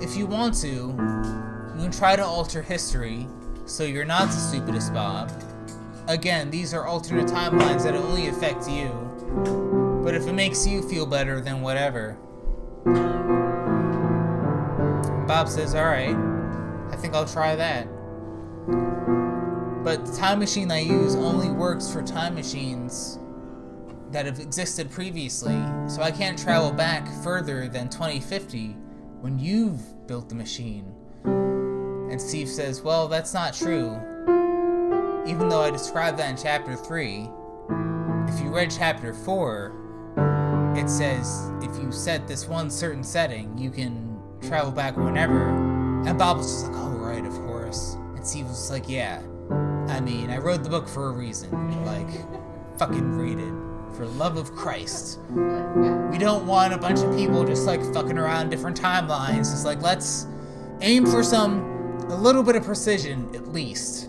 if 0.01 0.15
you 0.15 0.25
want 0.25 0.55
to, 0.61 0.67
you 0.67 1.83
can 1.83 1.91
try 1.91 2.15
to 2.15 2.23
alter 2.23 2.61
history 2.61 3.27
so 3.65 3.83
you're 3.83 4.05
not 4.05 4.27
the 4.27 4.35
stupidest 4.35 4.93
Bob. 4.93 5.29
Again, 6.07 6.49
these 6.49 6.73
are 6.73 6.85
alternate 6.85 7.27
timelines 7.27 7.83
that 7.83 7.95
only 7.95 8.27
affect 8.27 8.67
you. 8.69 8.89
But 10.03 10.15
if 10.15 10.25
it 10.25 10.33
makes 10.33 10.65
you 10.65 10.81
feel 10.89 11.05
better, 11.05 11.41
then 11.41 11.61
whatever. 11.61 12.17
Bob 15.27 15.49
says, 15.49 15.75
Alright, 15.75 16.15
I 16.91 16.95
think 16.95 17.13
I'll 17.13 17.27
try 17.27 17.55
that. 17.57 17.87
But 19.83 20.05
the 20.05 20.13
time 20.15 20.39
machine 20.39 20.71
I 20.71 20.79
use 20.79 21.15
only 21.15 21.49
works 21.49 21.91
for 21.91 22.01
time 22.01 22.35
machines 22.35 23.19
that 24.11 24.25
have 24.25 24.39
existed 24.39 24.91
previously, 24.91 25.59
so 25.87 26.01
I 26.01 26.11
can't 26.11 26.37
travel 26.37 26.71
back 26.71 27.07
further 27.23 27.67
than 27.67 27.89
2050 27.89 28.75
when 29.21 29.39
you've 29.39 30.07
built 30.07 30.29
the 30.29 30.35
machine. 30.35 30.93
And 31.23 32.21
Steve 32.21 32.49
says, 32.49 32.81
Well, 32.81 33.07
that's 33.07 33.33
not 33.33 33.53
true. 33.53 33.95
Even 35.25 35.49
though 35.49 35.61
I 35.61 35.71
described 35.71 36.17
that 36.19 36.29
in 36.29 36.37
chapter 36.37 36.75
3, 36.75 37.29
if 38.27 38.39
you 38.41 38.49
read 38.53 38.71
chapter 38.71 39.13
4, 39.13 40.73
it 40.75 40.89
says 40.89 41.51
if 41.61 41.81
you 41.81 41.91
set 41.91 42.27
this 42.27 42.47
one 42.47 42.69
certain 42.69 43.03
setting, 43.03 43.57
you 43.57 43.69
can 43.69 44.19
travel 44.41 44.71
back 44.71 44.97
whenever. 44.97 45.49
And 46.05 46.17
Bob 46.17 46.37
was 46.37 46.47
just 46.47 46.67
like, 46.67 46.75
Oh, 46.75 46.89
right, 46.89 47.25
of 47.25 47.33
course. 47.33 47.95
And 48.15 48.25
Steve 48.27 48.47
was 48.47 48.69
like, 48.69 48.89
Yeah. 48.89 49.21
I 49.87 49.99
mean, 49.99 50.29
I 50.29 50.37
wrote 50.37 50.63
the 50.63 50.69
book 50.69 50.87
for 50.87 51.09
a 51.09 51.11
reason. 51.11 51.49
Like, 51.85 52.09
fucking 52.77 53.17
read 53.17 53.39
it. 53.39 53.70
For 53.95 54.05
love 54.05 54.37
of 54.37 54.53
Christ. 54.55 55.19
We 55.29 56.17
don't 56.17 56.47
want 56.47 56.73
a 56.73 56.77
bunch 56.77 57.01
of 57.01 57.15
people 57.15 57.45
just 57.45 57.67
like 57.67 57.81
fucking 57.93 58.17
around 58.17 58.49
different 58.49 58.79
timelines. 58.79 59.51
It's 59.51 59.65
like, 59.65 59.81
let's 59.81 60.27
aim 60.81 61.05
for 61.05 61.23
some, 61.23 61.61
a 62.09 62.15
little 62.15 62.41
bit 62.41 62.55
of 62.55 62.63
precision 62.63 63.29
at 63.35 63.49
least. 63.49 64.07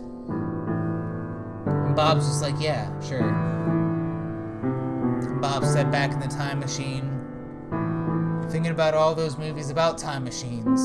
And 1.93 1.97
Bob's 1.97 2.27
just 2.27 2.43
like, 2.43 2.55
yeah, 2.59 2.89
sure. 3.03 3.29
And 4.53 5.41
Bob 5.43 5.65
sat 5.65 5.91
back 5.91 6.13
in 6.13 6.21
the 6.21 6.29
time 6.29 6.61
machine, 6.61 7.11
thinking 8.51 8.73
about 8.73 8.95
all 8.95 9.15
those 9.15 9.37
movies 9.37 9.69
about 9.69 9.99
time 9.99 10.25
machines, 10.25 10.81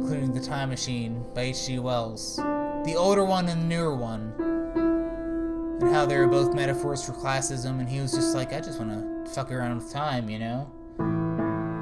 including 0.00 0.32
The 0.32 0.40
Time 0.40 0.68
Machine 0.68 1.24
by 1.34 1.40
H.G. 1.42 1.78
Wells, 1.80 2.36
the 2.36 2.94
older 2.96 3.24
one 3.24 3.48
and 3.48 3.62
the 3.62 3.66
newer 3.66 3.96
one, 3.96 4.34
and 5.80 5.94
how 5.94 6.06
they 6.06 6.16
were 6.16 6.26
both 6.26 6.54
metaphors 6.54 7.04
for 7.04 7.12
classism, 7.12 7.80
and 7.80 7.88
he 7.88 8.00
was 8.00 8.12
just 8.12 8.34
like, 8.34 8.52
I 8.52 8.60
just 8.60 8.78
want 8.78 8.92
to 8.92 9.30
fuck 9.32 9.50
around 9.50 9.76
with 9.76 9.92
time, 9.92 10.28
you 10.28 10.38
know? 10.38 10.70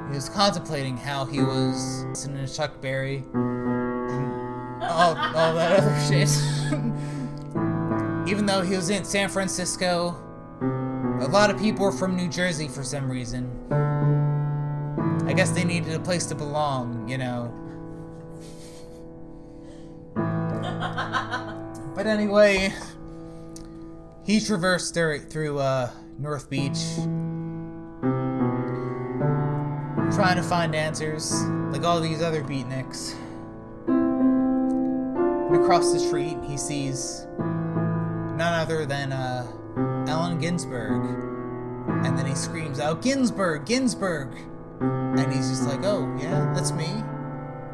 He 0.09 0.15
was 0.15 0.29
contemplating 0.29 0.97
how 0.97 1.25
he 1.25 1.41
was 1.41 2.05
listening 2.05 2.45
to 2.45 2.53
Chuck 2.53 2.81
Berry 2.81 3.23
and 3.33 4.83
all, 4.83 5.15
all 5.15 5.55
that 5.55 5.79
other 5.79 5.99
shit. 6.07 6.29
Even 8.29 8.45
though 8.45 8.61
he 8.61 8.75
was 8.75 8.89
in 8.89 9.03
San 9.03 9.29
Francisco, 9.29 10.15
a 10.61 11.27
lot 11.29 11.49
of 11.49 11.59
people 11.59 11.85
were 11.85 11.91
from 11.91 12.15
New 12.15 12.29
Jersey 12.29 12.67
for 12.67 12.83
some 12.83 13.09
reason. 13.09 13.49
I 15.25 15.33
guess 15.33 15.51
they 15.51 15.63
needed 15.63 15.93
a 15.93 15.99
place 15.99 16.25
to 16.27 16.35
belong, 16.35 17.07
you 17.07 17.17
know. 17.17 17.53
But 21.95 22.07
anyway, 22.07 22.73
he 24.25 24.39
traversed 24.39 24.93
through 24.93 25.59
uh, 25.59 25.91
North 26.17 26.49
Beach, 26.49 26.79
trying 30.13 30.37
to 30.37 30.43
find 30.43 30.75
answers, 30.75 31.43
like 31.71 31.83
all 31.83 31.99
these 31.99 32.21
other 32.21 32.43
beatniks. 32.43 33.15
And 33.87 35.55
across 35.55 35.91
the 35.91 35.99
street, 35.99 36.37
he 36.43 36.57
sees 36.57 37.25
none 37.39 38.41
other 38.41 38.85
than 38.85 39.11
uh, 39.11 39.45
Allen 40.07 40.39
Ginsberg. 40.39 41.01
And 42.05 42.17
then 42.17 42.25
he 42.25 42.35
screams 42.35 42.79
out, 42.79 43.01
Ginsberg, 43.01 43.65
Ginsberg! 43.65 44.35
And 44.79 45.33
he's 45.33 45.49
just 45.49 45.63
like, 45.63 45.83
oh, 45.83 46.15
yeah, 46.19 46.51
that's 46.53 46.71
me. 46.71 46.87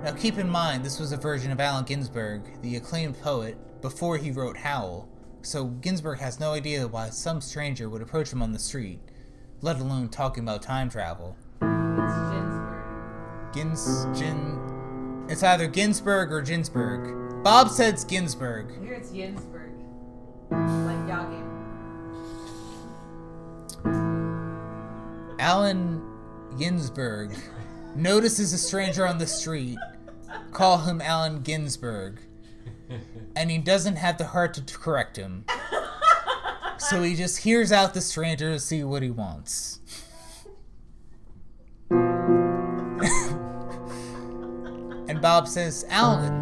Now 0.03 0.13
keep 0.17 0.37
in 0.37 0.49
mind, 0.49 0.85
this 0.85 0.99
was 0.99 1.11
a 1.11 1.17
version 1.17 1.51
of 1.51 1.59
Allen 1.59 1.83
Ginsberg, 1.83 2.61
the 2.61 2.77
acclaimed 2.77 3.19
poet, 3.21 3.57
before 3.81 4.17
he 4.17 4.31
wrote 4.31 4.57
Howl. 4.57 5.08
So 5.41 5.65
Ginsburg 5.65 6.19
has 6.19 6.39
no 6.39 6.53
idea 6.53 6.87
why 6.87 7.09
some 7.09 7.41
stranger 7.41 7.89
would 7.89 8.01
approach 8.01 8.31
him 8.31 8.41
on 8.41 8.51
the 8.51 8.59
street, 8.59 8.99
let 9.61 9.79
alone 9.79 10.09
talking 10.09 10.43
about 10.43 10.61
time 10.61 10.89
travel. 10.89 11.37
It's 11.61 12.29
Ginsburg. 12.31 13.53
Gins, 13.53 14.19
Gin, 14.19 15.25
it's 15.29 15.43
either 15.43 15.67
Ginsburg 15.67 16.31
or 16.31 16.41
Ginsburg. 16.41 17.43
Bob 17.43 17.69
said 17.69 17.93
it's 17.93 18.03
Ginsberg. 18.03 18.81
Here 18.81 18.93
it's 18.93 19.11
Ginsburg. 19.11 19.71
Like 20.49 20.97
Yagin. 21.07 21.45
Allen 25.39 26.01
Ginsberg 26.57 27.31
notices 27.95 28.53
a 28.53 28.57
stranger 28.57 29.07
on 29.07 29.19
the 29.19 29.27
street, 29.27 29.77
call 30.51 30.79
him 30.79 30.99
Alan 30.99 31.41
Ginsberg, 31.41 32.19
and 33.35 33.51
he 33.51 33.57
doesn't 33.57 33.95
have 33.97 34.17
the 34.17 34.25
heart 34.27 34.53
to 34.55 34.77
correct 34.77 35.17
him. 35.17 35.45
So 36.77 37.03
he 37.03 37.15
just 37.15 37.39
hears 37.39 37.71
out 37.71 37.93
the 37.93 38.01
stranger 38.01 38.53
to 38.53 38.59
see 38.59 38.83
what 38.83 39.03
he 39.03 39.11
wants. 39.11 39.79
and 45.09 45.21
Bob 45.21 45.47
says, 45.47 45.85
Alan. 45.89 46.33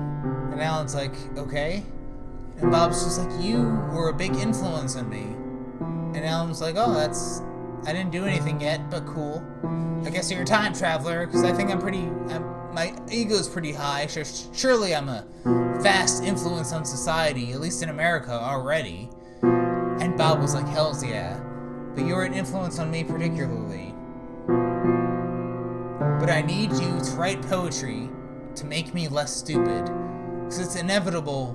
And 0.51 0.61
Alan's 0.61 0.95
like, 0.95 1.13
okay. 1.37 1.83
And 2.59 2.71
Bob's 2.71 3.03
just 3.03 3.19
like, 3.19 3.43
you 3.43 3.63
were 3.93 4.09
a 4.09 4.13
big 4.13 4.35
influence 4.35 4.95
on 4.95 5.09
me. 5.09 5.23
And 6.17 6.25
Alan's 6.25 6.61
like, 6.61 6.75
oh, 6.77 6.93
that's. 6.93 7.41
I 7.85 7.93
didn't 7.93 8.11
do 8.11 8.25
anything 8.25 8.59
yet, 8.61 8.89
but 8.89 9.05
cool. 9.05 9.43
I 10.05 10.09
guess 10.09 10.31
you're 10.31 10.41
a 10.41 10.45
time 10.45 10.73
traveler, 10.73 11.25
because 11.25 11.43
I 11.43 11.51
think 11.53 11.69
I'm 11.69 11.79
pretty. 11.79 12.09
I'm, 12.29 12.56
my 12.77 12.93
ego's 13.09 13.49
pretty 13.49 13.71
high. 13.71 14.05
Sure, 14.05 14.23
surely 14.53 14.93
I'm 14.93 15.09
a 15.09 15.25
vast 15.81 16.23
influence 16.23 16.73
on 16.73 16.85
society, 16.85 17.51
at 17.51 17.59
least 17.59 17.81
in 17.81 17.89
America 17.89 18.31
already. 18.31 19.09
And 19.41 20.15
Bob 20.15 20.41
was 20.41 20.53
like, 20.53 20.67
Hell's 20.67 21.03
yeah. 21.03 21.39
But 21.95 22.05
you're 22.05 22.23
an 22.23 22.35
influence 22.35 22.77
on 22.77 22.91
me 22.91 23.03
particularly. 23.03 23.95
But 26.19 26.29
I 26.29 26.43
need 26.45 26.71
you 26.73 26.99
to 26.99 27.11
write 27.15 27.41
poetry 27.41 28.11
to 28.53 28.65
make 28.67 28.93
me 28.93 29.07
less 29.07 29.35
stupid. 29.35 29.85
Because 30.43 30.59
it's 30.59 30.75
inevitable 30.75 31.53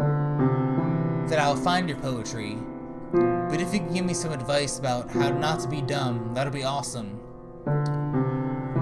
that 1.28 1.38
I'll 1.38 1.54
find 1.54 1.88
your 1.88 1.98
poetry. 1.98 2.58
But 3.12 3.60
if 3.60 3.72
you 3.72 3.78
can 3.78 3.94
give 3.94 4.04
me 4.04 4.14
some 4.14 4.32
advice 4.32 4.80
about 4.80 5.08
how 5.12 5.28
not 5.30 5.60
to 5.60 5.68
be 5.68 5.82
dumb, 5.82 6.32
that'll 6.34 6.52
be 6.52 6.64
awesome. 6.64 7.20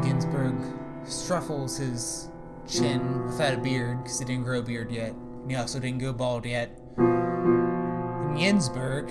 Ginsberg 0.03 0.55
struffles 1.05 1.77
his 1.77 2.30
chin 2.71 3.27
without 3.27 3.55
a 3.55 3.59
beard 3.59 4.03
because 4.03 4.19
he 4.19 4.25
didn't 4.25 4.45
grow 4.45 4.61
a 4.61 4.63
beard 4.63 4.91
yet. 4.91 5.13
And 5.13 5.51
he 5.51 5.57
also 5.57 5.79
didn't 5.79 5.99
go 5.99 6.13
bald 6.13 6.47
yet. 6.47 6.79
And 6.97 8.39
Ginsberg 8.39 9.11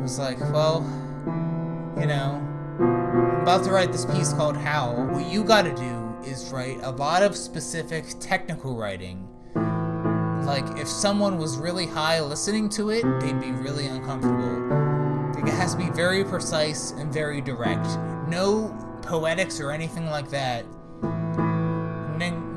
was 0.00 0.18
like, 0.18 0.38
well, 0.52 0.82
you 1.98 2.06
know, 2.06 2.46
I'm 2.78 3.42
about 3.42 3.64
to 3.64 3.70
write 3.70 3.92
this 3.92 4.06
piece 4.06 4.32
called 4.32 4.56
Howl. 4.56 5.06
What 5.06 5.26
you 5.26 5.44
gotta 5.44 5.74
do 5.74 6.14
is 6.24 6.50
write 6.52 6.78
a 6.82 6.90
lot 6.90 7.22
of 7.22 7.36
specific 7.36 8.04
technical 8.20 8.76
writing 8.76 9.26
like 10.50 10.80
if 10.80 10.88
someone 10.88 11.38
was 11.38 11.56
really 11.58 11.86
high 11.86 12.20
listening 12.20 12.68
to 12.70 12.90
it, 12.90 13.04
they'd 13.20 13.40
be 13.40 13.52
really 13.52 13.86
uncomfortable. 13.86 15.38
It 15.38 15.48
has 15.52 15.74
to 15.74 15.78
be 15.78 15.90
very 15.90 16.24
precise 16.24 16.90
and 16.90 17.12
very 17.12 17.40
direct. 17.40 17.86
No 18.26 18.76
poetics 19.02 19.60
or 19.60 19.70
anything 19.70 20.06
like 20.06 20.28
that. 20.30 20.64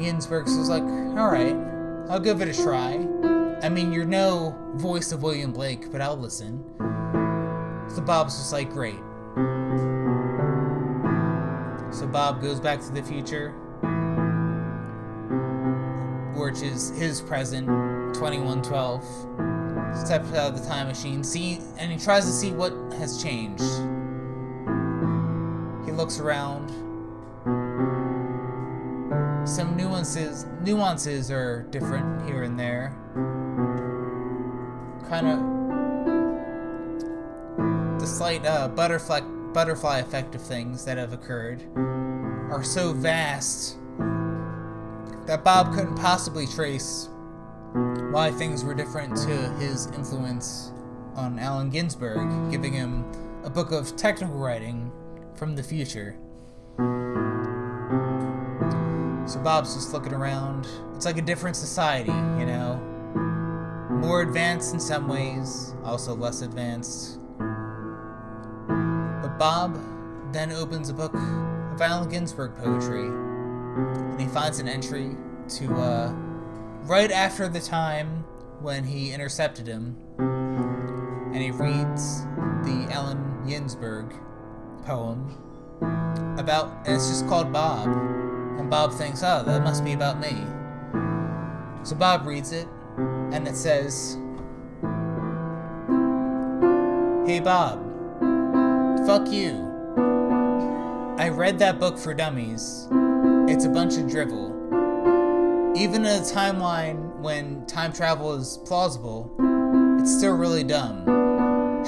And 0.04 0.10
then 0.10 0.16
Ginsberg 0.16 0.48
was 0.48 0.68
like, 0.68 0.84
alright, 0.84 1.56
I'll 2.10 2.20
give 2.20 2.42
it 2.42 2.50
a 2.50 2.64
try. 2.64 3.08
I 3.62 3.70
mean, 3.70 3.94
you're 3.94 4.04
no 4.04 4.54
voice 4.76 5.14
of 5.14 5.24
William 5.24 5.54
Blake, 5.54 5.90
but 5.94 6.02
I'll 6.02 6.18
listen. 6.18 6.62
So 7.88 8.02
Bob's 8.02 8.38
just 8.38 8.52
like, 8.52 8.70
great. 8.70 9.00
So 11.94 12.06
Bob 12.06 12.42
goes 12.42 12.60
back 12.60 12.82
to 12.82 12.92
the 12.92 13.02
future, 13.02 13.52
which 16.36 16.62
is 16.62 16.90
his 16.98 17.22
present, 17.22 17.68
2112. 18.14 19.04
Steps 20.06 20.34
out 20.34 20.54
of 20.54 20.62
the 20.62 20.68
time 20.68 20.88
machine, 20.88 21.24
see, 21.24 21.62
and 21.78 21.90
he 21.90 21.98
tries 21.98 22.26
to 22.26 22.32
see 22.32 22.52
what 22.52 22.74
has 22.98 23.24
changed. 23.24 23.64
He 25.86 25.94
looks 25.94 26.20
around. 26.20 26.83
Some 29.46 29.76
nuances 29.76 30.46
nuances 30.62 31.30
are 31.30 31.64
different 31.64 32.26
here 32.26 32.44
and 32.44 32.58
there. 32.58 32.96
Kind 35.10 35.28
of 35.28 35.40
the 38.00 38.08
slight 38.08 38.46
uh, 38.46 38.70
butterfly 38.70 39.20
butterfly 39.54 40.00
effect 40.00 40.34
of 40.34 40.42
things 40.42 40.86
that 40.86 40.98
have 40.98 41.12
occurred 41.12 41.62
are 41.76 42.64
so 42.64 42.94
vast 42.94 43.78
that 45.26 45.44
Bob 45.44 45.74
couldn't 45.74 45.96
possibly 45.96 46.48
trace 46.48 47.10
why 48.12 48.32
things 48.32 48.64
were 48.64 48.74
different 48.74 49.16
to 49.18 49.50
his 49.60 49.88
influence 49.88 50.72
on 51.16 51.38
Allen 51.38 51.70
Ginsberg, 51.70 52.52
giving 52.52 52.74
him 52.74 53.04
a 53.44 53.50
book 53.50 53.72
of 53.72 53.96
technical 53.96 54.36
writing 54.36 54.92
from 55.36 55.56
the 55.56 55.64
future. 55.64 56.16
So 59.26 59.40
Bob's 59.40 59.74
just 59.74 59.94
looking 59.94 60.14
around. 60.14 60.68
It's 60.96 61.06
like 61.06 61.18
a 61.18 61.22
different 61.22 61.56
society, 61.56 62.12
you 62.12 62.46
know? 62.46 62.76
More 63.90 64.22
advanced 64.22 64.74
in 64.74 64.80
some 64.80 65.08
ways, 65.08 65.74
also 65.84 66.16
less 66.16 66.42
advanced. 66.42 67.20
But 67.38 69.38
Bob 69.40 69.80
then 70.34 70.52
opens 70.52 70.90
a 70.90 70.94
book 70.94 71.14
of 71.14 71.82
Allen 71.82 72.10
Ginsberg 72.10 72.56
poetry, 72.56 73.06
and 73.06 74.20
he 74.20 74.28
finds 74.28 74.60
an 74.60 74.68
entry 74.68 75.16
to, 75.50 75.74
uh, 75.76 76.14
right 76.84 77.12
after 77.12 77.48
the 77.48 77.62
time 77.62 78.26
when 78.62 78.84
he 78.84 79.14
intercepted 79.14 79.68
him, 79.68 79.96
and 80.18 81.38
he 81.38 81.52
reads 81.52 82.26
the 82.64 82.88
Allen 82.92 83.44
Ginsberg 83.48 84.14
poem 84.86 85.38
about, 86.38 86.72
and 86.86 86.96
it's 86.96 87.08
just 87.08 87.28
called 87.28 87.54
Bob. 87.54 87.88
And 88.60 88.70
Bob 88.70 88.94
thinks, 88.94 89.22
oh, 89.24 89.44
that 89.46 89.64
must 89.64 89.84
be 89.84 89.94
about 89.94 90.20
me. 90.20 90.46
So 91.84 91.96
Bob 91.96 92.26
reads 92.26 92.52
it, 92.52 92.68
and 92.98 93.48
it 93.48 93.56
says, 93.56 94.18
Hey 97.26 97.40
Bob, 97.40 97.80
fuck 99.06 99.30
you. 99.32 99.72
I 101.18 101.30
read 101.30 101.60
that 101.60 101.80
book 101.80 101.98
for 101.98 102.14
dummies. 102.14 102.88
It's 103.48 103.66
a 103.66 103.70
bunch 103.70 103.98
of 103.98 104.10
drivel. 104.10 104.52
Even 105.76 106.06
in 106.06 106.22
a 106.22 106.26
timeline 106.26 107.16
when 107.20 107.66
time 107.66 107.92
travel 107.92 108.34
is 108.34 108.60
plausible, 108.66 109.36
it's 110.00 110.16
still 110.16 110.36
really 110.36 110.64
dumb. 110.64 111.06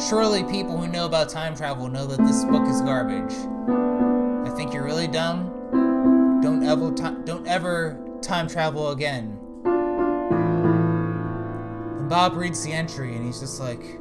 Surely 0.10 0.44
people 0.44 0.78
who 0.78 0.88
know 0.88 1.06
about 1.06 1.30
time 1.30 1.56
travel 1.56 1.88
know 1.88 2.06
that 2.06 2.26
this 2.26 2.44
book 2.46 2.68
is 2.68 2.82
garbage. 2.82 3.34
I 4.46 4.54
think 4.56 4.74
you're 4.74 4.84
really 4.84 5.08
dumb. 5.08 5.55
Don't 6.66 6.82
ever 6.82 6.92
ti- 6.92 7.24
don't 7.26 7.48
ever 7.48 7.98
time 8.24 8.48
travel 8.48 8.90
again. 8.90 9.38
And 12.00 12.10
Bob 12.10 12.36
reads 12.36 12.64
the 12.64 12.74
entry 12.74 13.16
and 13.16 13.24
he's 13.24 13.40
just 13.40 13.60
like, 13.60 14.00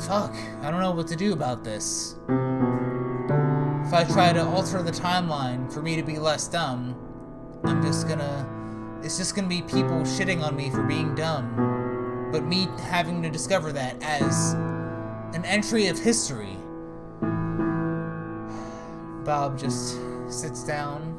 "Fuck, 0.00 0.34
I 0.62 0.68
don't 0.68 0.80
know 0.80 0.90
what 0.90 1.06
to 1.06 1.14
do 1.14 1.32
about 1.32 1.62
this. 1.62 2.16
If 2.26 3.94
I 3.94 4.04
try 4.12 4.32
to 4.32 4.44
alter 4.44 4.82
the 4.82 4.90
timeline 4.90 5.72
for 5.72 5.80
me 5.80 5.94
to 5.94 6.02
be 6.02 6.18
less 6.18 6.48
dumb, 6.48 6.96
I'm 7.62 7.82
just 7.82 8.08
gonna 8.08 8.44
it's 9.04 9.16
just 9.16 9.36
gonna 9.36 9.46
be 9.46 9.62
people 9.62 10.00
shitting 10.00 10.42
on 10.42 10.56
me 10.56 10.70
for 10.70 10.82
being 10.82 11.14
dumb, 11.14 12.28
but 12.32 12.42
me 12.42 12.66
having 12.80 13.22
to 13.22 13.30
discover 13.30 13.70
that 13.70 14.02
as 14.02 14.54
an 15.34 15.44
entry 15.44 15.86
of 15.86 16.00
history." 16.00 16.56
Bob 19.24 19.56
just 19.56 19.96
sits 20.28 20.64
down 20.64 21.14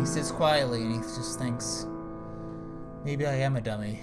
he 0.00 0.06
sits 0.06 0.30
quietly 0.30 0.80
and 0.82 0.92
he 0.94 0.98
just 1.00 1.38
thinks, 1.38 1.86
maybe 3.04 3.26
I 3.26 3.34
am 3.34 3.56
a 3.56 3.60
dummy. 3.60 4.00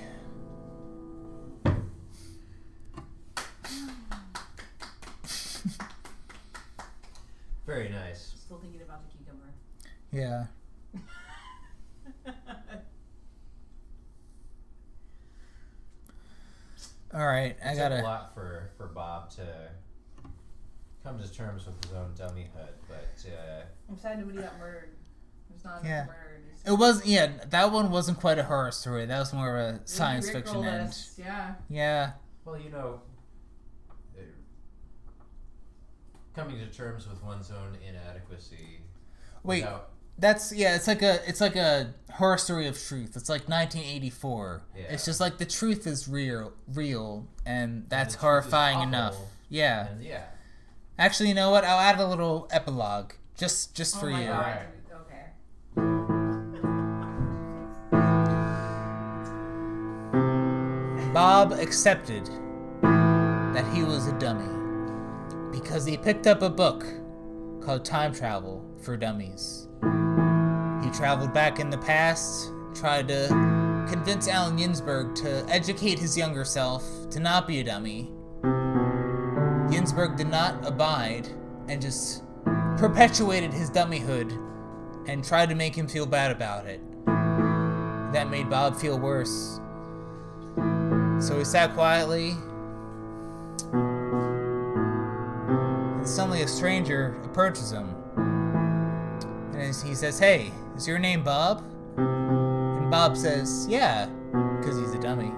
Very 7.66 7.90
nice. 7.90 8.34
Still 8.38 8.58
thinking 8.60 8.82
about 8.82 9.02
the 9.04 9.18
cucumber. 9.18 9.50
Yeah. 10.12 10.46
All 17.14 17.26
right, 17.26 17.56
I 17.64 17.70
It 17.70 17.72
took 17.72 17.78
gotta. 17.78 18.02
a 18.02 18.04
lot 18.04 18.34
for 18.34 18.70
for 18.78 18.88
Bob 18.88 19.30
to 19.32 19.46
come 21.04 21.20
to 21.20 21.34
terms 21.34 21.66
with 21.66 21.84
his 21.86 21.94
own 21.94 22.14
dummyhood, 22.18 22.74
but 22.88 23.26
uh, 23.32 23.62
I'm 23.90 23.98
sad 23.98 24.20
nobody 24.20 24.42
got 24.42 24.58
murdered. 24.60 24.90
There's 25.68 25.84
not 25.84 25.86
Yeah. 25.90 25.96
enough 26.04 26.08
murder. 26.08 26.42
in 26.66 26.74
It 26.74 26.78
was 26.78 27.06
yeah. 27.06 27.32
That 27.50 27.72
one 27.72 27.92
wasn't 27.92 28.20
quite 28.20 28.38
a 28.40 28.44
horror 28.44 28.72
story. 28.72 29.06
That 29.06 29.20
was 29.20 29.34
more 29.34 29.56
of 29.58 29.62
a 29.68 29.72
Maybe 29.74 29.84
science 29.86 30.30
fiction 30.30 30.64
end. 30.66 30.90
us, 30.90 31.14
Yeah. 31.18 31.54
Yeah. 31.70 32.12
well, 32.46 32.60
you 32.60 32.70
know, 32.70 33.02
coming 36.36 36.58
to 36.60 36.68
terms 36.68 37.08
with 37.08 37.24
one's 37.24 37.50
own 37.52 37.78
inadequacy. 37.88 38.82
Wait, 39.44 39.64
without- 39.64 39.90
That's 40.20 40.52
yeah. 40.52 40.76
It's 40.76 40.88
like 40.88 41.04
a 41.04 41.28
it's 41.30 41.40
like 41.42 41.56
a 41.56 41.94
horror 42.12 42.38
story 42.40 42.68
of 42.68 42.78
truth. 42.82 43.16
It's 43.16 43.30
like 43.30 43.48
1984. 43.48 44.62
Yeah. 44.76 44.84
It's 44.90 45.06
just 45.06 45.20
like 45.20 45.38
the 45.38 45.46
truth 45.46 45.86
is 45.86 46.08
real, 46.08 46.54
real, 46.74 47.28
and 47.46 47.86
that's 47.88 48.16
truth 48.16 48.18
is 48.18 48.22
horrifying 48.22 48.82
enough. 48.82 49.16
Yeah. 49.50 49.88
and 49.90 50.04
yeah, 50.04 50.24
Actually, 50.98 51.30
you 51.30 51.36
know 51.36 51.52
what? 51.52 51.64
I'll 51.64 51.80
add 51.80 52.00
a 52.00 52.08
little 52.08 52.48
epilogue 52.52 53.14
just 53.38 53.76
just 53.76 53.96
Oh 53.98 54.00
for 54.00 54.10
my 54.10 54.22
you. 54.22 54.28
God. 54.28 54.60
Bob 61.18 61.52
accepted 61.52 62.30
that 62.84 63.66
he 63.74 63.82
was 63.82 64.06
a 64.06 64.12
dummy 64.20 64.54
because 65.52 65.84
he 65.84 65.98
picked 65.98 66.28
up 66.28 66.44
a 66.44 66.50
book 66.50 66.86
called 67.60 67.84
Time 67.84 68.14
Travel 68.14 68.64
for 68.84 68.96
Dummies. 68.98 69.68
He 69.82 70.92
traveled 70.92 71.34
back 71.34 71.60
in 71.60 71.72
the 71.72 71.80
past, 71.80 72.52
tried 72.76 73.08
to 73.08 73.30
convince 73.90 74.28
Allen 74.28 74.58
Ginsberg 74.58 75.16
to 75.16 75.44
educate 75.50 75.98
his 75.98 76.16
younger 76.16 76.46
self 76.46 76.84
to 77.10 77.20
not 77.20 77.48
be 77.48 77.62
a 77.62 77.64
dummy. 77.64 78.12
Ginsberg 79.72 80.18
did 80.18 80.30
not 80.30 80.64
abide 80.68 81.28
and 81.68 81.82
just 81.82 82.22
perpetuated 82.78 83.52
his 83.52 83.72
dummyhood 83.72 84.38
and 85.08 85.24
tried 85.26 85.50
to 85.50 85.56
make 85.56 85.76
him 85.76 85.88
feel 85.88 86.06
bad 86.06 86.30
about 86.30 86.68
it. 86.68 86.80
That 87.08 88.30
made 88.30 88.52
Bob 88.52 88.76
feel 88.76 89.00
worse. 89.00 89.60
So 91.20 91.38
he 91.38 91.46
sat 91.46 91.74
quietly. 91.74 92.36
And 95.98 96.08
suddenly 96.08 96.44
a 96.44 96.48
stranger 96.48 97.20
approaches 97.26 97.72
him. 97.72 97.96
And 99.54 99.76
he 99.84 99.96
says, 99.96 100.20
Hey, 100.20 100.52
is 100.76 100.88
your 100.88 101.00
name 101.00 101.24
Bob? 101.24 101.64
And 101.98 102.92
Bob 102.92 103.18
says, 103.18 103.66
Yeah, 103.68 104.06
because 104.60 104.78
he's 104.80 104.94
a 104.94 105.00
dummy. 105.00 105.32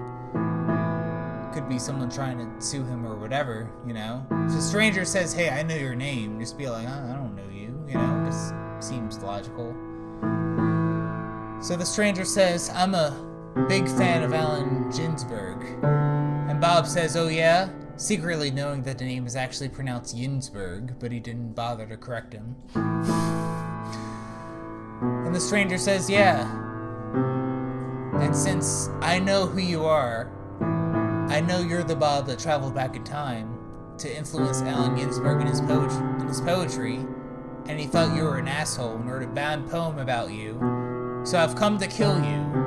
Could 1.54 1.68
be 1.68 1.78
someone 1.78 2.10
trying 2.10 2.38
to 2.38 2.60
sue 2.60 2.84
him 2.84 3.06
or 3.06 3.16
whatever, 3.16 3.70
you 3.86 3.94
know? 3.94 4.24
If 4.30 4.54
a 4.54 4.60
stranger 4.60 5.04
says, 5.06 5.32
Hey, 5.32 5.48
I 5.48 5.62
know 5.62 5.76
your 5.76 5.94
name, 5.94 6.38
just 6.38 6.58
be 6.58 6.68
like, 6.68 6.86
"Oh, 6.86 7.10
I 7.10 7.14
don't 7.14 7.34
know 7.34 7.48
you, 7.50 7.74
you 7.88 7.94
know? 7.94 8.24
Just 8.26 8.54
seems 8.80 9.18
logical. 9.20 9.74
So 11.62 11.76
the 11.76 11.84
stranger 11.84 12.24
says, 12.24 12.70
I'm 12.74 12.94
a 12.94 13.29
big 13.68 13.88
fan 13.88 14.22
of 14.22 14.32
Allen 14.32 14.90
Ginsberg. 14.90 15.62
And 15.84 16.60
Bob 16.60 16.86
says, 16.86 17.16
Oh, 17.16 17.28
yeah? 17.28 17.68
Secretly 17.96 18.50
knowing 18.50 18.82
that 18.82 18.98
the 18.98 19.04
name 19.04 19.26
is 19.26 19.36
actually 19.36 19.68
pronounced 19.68 20.16
Ginsberg, 20.16 20.98
but 20.98 21.12
he 21.12 21.20
didn't 21.20 21.54
bother 21.54 21.86
to 21.86 21.96
correct 21.96 22.32
him. 22.32 22.56
And 25.02 25.34
the 25.34 25.40
stranger 25.40 25.78
says, 25.78 26.08
Yeah. 26.08 26.48
And 28.20 28.34
since 28.34 28.88
I 29.00 29.18
know 29.18 29.46
who 29.46 29.60
you 29.60 29.84
are, 29.84 30.30
I 31.30 31.40
know 31.40 31.60
you're 31.60 31.84
the 31.84 31.96
Bob 31.96 32.26
that 32.26 32.38
traveled 32.38 32.74
back 32.74 32.96
in 32.96 33.04
time 33.04 33.56
to 33.98 34.16
influence 34.16 34.62
Allen 34.62 34.96
Ginsberg 34.96 35.40
in 35.40 35.46
his, 35.46 35.60
in 35.60 36.26
his 36.26 36.40
poetry, 36.40 36.96
and 37.66 37.78
he 37.78 37.86
thought 37.86 38.16
you 38.16 38.24
were 38.24 38.38
an 38.38 38.48
asshole 38.48 38.96
and 38.96 39.10
wrote 39.10 39.22
a 39.22 39.28
bad 39.28 39.68
poem 39.70 39.98
about 39.98 40.32
you. 40.32 40.58
So 41.24 41.38
I've 41.38 41.54
come 41.54 41.78
to 41.78 41.86
kill 41.86 42.16
you. 42.24 42.59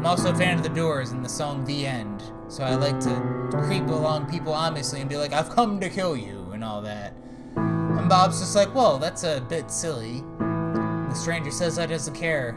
I'm 0.00 0.06
also 0.06 0.32
a 0.32 0.34
fan 0.34 0.56
of 0.56 0.62
the 0.62 0.70
Doors 0.70 1.10
and 1.10 1.22
the 1.22 1.28
song 1.28 1.62
The 1.66 1.86
End, 1.86 2.22
so 2.48 2.64
I 2.64 2.74
like 2.74 2.98
to 3.00 3.50
creep 3.52 3.86
along 3.86 4.30
people 4.30 4.54
ominously 4.54 5.02
and 5.02 5.10
be 5.10 5.18
like, 5.18 5.34
I've 5.34 5.50
come 5.50 5.78
to 5.78 5.90
kill 5.90 6.16
you, 6.16 6.50
and 6.54 6.64
all 6.64 6.80
that. 6.80 7.12
And 7.54 8.08
Bob's 8.08 8.40
just 8.40 8.56
like, 8.56 8.74
well, 8.74 8.98
that's 8.98 9.24
a 9.24 9.44
bit 9.50 9.70
silly. 9.70 10.22
The 10.38 11.12
stranger 11.12 11.50
says 11.50 11.76
that 11.76 11.90
doesn't 11.90 12.14
care. 12.14 12.56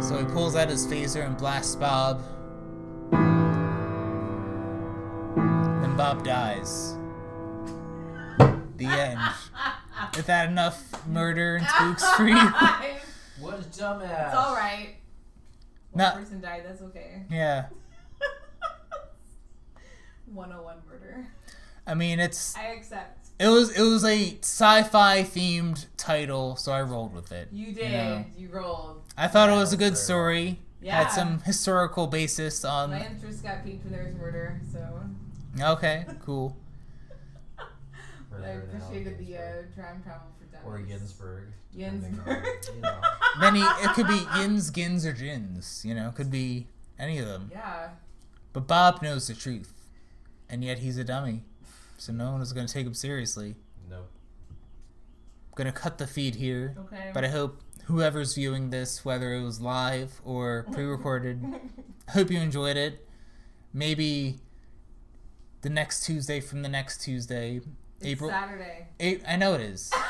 So 0.00 0.16
he 0.16 0.24
pulls 0.24 0.56
out 0.56 0.70
his 0.70 0.86
phaser 0.86 1.26
and 1.26 1.36
blasts 1.36 1.76
Bob. 1.76 2.22
Then 5.36 5.94
Bob 5.98 6.24
dies. 6.24 6.96
The 8.78 8.86
end. 8.86 9.20
Is 10.16 10.24
that 10.24 10.48
enough 10.48 11.06
murder 11.06 11.56
and 11.56 11.66
spooks 11.68 12.10
for 12.14 12.26
you? 12.26 12.38
it's 12.38 13.04
What 13.38 13.58
a 13.58 13.62
dumbass. 13.64 14.28
It's 14.28 14.34
all 14.34 14.54
right. 14.54 14.94
One 15.92 16.04
No. 16.04 16.10
person 16.18 16.40
died. 16.40 16.62
That's 16.66 16.82
okay. 16.82 17.22
Yeah. 17.30 17.66
101 20.32 20.76
murder. 20.88 21.26
I 21.86 21.94
mean, 21.94 22.20
it's 22.20 22.56
I 22.56 22.66
accept. 22.68 23.28
it 23.38 23.48
was 23.48 23.76
it 23.76 23.82
was 23.82 24.04
a 24.04 24.38
sci-fi 24.40 25.22
themed 25.22 25.86
title, 25.96 26.56
so 26.56 26.72
I 26.72 26.82
rolled 26.82 27.14
with 27.14 27.32
it. 27.32 27.48
You 27.52 27.72
did. 27.72 27.92
know. 27.92 28.24
You 28.36 28.48
rolled. 28.50 29.02
I 29.16 29.28
thought 29.28 29.48
it 29.50 29.54
was 29.54 29.72
a 29.72 29.76
good 29.76 29.98
story. 29.98 30.58
Yeah. 30.80 31.02
Had 31.04 31.08
some 31.12 31.40
historical 31.40 32.06
basis 32.06 32.64
on. 32.64 32.90
My 32.90 33.06
interest 33.06 33.42
got 33.42 33.64
piqued 33.64 33.84
when 33.84 33.92
there 33.92 34.04
was 34.04 34.14
murder, 34.14 34.60
so 34.72 35.00
Okay, 35.60 36.06
cool. 36.24 36.56
I 37.58 38.48
appreciated 38.48 39.18
the 39.18 39.36
uh, 39.36 39.40
Ginsberg. 39.62 39.76
time 39.76 40.02
travel 40.02 40.28
for 40.38 40.41
Dennis. 40.41 40.41
Or 40.66 40.78
Ginsburg. 40.78 41.44
Ginsburg. 41.76 42.24
depending 42.24 42.24
on, 42.26 42.74
You 42.76 42.80
know. 42.82 43.00
Many 43.40 43.60
it 43.60 43.90
could 43.94 44.06
be 44.06 44.20
yins, 44.36 44.70
gins, 44.70 45.04
or 45.06 45.12
gins. 45.12 45.82
You 45.84 45.94
know, 45.94 46.10
could 46.14 46.30
be 46.30 46.66
any 46.98 47.18
of 47.18 47.26
them. 47.26 47.50
Yeah. 47.52 47.88
But 48.52 48.66
Bob 48.66 49.02
knows 49.02 49.26
the 49.28 49.34
truth, 49.34 49.72
and 50.48 50.62
yet 50.62 50.78
he's 50.78 50.98
a 50.98 51.04
dummy, 51.04 51.42
so 51.96 52.12
no 52.12 52.32
one 52.32 52.42
is 52.42 52.52
going 52.52 52.66
to 52.66 52.72
take 52.72 52.86
him 52.86 52.92
seriously. 52.94 53.54
Nope. 53.88 54.10
I'm 54.50 55.54
gonna 55.56 55.72
cut 55.72 55.96
the 55.98 56.06
feed 56.06 56.34
here, 56.36 56.74
Okay. 56.78 57.10
but 57.14 57.24
I 57.24 57.28
hope 57.28 57.60
whoever's 57.84 58.34
viewing 58.34 58.70
this, 58.70 59.04
whether 59.04 59.34
it 59.34 59.42
was 59.42 59.60
live 59.60 60.20
or 60.24 60.66
pre-recorded, 60.72 61.42
hope 62.10 62.30
you 62.30 62.38
enjoyed 62.40 62.76
it. 62.76 63.06
Maybe 63.72 64.40
the 65.62 65.70
next 65.70 66.04
Tuesday 66.04 66.40
from 66.40 66.60
the 66.62 66.68
next 66.68 67.02
Tuesday, 67.02 67.56
it's 67.98 68.06
April. 68.06 68.28
Saturday. 68.30 68.86
Eight, 69.00 69.22
I 69.26 69.36
know 69.36 69.54
it 69.54 69.60
is. 69.62 69.90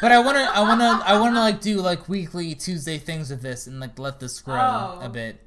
But 0.00 0.12
I 0.12 0.18
wanna, 0.20 0.50
I 0.54 0.60
wanna, 0.62 1.02
I 1.04 1.18
wanna 1.18 1.40
like 1.40 1.60
do 1.60 1.80
like 1.80 2.08
weekly 2.08 2.54
Tuesday 2.54 2.98
things 2.98 3.30
with 3.30 3.42
this 3.42 3.66
and 3.66 3.80
like 3.80 3.98
let 3.98 4.18
this 4.20 4.40
grow 4.40 4.54
Oh. 4.56 5.00
a 5.02 5.08
bit. 5.08 5.40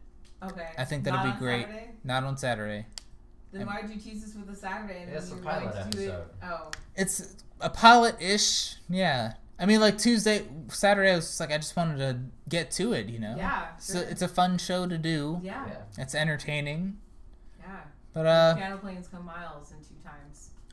Okay. 0.44 0.70
I 0.78 0.86
think 0.86 1.04
that'd 1.06 1.18
Not 1.20 1.26
be 1.26 1.32
on 1.32 1.40
great. 1.40 1.66
Saturday? 1.66 1.90
Not 2.04 2.24
on 2.24 2.38
Saturday. 2.38 2.86
Then 3.52 3.66
why'd 3.68 3.90
you 3.90 3.98
tease 4.00 4.24
us 4.24 4.36
with 4.36 4.50
a 4.50 4.56
Saturday 4.56 5.04
and 5.04 5.12
It's 5.12 5.30
then 5.30 5.38
a 5.38 5.42
you 5.42 5.46
were 5.46 5.52
pilot 5.52 5.74
going 5.74 5.92
to 5.92 5.98
do 5.98 6.04
it? 6.04 6.10
episode. 6.10 6.30
Oh. 6.44 6.72
It's 6.96 7.36
a 7.62 7.70
pilot-ish, 7.70 8.76
yeah. 8.90 9.34
I 9.60 9.66
mean, 9.68 9.80
like 9.80 9.98
Tuesday, 9.98 10.44
Saturday. 10.70 11.12
I 11.12 11.16
was 11.16 11.26
just 11.28 11.40
like, 11.40 11.52
I 11.52 11.58
just 11.58 11.76
wanted 11.76 11.98
to 12.00 12.20
get 12.50 12.72
to 12.72 12.94
it, 12.94 13.08
you 13.08 13.20
know. 13.20 13.36
Yeah. 13.38 13.68
So 13.78 14.00
it's 14.00 14.22
a 14.24 14.28
fun 14.28 14.58
show 14.58 14.88
to 14.88 14.98
do. 14.98 15.40
yeah. 15.44 15.66
Yeah. 15.68 15.76
It's 16.04 16.16
entertaining. 16.16 16.98
Yeah. 17.60 17.68
But 18.14 18.26
uh, 18.26 18.56
Piano 18.56 18.78
playing 18.78 18.98
has 18.98 19.08
come 19.08 19.26
miles 19.26 19.72
in 19.72 19.78
two 19.78 19.96
times. 20.04 20.23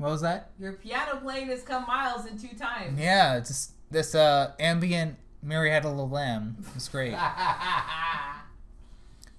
What 0.00 0.10
was 0.10 0.22
that? 0.22 0.50
Your 0.58 0.72
piano 0.72 1.20
playing 1.20 1.48
has 1.48 1.62
come 1.62 1.86
miles 1.86 2.26
in 2.26 2.38
two 2.38 2.56
times. 2.56 2.98
Yeah, 2.98 3.36
it's 3.36 3.48
just 3.48 3.72
this 3.90 4.14
uh 4.14 4.52
ambient 4.58 5.16
Mary 5.42 5.70
Had 5.70 5.84
a 5.84 5.88
Little 5.88 6.08
Lamb. 6.08 6.64
It's 6.74 6.88
great. 6.88 7.14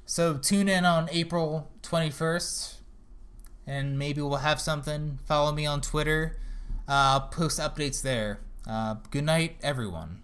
So 0.05 0.37
tune 0.37 0.67
in 0.67 0.83
on 0.83 1.07
April 1.09 1.71
21st, 1.83 2.73
and 3.65 3.97
maybe 3.97 4.21
we'll 4.21 4.35
have 4.39 4.59
something. 4.59 5.19
Follow 5.25 5.53
me 5.53 5.65
on 5.65 5.79
Twitter. 5.79 6.37
Uh, 6.85 6.91
I'll 7.15 7.21
post 7.29 7.61
updates 7.61 8.01
there. 8.01 8.41
Uh, 8.67 8.95
good 9.09 9.23
night, 9.23 9.55
everyone. 9.63 10.20